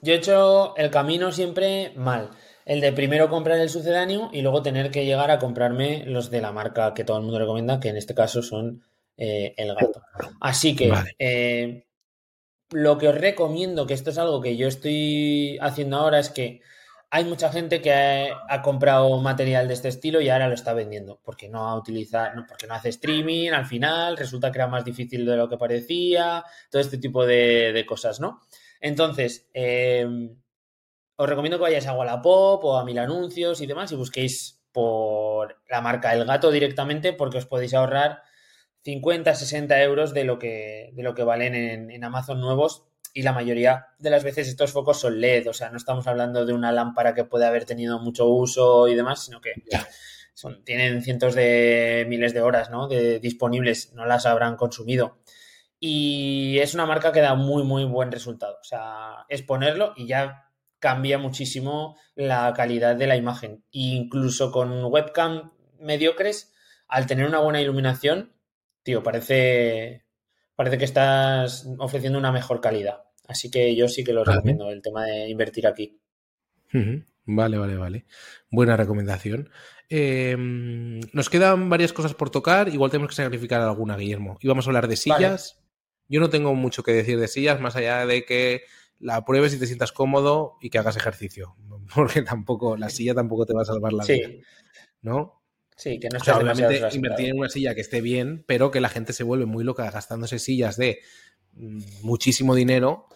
Yo 0.03 0.15
he 0.15 0.17
hecho 0.17 0.77
el 0.77 0.91
camino 0.91 1.31
siempre 1.31 1.93
mal 1.97 2.33
el 2.65 2.81
de 2.81 2.93
primero 2.93 3.29
comprar 3.29 3.59
el 3.59 3.69
sucedáneo 3.69 4.31
y 4.33 4.43
luego 4.43 4.63
tener 4.63 4.91
que 4.91 5.05
llegar 5.05 5.31
a 5.31 5.39
comprarme 5.39 6.05
los 6.07 6.31
de 6.31 6.41
la 6.41 6.53
marca 6.53 6.95
que 6.95 7.05
todo 7.05 7.19
el 7.19 7.25
mundo 7.25 7.39
recomienda, 7.39 7.81
que 7.81 7.89
en 7.89 7.97
este 7.97 8.15
caso 8.15 8.43
son 8.43 8.83
eh, 9.25 9.55
el 9.57 9.73
gato. 9.73 10.03
Así 10.41 10.75
que 10.75 10.93
eh, 11.21 11.87
lo 12.73 12.99
que 12.99 13.07
os 13.07 13.15
recomiendo, 13.15 13.87
que 13.87 13.95
esto 13.95 14.11
es 14.11 14.19
algo 14.19 14.41
que 14.41 14.57
yo 14.57 14.67
estoy 14.67 15.59
haciendo 15.61 15.99
ahora, 15.99 16.19
es 16.19 16.29
que 16.31 16.61
hay 17.09 17.25
mucha 17.25 17.53
gente 17.53 17.81
que 17.81 17.93
ha, 17.93 18.63
comprado 18.63 19.17
material 19.21 19.69
de 19.69 19.75
este 19.75 19.87
estilo 19.87 20.21
y 20.21 20.29
ahora 20.29 20.49
lo 20.49 20.55
está 20.55 20.73
vendiendo, 20.75 21.21
porque 21.23 21.49
no 21.49 21.69
ha 21.69 21.77
utilizado, 21.77 22.45
porque 22.49 22.67
no 22.67 22.75
hace 22.75 22.89
streaming, 22.89 23.51
al 23.51 23.67
final 23.67 24.17
resulta 24.17 24.51
que 24.51 24.59
era 24.59 24.67
más 24.67 24.85
difícil 24.85 25.25
de 25.25 25.37
lo 25.37 25.49
que 25.49 25.57
parecía, 25.57 26.45
todo 26.69 26.83
este 26.83 26.99
tipo 26.99 27.25
de, 27.25 27.85
cosas, 27.87 28.19
¿no? 28.19 28.41
Entonces, 28.81 29.49
eh, 29.55 30.05
os 31.15 31.29
recomiendo 31.29 31.59
que 31.59 31.63
vayáis 31.63 31.87
a 31.87 31.93
Wallapop 31.93 32.65
o 32.65 32.77
a 32.77 32.85
Mil 32.85 32.99
Anuncios 32.99 33.61
y 33.61 33.67
demás 33.67 33.93
y 33.93 33.95
busquéis 33.95 34.65
por 34.73 35.63
la 35.69 35.81
marca 35.81 36.13
El 36.13 36.25
Gato 36.25 36.51
directamente 36.51 37.13
porque 37.13 37.39
os 37.39 37.47
podéis 37.47 37.75
ahorrar 37.75 38.23
50, 38.83 39.35
60 39.35 39.83
euros 39.83 40.13
de 40.13 40.25
lo 40.25 40.39
que, 40.39 40.91
de 40.95 41.03
lo 41.03 41.15
que 41.15 41.23
valen 41.23 41.55
en, 41.55 42.05
Amazon 42.05 42.41
nuevos 42.41 42.85
y 43.15 43.23
la 43.23 43.33
mayoría 43.33 43.87
de 43.99 44.11
las 44.11 44.25
veces 44.25 44.49
estos 44.49 44.73
focos 44.73 45.01
son 45.01 45.21
LED, 45.21 45.49
o 45.49 45.53
sea, 45.53 45.71
no 45.71 45.77
estamos 45.77 46.07
hablando 46.07 46.45
de 46.47 46.53
una 46.53 46.73
lámpara 46.73 47.15
que 47.15 47.25
puede 47.25 47.47
haber 47.47 47.65
tenido 47.65 47.99
mucho 48.01 48.27
uso 48.27 48.89
y 48.89 48.95
demás, 48.95 49.25
sino 49.25 49.41
que 49.41 49.53
son, 50.35 50.65
tienen 50.65 51.03
cientos 51.03 51.35
de 51.35 52.07
miles 52.09 52.35
de 52.35 52.41
horas 52.41 52.71
¿no? 52.71 52.89
de 52.89 53.21
disponibles, 53.21 53.93
no 53.93 54.07
las 54.07 54.27
habrán 54.27 54.57
consumido. 54.57 55.19
Y 55.79 56.59
es 56.61 56.75
una 56.75 56.87
marca 56.87 57.11
que 57.11 57.21
da 57.21 57.35
muy, 57.35 57.65
muy 57.65 57.85
buen 57.85 58.13
resultado. 58.13 58.57
O 58.61 58.65
sea, 58.65 59.27
es 59.29 59.43
ponerlo 59.43 59.95
y 59.97 60.07
ya 60.07 60.53
cambia 60.79 61.19
muchísimo 61.19 61.97
la 62.15 62.53
calidad 62.55 62.95
de 62.95 63.09
la 63.09 63.17
imagen. 63.17 63.65
E 63.73 63.81
incluso 63.81 64.53
con 64.53 64.85
webcam 64.85 65.53
mediocres, 65.81 66.53
al 66.87 67.07
tener 67.07 67.27
una 67.27 67.41
buena 67.41 67.61
iluminación, 67.61 68.33
tío, 68.83 69.03
parece, 69.03 70.05
parece 70.55 70.79
que 70.79 70.85
estás 70.85 71.67
ofreciendo 71.79 72.19
una 72.19 72.33
mejor 72.33 72.61
calidad. 72.61 73.05
Así 73.27 73.51
que 73.51 73.75
yo 73.77 73.89
sí 73.89 74.05
que 74.05 74.13
lo 74.13 74.25
recomiendo, 74.25 74.71
el 74.71 74.83
tema 74.83 75.05
de 75.05 75.29
invertir 75.29 75.67
aquí. 75.67 76.01
Vale, 77.25 77.57
vale, 77.57 77.77
vale. 77.77 78.05
Buena 78.51 78.77
recomendación. 78.77 79.51
Em, 79.89 81.01
nos 81.13 81.31
quedan 81.31 81.69
varias 81.69 81.93
cosas 81.93 82.15
por 82.15 82.31
tocar. 82.31 82.69
Igual 82.69 82.91
tenemos 82.91 83.11
que 83.11 83.23
sacrificar 83.23 83.61
alguna, 83.61 83.97
Guillermo. 83.97 84.39
Y 84.41 84.49
vamos 84.49 84.67
a 84.67 84.71
hablar 84.71 84.89
de 84.89 84.97
sillas. 84.97 85.61
Yo 86.09 86.21
no 86.21 86.31
tengo 86.31 86.55
mucho 86.55 86.83
que 86.83 86.93
decir 86.93 87.19
de 87.19 87.29
sillas, 87.29 87.61
más 87.61 87.77
allá 87.77 88.05
de 88.07 88.25
que 88.25 88.63
la 88.99 89.25
pruebes 89.25 89.55
y 89.55 89.59
te 89.59 89.67
sientas 89.67 89.93
cómodo 89.93 90.57
y 90.61 90.71
que 90.71 90.79
hagas 90.79 90.97
ejercicio. 90.97 91.57
Porque 91.95 92.23
tampoco, 92.23 92.77
la 92.77 92.89
silla 92.89 93.15
tampoco 93.15 93.47
te 93.47 93.55
va 93.55 93.63
a 93.63 93.67
salvar 93.67 93.93
la 93.93 94.05
vida. 94.05 94.29
¿No? 95.01 95.42
Sí, 95.77 95.99
que 95.99 96.09
no 96.09 96.19
o 96.19 96.39
obviamente 96.39 96.81
invertir 96.93 97.31
en 97.31 97.39
una 97.39 97.49
silla 97.49 97.75
que 97.75 97.81
esté 97.81 98.01
bien, 98.01 98.45
pero 98.47 98.71
que 98.71 98.81
la 98.81 98.89
gente 98.89 99.13
se 99.13 99.25
vuelve 99.25 99.47
muy 99.47 99.65
loca 99.65 99.91
gastándose 99.91 100.39
sillas 100.39 100.77
de 100.77 101.01
mm, 101.55 101.81
muchísimo 102.03 102.55
dinero. 102.55 103.09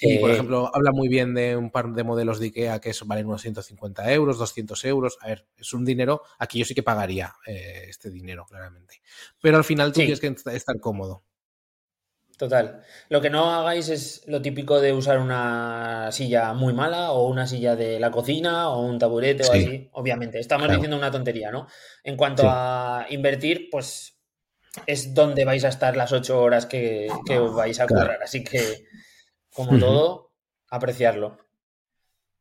Y, 0.00 0.18
por 0.18 0.30
ejemplo, 0.30 0.70
habla 0.74 0.90
muy 0.92 1.08
bien 1.08 1.34
de 1.34 1.56
un 1.56 1.70
par 1.70 1.92
de 1.92 2.02
modelos 2.02 2.40
de 2.40 2.46
IKEA 2.46 2.80
que 2.80 2.92
valen 3.06 3.26
unos 3.26 3.42
150 3.42 4.12
euros, 4.12 4.38
200 4.38 4.84
euros. 4.86 5.18
A 5.20 5.28
ver, 5.28 5.46
es 5.56 5.72
un 5.72 5.84
dinero, 5.84 6.22
aquí 6.38 6.58
yo 6.58 6.64
sí 6.64 6.74
que 6.74 6.82
pagaría 6.82 7.32
eh, 7.46 7.86
este 7.88 8.10
dinero, 8.10 8.44
claramente. 8.44 9.00
Pero 9.40 9.56
al 9.56 9.64
final 9.64 9.92
tú 9.92 10.00
tienes 10.00 10.20
que 10.20 10.34
estar 10.52 10.80
cómodo. 10.80 11.22
Total. 12.36 12.82
Lo 13.08 13.20
que 13.20 13.30
no 13.30 13.52
hagáis 13.52 13.88
es 13.88 14.22
lo 14.26 14.42
típico 14.42 14.80
de 14.80 14.92
usar 14.92 15.18
una 15.18 16.10
silla 16.10 16.52
muy 16.52 16.72
mala 16.72 17.12
o 17.12 17.28
una 17.28 17.46
silla 17.46 17.76
de 17.76 18.00
la 18.00 18.10
cocina 18.10 18.70
o 18.70 18.80
un 18.80 18.98
taburete 18.98 19.44
o 19.44 19.52
así. 19.52 19.88
Obviamente, 19.92 20.40
estamos 20.40 20.68
diciendo 20.68 20.96
una 20.96 21.10
tontería, 21.10 21.50
¿no? 21.52 21.68
En 22.02 22.16
cuanto 22.16 22.44
a 22.46 23.06
invertir, 23.10 23.68
pues 23.70 24.18
es 24.86 25.14
donde 25.14 25.44
vais 25.44 25.64
a 25.64 25.68
estar 25.68 25.96
las 25.96 26.12
ocho 26.12 26.40
horas 26.40 26.66
que, 26.66 27.08
os 27.40 27.54
vais 27.54 27.78
a 27.78 27.86
currar. 27.86 28.20
Así 28.22 28.42
que, 28.42 28.84
como 29.52 29.78
todo, 29.78 30.32
apreciarlo. 30.68 31.43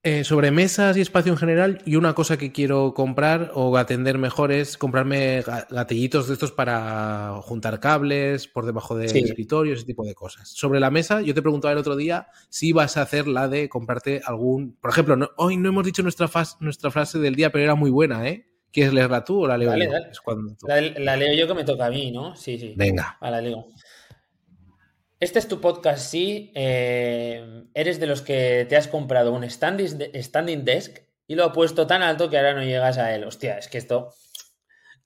Eh, 0.06 0.26
sobre 0.26 0.52
mesas 0.52 0.98
y 0.98 1.02
espacio 1.02 1.32
en 1.32 1.38
general, 1.38 1.82
y 1.86 1.96
una 1.96 2.14
cosa 2.14 2.36
que 2.36 2.52
quiero 2.52 2.94
comprar 2.94 3.52
o 3.54 3.78
atender 3.78 4.18
mejor 4.18 4.52
es 4.52 4.78
comprarme 4.78 5.42
gatillitos 5.70 6.28
de 6.28 6.34
estos 6.34 6.52
para 6.52 7.40
juntar 7.44 7.80
cables 7.80 8.50
por 8.50 8.66
debajo 8.66 8.98
del 8.98 9.16
escritorio, 9.16 9.74
ese 9.74 9.86
tipo 9.86 10.04
de 10.04 10.14
cosas. 10.14 10.50
Sobre 10.50 10.82
la 10.82 10.92
mesa, 10.92 11.22
yo 11.22 11.34
te 11.34 11.42
preguntaba 11.42 11.72
el 11.72 11.78
otro 11.78 11.96
día 11.96 12.28
si 12.50 12.74
vas 12.74 12.98
a 12.98 13.04
hacer 13.04 13.30
la 13.30 13.48
de 13.48 13.70
comprarte 13.70 14.22
algún. 14.26 14.76
Por 14.76 14.92
ejemplo, 14.92 15.32
hoy 15.38 15.56
no 15.56 15.70
hemos 15.70 15.86
dicho 15.86 16.04
nuestra, 16.04 16.30
nuestra 16.60 16.92
frase 16.92 17.20
del 17.20 17.36
día, 17.36 17.50
pero 17.54 17.64
era 17.64 17.76
muy 17.76 17.90
buena, 17.90 18.28
¿eh? 18.28 18.46
¿Quieres 18.74 18.92
leerla 18.92 19.24
tú 19.24 19.44
o 19.44 19.48
la 19.48 19.58
leo 19.58 19.74
yo? 19.78 19.90
la, 20.68 21.16
leo 21.16 21.34
yo 21.34 21.48
que 21.48 21.54
me 21.54 21.64
toca 21.64 21.86
a 21.86 21.90
mí, 21.90 22.12
¿no? 22.12 22.36
Sí, 22.36 22.58
sí. 22.60 22.74
Venga. 22.76 23.18
la 23.22 23.40
leo. 23.40 23.68
Este 25.24 25.40
es 25.40 25.48
tu 25.48 25.62
podcast, 25.62 26.06
sí. 26.06 26.52
Eh, 26.54 27.64
eres 27.74 27.98
de 28.02 28.08
los 28.08 28.22
que 28.22 28.66
te 28.68 28.76
has 28.76 28.90
comprado 28.90 29.32
un 29.32 29.50
standing, 29.50 30.66
desk 30.66 31.00
y 31.28 31.36
lo 31.36 31.46
ha 31.46 31.54
puesto 31.54 31.88
tan 31.88 32.04
alto 32.04 32.30
que 32.30 32.36
ahora 32.36 32.54
no 32.54 32.62
llegas 32.62 32.98
a 32.98 33.16
él. 33.16 33.24
Hostia, 33.24 33.58
es 33.58 33.70
que 33.70 33.78
esto 33.78 34.14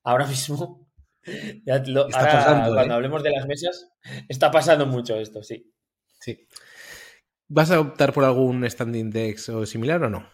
ahora 0.03 0.25
mismo. 0.25 0.89
ahora, 1.67 2.65
cuando 2.65 2.93
¿eh? 2.93 2.95
hablemos 2.95 3.21
de 3.21 3.29
las 3.29 3.45
mesas, 3.45 3.91
está 4.27 4.49
pasando 4.49 4.87
mucho 4.87 5.17
esto, 5.17 5.43
sí. 5.43 5.71
Sí. 6.19 6.47
¿Vas 7.47 7.69
a 7.69 7.79
optar 7.79 8.11
por 8.11 8.23
algún 8.23 8.67
standing 8.67 9.11
desk 9.11 9.49
o 9.49 9.67
similar 9.67 10.01
o 10.01 10.09
no? 10.09 10.27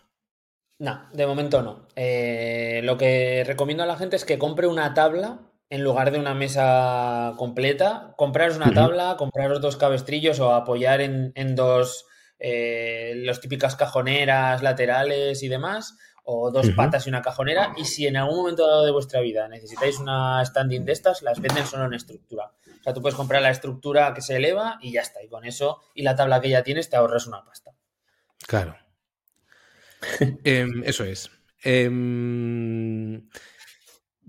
No, 0.80 1.10
de 1.12 1.28
momento 1.28 1.62
no. 1.62 1.90
Eh, 1.98 2.80
lo 2.86 2.98
que 2.98 3.44
recomiendo 3.46 3.84
a 3.84 3.88
la 3.88 3.98
gente 3.98 4.16
es 4.16 4.24
que 4.24 4.40
compre 4.40 4.66
una 4.66 4.94
tabla 4.94 5.53
en 5.70 5.84
lugar 5.84 6.12
de 6.12 6.20
una 6.20 6.34
mesa 6.34 7.34
completa, 7.38 8.14
compraros 8.18 8.58
una 8.58 8.74
tabla, 8.74 9.16
compraros 9.18 9.62
dos 9.62 9.78
cabestrillos 9.78 10.40
o 10.40 10.54
apoyar 10.54 11.02
en, 11.02 11.56
dos, 11.56 12.06
eh, 12.40 13.14
las 13.18 13.42
típicas 13.42 13.76
cajoneras 13.76 14.62
laterales 14.62 15.42
y 15.42 15.48
demás, 15.48 15.98
o 16.24 16.52
dos 16.52 16.70
patas 16.72 17.06
y 17.06 17.10
una 17.10 17.22
cajonera. 17.22 17.74
Y 17.78 17.86
si 17.86 18.08
en 18.08 18.18
algún 18.18 18.38
momento 18.38 18.68
dado 18.68 18.86
de 18.86 18.92
vuestra 18.92 19.22
vida 19.22 19.48
necesitáis 19.48 20.00
una 20.00 20.44
standing 20.46 20.86
de 20.86 20.94
estas, 20.94 21.22
las 21.22 21.40
venden 21.40 21.66
solo 21.66 21.86
en 21.86 21.94
estructura. 21.94 22.52
O 22.80 22.84
sea, 22.84 22.94
tú 22.94 23.02
puedes 23.02 23.16
comprar 23.16 23.42
la 23.42 23.50
estructura 23.50 24.14
que 24.14 24.22
se 24.22 24.36
eleva 24.36 24.78
y 24.82 24.92
ya 24.92 25.02
está. 25.02 25.24
Y 25.24 25.28
con 25.28 25.46
eso 25.46 25.82
y 25.94 26.04
la 26.04 26.16
tabla 26.16 26.42
que 26.42 26.50
ya 26.50 26.64
tienes 26.64 26.90
te 26.90 26.98
ahorras 26.98 27.28
una 27.28 27.44
pasta. 27.44 27.72
Claro. 28.46 28.76
Em, 30.44 30.84
eso 30.86 31.06
es. 31.06 31.32
Em, 31.64 33.30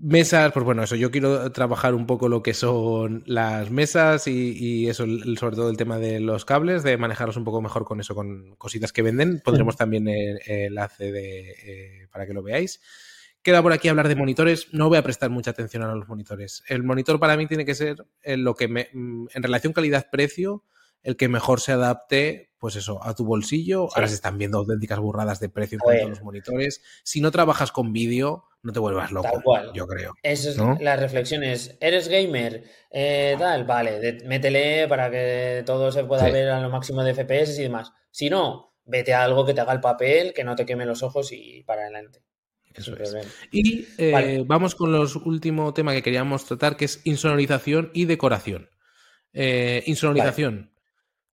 Mesas, 0.07 0.51
pues 0.51 0.63
bueno, 0.63 0.83
eso, 0.83 0.95
yo 0.95 1.09
quiero 1.09 1.51
trabajar 1.51 1.95
un 1.95 2.05
poco 2.05 2.29
lo 2.29 2.43
que 2.43 2.53
son 2.53 3.23
las 3.25 3.71
mesas 3.71 4.27
y, 4.27 4.87
eso, 4.87 5.05
sobre 5.35 5.55
todo 5.55 5.71
el 5.71 5.77
tema 5.77 5.97
de 5.97 6.19
los 6.19 6.45
cables, 6.45 6.83
de 6.83 6.95
manejarlos 6.95 7.37
un 7.37 7.43
poco 7.43 7.59
mejor 7.59 7.85
con 7.85 7.99
eso, 7.99 8.13
con 8.13 8.55
cositas 8.57 8.93
que 8.93 9.01
venden. 9.01 9.41
Pondremos 9.43 9.75
también 9.75 10.07
el, 10.07 10.39
enlace 10.45 11.11
de, 11.11 11.49
eh, 11.49 12.07
para 12.11 12.27
que 12.27 12.35
lo 12.35 12.43
veáis. 12.43 12.81
Queda 13.41 13.63
por 13.63 13.73
aquí 13.73 13.87
hablar 13.87 14.07
de 14.07 14.15
monitores. 14.15 14.67
No 14.73 14.89
voy 14.89 14.99
a 14.99 15.03
prestar 15.03 15.31
mucha 15.31 15.49
atención 15.49 15.81
a 15.81 15.95
los 15.95 16.07
monitores. 16.07 16.61
El 16.67 16.83
monitor 16.83 17.19
para 17.19 17.35
mí 17.35 17.47
tiene 17.47 17.65
que 17.65 17.73
ser 17.73 18.05
lo 18.23 18.53
que 18.53 18.67
me, 18.67 18.89
mm, 18.93 19.29
en 19.33 19.41
relación 19.41 19.73
calidad-precio, 19.73 20.63
el 21.05 21.15
que 21.17 21.29
mejor 21.29 21.61
se 21.61 21.71
adapte, 21.71 22.49
pues 22.57 22.75
eso, 22.75 22.99
a 23.03 23.13
tu 23.13 23.25
bolsillo. 23.25 23.89
Ahora 23.95 24.07
se 24.07 24.15
están 24.15 24.39
viendo 24.39 24.57
auténticas 24.57 24.97
burradas 24.97 25.39
de 25.39 25.49
precio 25.49 25.75
en 25.75 25.79
cuanto 25.81 26.05
a 26.07 26.09
los 26.09 26.23
monitores. 26.23 26.81
Si 27.03 27.21
no 27.21 27.29
trabajas 27.29 27.71
con 27.71 27.93
vídeo, 27.93 28.45
no 28.63 28.73
te 28.73 28.79
vuelvas 28.79 29.11
loco, 29.11 29.43
yo 29.71 29.85
creo. 29.85 30.15
Eso 30.23 30.49
es, 30.49 30.81
la 30.81 30.95
reflexión 30.95 31.43
es, 31.43 31.77
¿eres 31.79 32.07
gamer? 32.07 32.63
Eh, 32.89 33.35
tal, 33.37 33.65
vale, 33.65 34.17
métele 34.25 34.87
para 34.87 35.11
que 35.11 35.61
todo 35.63 35.91
se 35.91 36.05
pueda 36.05 36.27
ver 36.31 36.49
a 36.49 36.59
lo 36.59 36.71
máximo 36.71 37.03
de 37.03 37.13
FPS 37.13 37.59
y 37.59 37.63
demás. 37.63 37.93
Si 38.09 38.31
no, 38.31 38.73
vete 38.83 39.13
a 39.13 39.23
algo 39.23 39.45
que 39.45 39.53
te 39.53 39.61
haga 39.61 39.73
el 39.73 39.81
papel, 39.81 40.33
que 40.33 40.43
no 40.43 40.55
te 40.55 40.65
queme 40.65 40.87
los 40.87 41.03
ojos 41.03 41.31
y 41.31 41.61
para 41.65 41.83
adelante. 41.83 42.23
Eso 42.73 42.97
es. 42.97 43.15
Y 43.51 43.87
eh, 43.99 44.43
vamos 44.43 44.73
con 44.73 44.91
los 44.91 45.15
último 45.17 45.71
tema 45.71 45.93
que 45.93 46.01
queríamos 46.01 46.45
tratar, 46.45 46.75
que 46.75 46.85
es 46.85 47.01
insonorización 47.03 47.91
y 47.93 48.05
decoración. 48.05 48.71
Eh, 49.33 49.83
insonorización. 49.85 50.71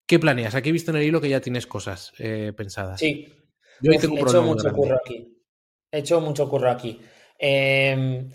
¿Qué 0.07 0.19
planeas? 0.19 0.55
Aquí 0.55 0.69
he 0.69 0.73
visto 0.73 0.91
en 0.91 0.99
el 0.99 1.05
hilo 1.05 1.21
que 1.21 1.29
ya 1.29 1.41
tienes 1.41 1.67
cosas 1.67 2.13
eh, 2.19 2.53
pensadas. 2.57 3.01
Sí. 3.01 3.33
Yo 3.81 3.93
he 3.93 3.97
hecho 3.97 4.43
mucho 4.43 4.73
curro 4.73 4.97
aquí. 4.97 5.39
He 5.91 5.99
hecho 5.99 6.21
mucho 6.21 6.49
curro 6.49 6.71
aquí. 6.71 7.01
Em, 7.39 8.31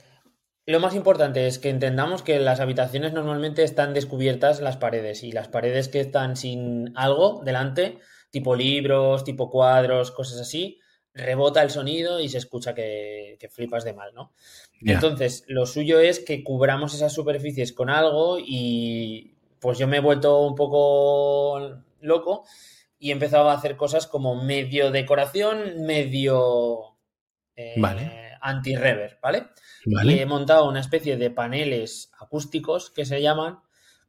lo 0.65 0.79
más 0.79 0.95
importante 0.95 1.47
es 1.47 1.59
que 1.59 1.69
entendamos 1.69 2.23
que 2.23 2.39
las 2.39 2.59
habitaciones 2.59 3.13
normalmente 3.13 3.63
están 3.63 3.93
descubiertas 3.93 4.59
las 4.59 4.77
paredes 4.77 5.23
y 5.23 5.31
las 5.31 5.47
paredes 5.47 5.87
que 5.87 6.01
están 6.01 6.35
sin 6.35 6.91
algo 6.97 7.41
delante, 7.45 7.99
tipo 8.31 8.55
libros, 8.55 9.23
tipo 9.23 9.49
cuadros, 9.49 10.11
cosas 10.11 10.41
así, 10.41 10.79
rebota 11.13 11.63
el 11.63 11.69
sonido 11.69 12.19
y 12.19 12.27
se 12.29 12.37
escucha 12.37 12.75
que, 12.75 13.37
flipas 13.49 13.85
de 13.85 13.93
mal, 13.93 14.13
¿no? 14.13 14.33
Entonces, 14.81 15.45
lo 15.47 15.65
suyo 15.65 15.99
es 15.99 16.19
que 16.19 16.43
cubramos 16.43 16.93
esas 16.93 17.13
superficies 17.13 17.71
con 17.71 17.89
algo 17.89 18.37
y 18.37 19.36
pues 19.59 19.77
yo 19.77 19.87
me 19.87 19.97
he 19.97 20.01
vuelto 20.01 20.41
un 20.41 20.55
poco 20.55 21.83
loco 22.01 22.45
y 22.99 23.09
he 23.09 23.13
empezado 23.13 23.49
a 23.49 23.53
hacer 23.53 23.77
cosas 23.77 24.07
como 24.07 24.41
medio 24.41 24.91
decoración, 24.91 25.85
medio 25.85 26.97
eh, 27.55 27.75
anti-rever, 28.41 29.19
¿vale? 29.21 29.47
he 29.85 30.25
montado 30.25 30.67
una 30.67 30.79
especie 30.79 31.17
de 31.17 31.29
paneles 31.29 32.11
acústicos 32.19 32.89
que 32.89 33.05
se 33.05 33.21
llaman, 33.21 33.59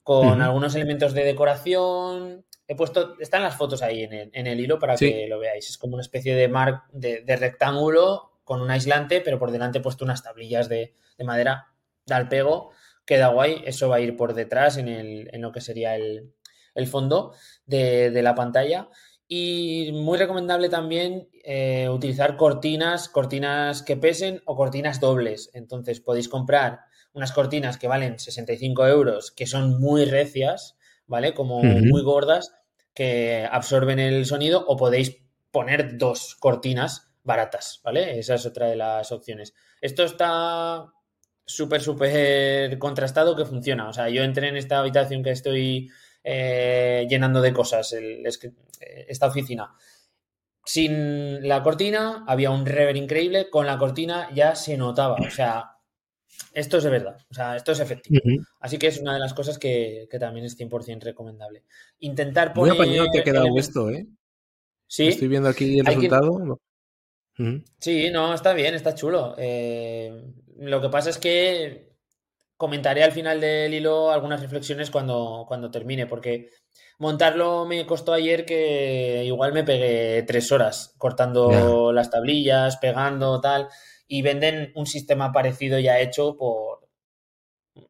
con 0.09 0.41
algunos 0.41 0.75
elementos 0.75 1.13
de 1.13 1.23
decoración. 1.23 2.47
He 2.67 2.75
puesto, 2.75 3.17
están 3.21 3.43
las 3.43 3.57
fotos 3.57 3.83
ahí 3.83 4.05
en 4.05 4.47
el, 4.47 4.59
hilo 4.59 4.79
para 4.79 4.97
que 4.97 5.27
lo 5.29 5.39
veáis. 5.39 5.69
Es 5.69 5.77
como 5.77 5.95
una 5.95 6.01
especie 6.01 6.35
de, 6.35 6.49
mar, 6.49 6.85
de, 6.93 7.37
rectángulo 7.37 8.41
con 8.43 8.63
un 8.63 8.71
aislante, 8.71 9.21
pero 9.21 9.39
por 9.39 9.51
delante 9.51 9.79
he 9.79 9.83
puesto 9.83 10.07
unas 10.07 10.23
tablillas 10.23 10.71
de, 10.71 10.95
madera, 11.23 11.75
da 12.07 12.17
el 12.17 12.29
pego, 12.29 12.71
queda 13.09 13.29
guay. 13.29 13.63
Eso 13.65 13.89
va 13.89 13.97
a 13.97 14.01
ir 14.01 14.17
por 14.17 14.35
detrás 14.35 14.77
en, 14.77 14.87
el, 14.87 15.31
en 15.33 15.41
lo 15.41 15.51
que 15.51 15.63
sería 15.63 15.97
el, 15.97 16.35
fondo 16.87 17.33
de, 17.65 18.11
de 18.11 18.23
la 18.23 18.35
pantalla. 18.35 18.91
Y 19.27 19.91
muy 19.93 20.19
recomendable 20.19 20.69
también 20.69 21.29
eh, 21.43 21.89
utilizar 21.89 22.37
cortinas, 22.37 23.09
cortinas 23.09 23.83
que 23.83 23.97
pesen 23.97 24.43
o 24.45 24.55
cortinas 24.55 25.01
dobles. 25.01 25.51
Entonces 25.55 26.01
podéis 26.01 26.29
comprar 26.29 26.81
unas 27.15 27.33
cortinas 27.33 27.79
que 27.79 27.89
valen 27.89 28.19
65 28.19 28.87
euros, 28.87 29.33
que 29.33 29.47
son 29.47 29.81
muy 29.81 30.05
recias, 30.05 30.77
¿vale? 31.07 31.33
Como 31.33 31.63
muy 31.63 32.03
gordas, 32.03 32.55
que 32.95 33.49
absorben 33.51 33.99
el 33.99 34.27
sonido, 34.27 34.65
o 34.67 34.77
podéis 34.77 35.23
poner 35.51 35.97
dos 35.97 36.37
cortinas 36.37 37.11
baratas, 37.23 37.81
¿vale? 37.83 38.19
Esa 38.19 38.35
es 38.35 38.47
otra 38.47 38.67
de 38.67 38.77
las 38.77 39.11
opciones. 39.13 39.55
Esto 39.81 40.05
está 40.05 40.93
súper, 41.49 41.81
súper 41.81 42.79
contrastado 42.79 43.35
que 43.35 43.47
funciona. 43.47 43.89
O 43.89 43.93
sea, 43.93 44.09
yo 44.11 44.23
entré 44.23 44.49
en 44.49 44.57
esta 44.57 44.79
habitación 44.79 45.23
que 45.23 45.31
estoy 45.31 45.91
eh, 46.23 47.07
llenando 47.09 47.41
de 47.41 47.53
cosas 47.53 47.93
el, 47.95 48.25
eh, 48.27 49.07
esta 49.09 49.27
oficina. 49.27 49.75
Sin 50.65 51.49
la 51.49 51.63
cortina 51.63 52.25
había 52.27 52.51
un 52.51 52.67
rever 52.67 52.97
increíble, 52.97 53.49
con 53.49 53.67
la 53.67 53.79
cortina 53.79 54.29
ya 54.35 54.55
se 54.55 54.77
notaba, 54.77 55.15
o 55.15 55.31
sea, 55.31 55.79
esto 56.53 56.77
es 56.77 56.85
de 56.85 56.91
verdad, 56.91 57.17
o 57.31 57.35
sea, 57.35 57.57
esto 57.57 57.73
es 57.73 57.81
efectivo. 57.81 58.21
Así 58.61 58.77
que 58.77 58.89
es 58.89 58.99
una 59.01 59.15
de 59.15 59.21
las 59.21 59.33
cosas 59.33 59.59
que, 59.59 60.07
también 60.21 60.45
es 60.45 60.59
100% 60.59 61.01
recomendable. 61.03 61.65
Intentar 62.01 62.53
poner... 62.53 62.75
Muy 62.75 62.85
apañado 62.85 63.09
te 63.11 63.21
ha 63.21 63.25
quedado 63.25 63.47
esto, 63.57 63.89
¿eh? 63.89 64.07
Sí. 64.87 65.09
Estoy 65.09 65.29
viendo 65.29 65.49
aquí 65.49 65.79
el 65.79 65.87
resultado. 65.87 66.61
Sí, 67.79 68.11
no, 68.11 68.35
está 68.35 68.53
bien, 68.53 68.75
está 68.75 68.95
chulo. 68.95 69.35
Eh, 69.39 70.13
lo 70.59 70.81
que 70.81 70.89
pasa 70.89 71.11
es 71.11 71.19
que 71.19 71.89
comentaré 72.57 73.05
al 73.05 73.13
final 73.13 73.41
del 73.41 73.73
hilo 73.73 74.11
algunas 74.11 74.41
reflexiones 74.41 74.91
cuando, 74.91 75.45
cuando 75.47 75.71
termine, 75.71 76.07
porque 76.07 76.51
montarlo 76.99 77.65
me 77.65 77.87
costó 77.87 78.13
ayer 78.13 78.45
que 78.45 79.23
igual 79.25 79.53
me 79.53 79.63
pegué 79.63 80.25
tres 80.25 80.51
horas 80.51 80.95
cortando 80.99 81.93
las 81.93 82.11
tablillas, 82.11 82.77
pegando, 82.79 83.41
tal, 83.41 83.69
y 84.09 84.23
venden 84.23 84.73
un 84.75 84.87
sistema 84.87 85.31
parecido 85.33 85.79
ya 85.79 86.01
hecho 86.01 86.37
por 86.37 86.89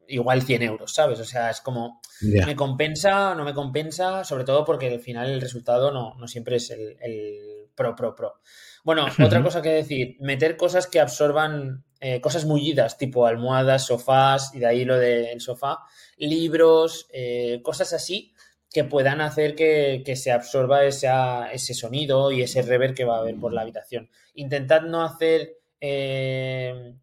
igual 0.07 0.43
100 0.43 0.61
euros, 0.61 0.93
¿sabes? 0.93 1.19
O 1.19 1.25
sea, 1.25 1.49
es 1.49 1.61
como, 1.61 1.99
¿me 2.21 2.55
compensa 2.55 3.31
o 3.31 3.35
no 3.35 3.43
me 3.43 3.55
compensa? 3.55 4.23
Sobre 4.23 4.43
todo 4.43 4.65
porque 4.65 4.87
al 4.87 4.99
final 4.99 5.31
el 5.31 5.41
resultado 5.41 5.91
no, 5.91 6.13
no 6.15 6.27
siempre 6.27 6.57
es 6.57 6.69
el, 6.69 6.97
el 7.01 7.69
pro, 7.73 7.95
pro, 7.95 8.13
pro. 8.13 8.39
Bueno, 8.83 9.07
otra 9.23 9.41
cosa 9.41 9.63
que 9.63 9.69
decir, 9.69 10.17
meter 10.19 10.57
cosas 10.57 10.85
que 10.85 10.99
absorban 10.99 11.85
eh, 12.01 12.21
cosas 12.21 12.45
mullidas, 12.45 12.97
tipo 12.97 13.25
almohadas, 13.25 13.85
sofás, 13.85 14.53
y 14.53 14.59
de 14.59 14.67
ahí 14.67 14.85
lo 14.85 14.97
del 14.97 15.41
sofá, 15.41 15.79
libros, 16.17 17.07
eh, 17.11 17.59
cosas 17.61 17.93
así 17.93 18.33
que 18.71 18.83
puedan 18.83 19.19
hacer 19.19 19.55
que, 19.55 20.15
se 20.15 20.31
absorba 20.31 20.85
ese 20.85 21.73
sonido 21.73 22.31
y 22.31 22.43
ese 22.43 22.61
rever 22.61 22.93
que 22.93 23.03
va 23.03 23.17
a 23.17 23.19
haber 23.19 23.35
por 23.37 23.51
la 23.51 23.61
habitación. 23.61 24.09
Intentad 24.35 24.83
no 24.83 25.03
hacer... 25.03 25.57
Eh, 25.81 26.93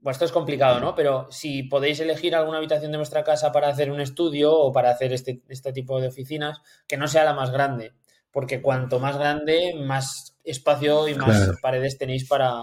bueno, 0.00 0.12
esto 0.12 0.24
es 0.24 0.32
complicado, 0.32 0.78
¿no? 0.78 0.94
Pero 0.94 1.26
si 1.30 1.64
podéis 1.64 1.98
elegir 1.98 2.36
alguna 2.36 2.58
habitación 2.58 2.92
de 2.92 2.98
vuestra 2.98 3.24
casa 3.24 3.50
para 3.50 3.68
hacer 3.68 3.90
un 3.90 4.00
estudio 4.00 4.56
o 4.56 4.72
para 4.72 4.90
hacer 4.90 5.12
este, 5.12 5.42
este 5.48 5.72
tipo 5.72 6.00
de 6.00 6.06
oficinas, 6.06 6.60
que 6.86 6.96
no 6.96 7.08
sea 7.08 7.24
la 7.24 7.34
más 7.34 7.50
grande, 7.50 7.94
porque 8.30 8.62
cuanto 8.62 9.00
más 9.00 9.18
grande, 9.18 9.74
más 9.76 10.36
espacio 10.44 11.08
y 11.08 11.14
más 11.16 11.50
paredes 11.60 11.98
tenéis 11.98 12.28
para, 12.28 12.62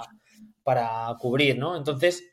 para 0.65 1.15
cubrir, 1.19 1.59
¿no? 1.59 1.77
Entonces, 1.77 2.23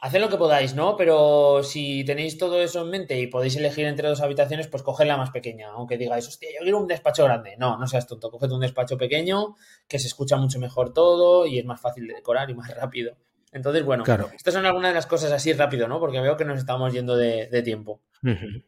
haced 0.00 0.20
lo 0.20 0.28
que 0.28 0.36
podáis, 0.36 0.74
¿no? 0.74 0.96
Pero 0.96 1.62
si 1.62 2.04
tenéis 2.04 2.36
todo 2.38 2.60
eso 2.60 2.82
en 2.82 2.90
mente 2.90 3.18
y 3.20 3.28
podéis 3.28 3.54
elegir 3.56 3.86
entre 3.86 4.08
dos 4.08 4.20
habitaciones, 4.20 4.66
pues 4.66 4.82
coged 4.82 5.06
la 5.06 5.16
más 5.16 5.30
pequeña, 5.30 5.68
aunque 5.68 5.96
digáis, 5.96 6.26
hostia, 6.26 6.50
yo 6.52 6.62
quiero 6.62 6.78
un 6.78 6.88
despacho 6.88 7.24
grande. 7.24 7.56
No, 7.56 7.78
no 7.78 7.86
seas 7.86 8.08
tonto, 8.08 8.32
coged 8.32 8.50
un 8.50 8.60
despacho 8.60 8.98
pequeño, 8.98 9.54
que 9.86 10.00
se 10.00 10.08
escucha 10.08 10.36
mucho 10.36 10.58
mejor 10.58 10.92
todo 10.92 11.46
y 11.46 11.60
es 11.60 11.64
más 11.64 11.80
fácil 11.80 12.08
de 12.08 12.14
decorar 12.14 12.50
y 12.50 12.54
más 12.54 12.68
rápido. 12.76 13.16
Entonces, 13.52 13.84
bueno, 13.84 14.02
estas 14.34 14.52
son 14.52 14.66
algunas 14.66 14.90
de 14.90 14.96
las 14.96 15.06
cosas 15.06 15.30
así 15.30 15.52
rápido, 15.52 15.86
¿no? 15.86 16.00
Porque 16.00 16.20
veo 16.20 16.36
que 16.36 16.44
nos 16.44 16.58
estamos 16.58 16.92
yendo 16.92 17.16
de, 17.16 17.62
tiempo. 17.62 18.02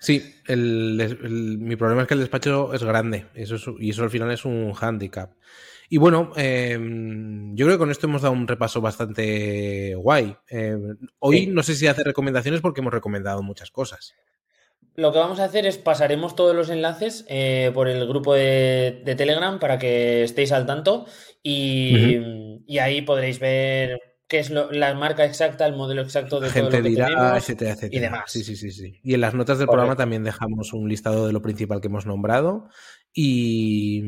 Sí, 0.00 0.32
mi 0.48 1.74
problema 1.74 2.02
es 2.02 2.08
que 2.08 2.14
el 2.14 2.20
despacho 2.20 2.72
es 2.72 2.84
grande 2.84 3.26
eso 3.34 3.56
y 3.80 3.90
eso 3.90 4.04
al 4.04 4.10
final 4.10 4.30
es 4.30 4.44
un 4.44 4.72
hándicap. 4.72 5.32
Y 5.88 5.96
bueno, 5.96 6.32
em, 6.36 7.54
yo 7.56 7.66
creo 7.66 7.76
que 7.76 7.80
con 7.80 7.90
esto 7.90 8.06
hemos 8.06 8.22
dado 8.22 8.34
un 8.34 8.46
repaso 8.46 8.80
bastante 8.80 9.94
guay. 9.94 10.36
Em, 10.48 10.96
hoy 11.18 11.46
no 11.46 11.62
sé 11.62 11.74
si 11.74 11.86
hace 11.86 12.04
recomendaciones 12.04 12.60
porque 12.60 12.80
hemos 12.80 12.92
recomendado 12.92 13.42
muchas 13.42 13.70
cosas. 13.70 14.14
Lo 14.96 15.12
que 15.12 15.18
vamos 15.18 15.40
a 15.40 15.44
hacer 15.44 15.64
es 15.64 15.78
pasaremos 15.78 16.34
todos 16.34 16.54
los 16.54 16.70
enlaces 16.70 17.24
eh, 17.28 17.70
por 17.72 17.88
el 17.88 18.06
grupo 18.06 18.34
de, 18.34 19.02
Telegram 19.16 19.58
para 19.60 19.78
que 19.78 20.24
estéis 20.24 20.52
al 20.52 20.66
tanto 20.66 21.06
y, 21.42 22.18
y 22.66 22.78
ahí 22.78 23.02
podréis 23.02 23.38
ver 23.38 24.08
qué 24.28 24.38
es 24.38 24.50
la 24.50 24.94
marca 24.94 25.24
exacta, 25.24 25.66
el 25.66 25.74
modelo 25.74 26.02
exacto 26.02 26.38
de 26.38 26.50
todo 26.50 26.64
lo 26.64 26.70
que 26.70 26.82
tenemos 26.82 27.48
y 27.48 27.98
demás. 27.98 28.30
Sí, 28.30 28.44
sí, 28.44 28.56
sí, 28.56 28.70
sí. 28.70 29.00
Y 29.02 29.14
en 29.14 29.22
las 29.22 29.34
notas 29.34 29.58
del 29.58 29.66
programa 29.66 29.96
también 29.96 30.22
dejamos 30.22 30.74
un 30.74 30.86
listado 30.88 31.26
de 31.26 31.32
lo 31.32 31.40
principal 31.40 31.80
que 31.80 31.88
hemos 31.88 32.04
nombrado. 32.04 32.68
Y, 33.20 34.00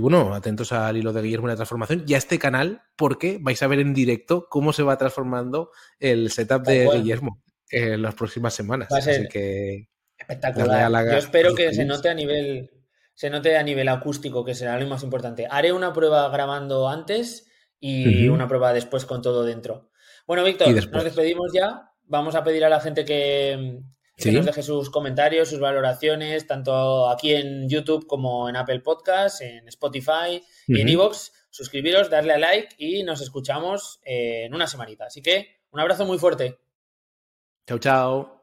bueno, 0.00 0.34
atentos 0.34 0.72
al 0.72 0.96
hilo 0.96 1.12
de 1.12 1.22
Guillermo 1.22 1.46
de 1.46 1.52
la 1.52 1.58
transformación 1.58 2.02
y 2.08 2.14
a 2.14 2.18
este 2.18 2.40
canal 2.40 2.82
porque 2.96 3.38
vais 3.40 3.62
a 3.62 3.68
ver 3.68 3.78
en 3.78 3.94
directo 3.94 4.48
cómo 4.50 4.72
se 4.72 4.82
va 4.82 4.98
transformando 4.98 5.70
el 6.00 6.28
setup 6.28 6.66
de 6.66 6.88
Guillermo 6.92 7.40
en 7.70 8.02
las 8.02 8.16
próximas 8.16 8.52
semanas. 8.52 8.90
Así 8.90 9.28
que 9.28 9.86
espectacular. 10.18 10.90
Yo 10.90 11.18
espero 11.18 11.54
que 11.54 11.72
se 11.72 11.84
note 11.84 12.08
a 12.08 12.14
nivel 12.14 12.68
se 13.14 13.30
note 13.30 13.56
a 13.56 13.62
nivel 13.62 13.88
acústico, 13.88 14.44
que 14.44 14.56
será 14.56 14.76
lo 14.76 14.88
más 14.88 15.04
importante. 15.04 15.46
Haré 15.48 15.72
una 15.72 15.92
prueba 15.92 16.28
grabando 16.28 16.88
antes 16.88 17.46
y 17.78 18.26
una 18.26 18.48
prueba 18.48 18.72
después 18.72 19.04
con 19.04 19.22
todo 19.22 19.44
dentro. 19.44 19.92
Bueno, 20.26 20.42
Víctor, 20.42 20.66
nos 20.90 21.04
despedimos 21.04 21.52
ya. 21.54 21.92
Vamos 22.06 22.34
a 22.34 22.42
pedir 22.42 22.64
a 22.64 22.68
la 22.68 22.80
gente 22.80 23.04
que, 23.04 23.78
¿Sí? 24.16 24.30
que 24.30 24.36
nos 24.36 24.46
deje 24.46 24.62
sus 24.62 24.90
comentarios, 24.90 25.48
sus 25.48 25.58
valoraciones, 25.58 26.46
tanto 26.46 27.08
aquí 27.08 27.34
en 27.34 27.68
YouTube 27.68 28.06
como 28.06 28.48
en 28.48 28.56
Apple 28.56 28.80
Podcast, 28.80 29.40
en 29.40 29.66
Spotify 29.68 30.42
y 30.66 30.80
en 30.80 30.88
Evox. 30.88 31.32
Suscribiros, 31.50 32.08
darle 32.08 32.32
a 32.32 32.38
like 32.38 32.74
y 32.78 33.02
nos 33.02 33.20
escuchamos 33.20 34.00
eh, 34.04 34.44
en 34.46 34.54
una 34.54 34.66
semanita. 34.66 35.06
Así 35.06 35.20
que 35.22 35.60
un 35.70 35.80
abrazo 35.80 36.06
muy 36.06 36.18
fuerte. 36.18 36.58
Chao, 37.66 37.78
chao. 37.78 38.42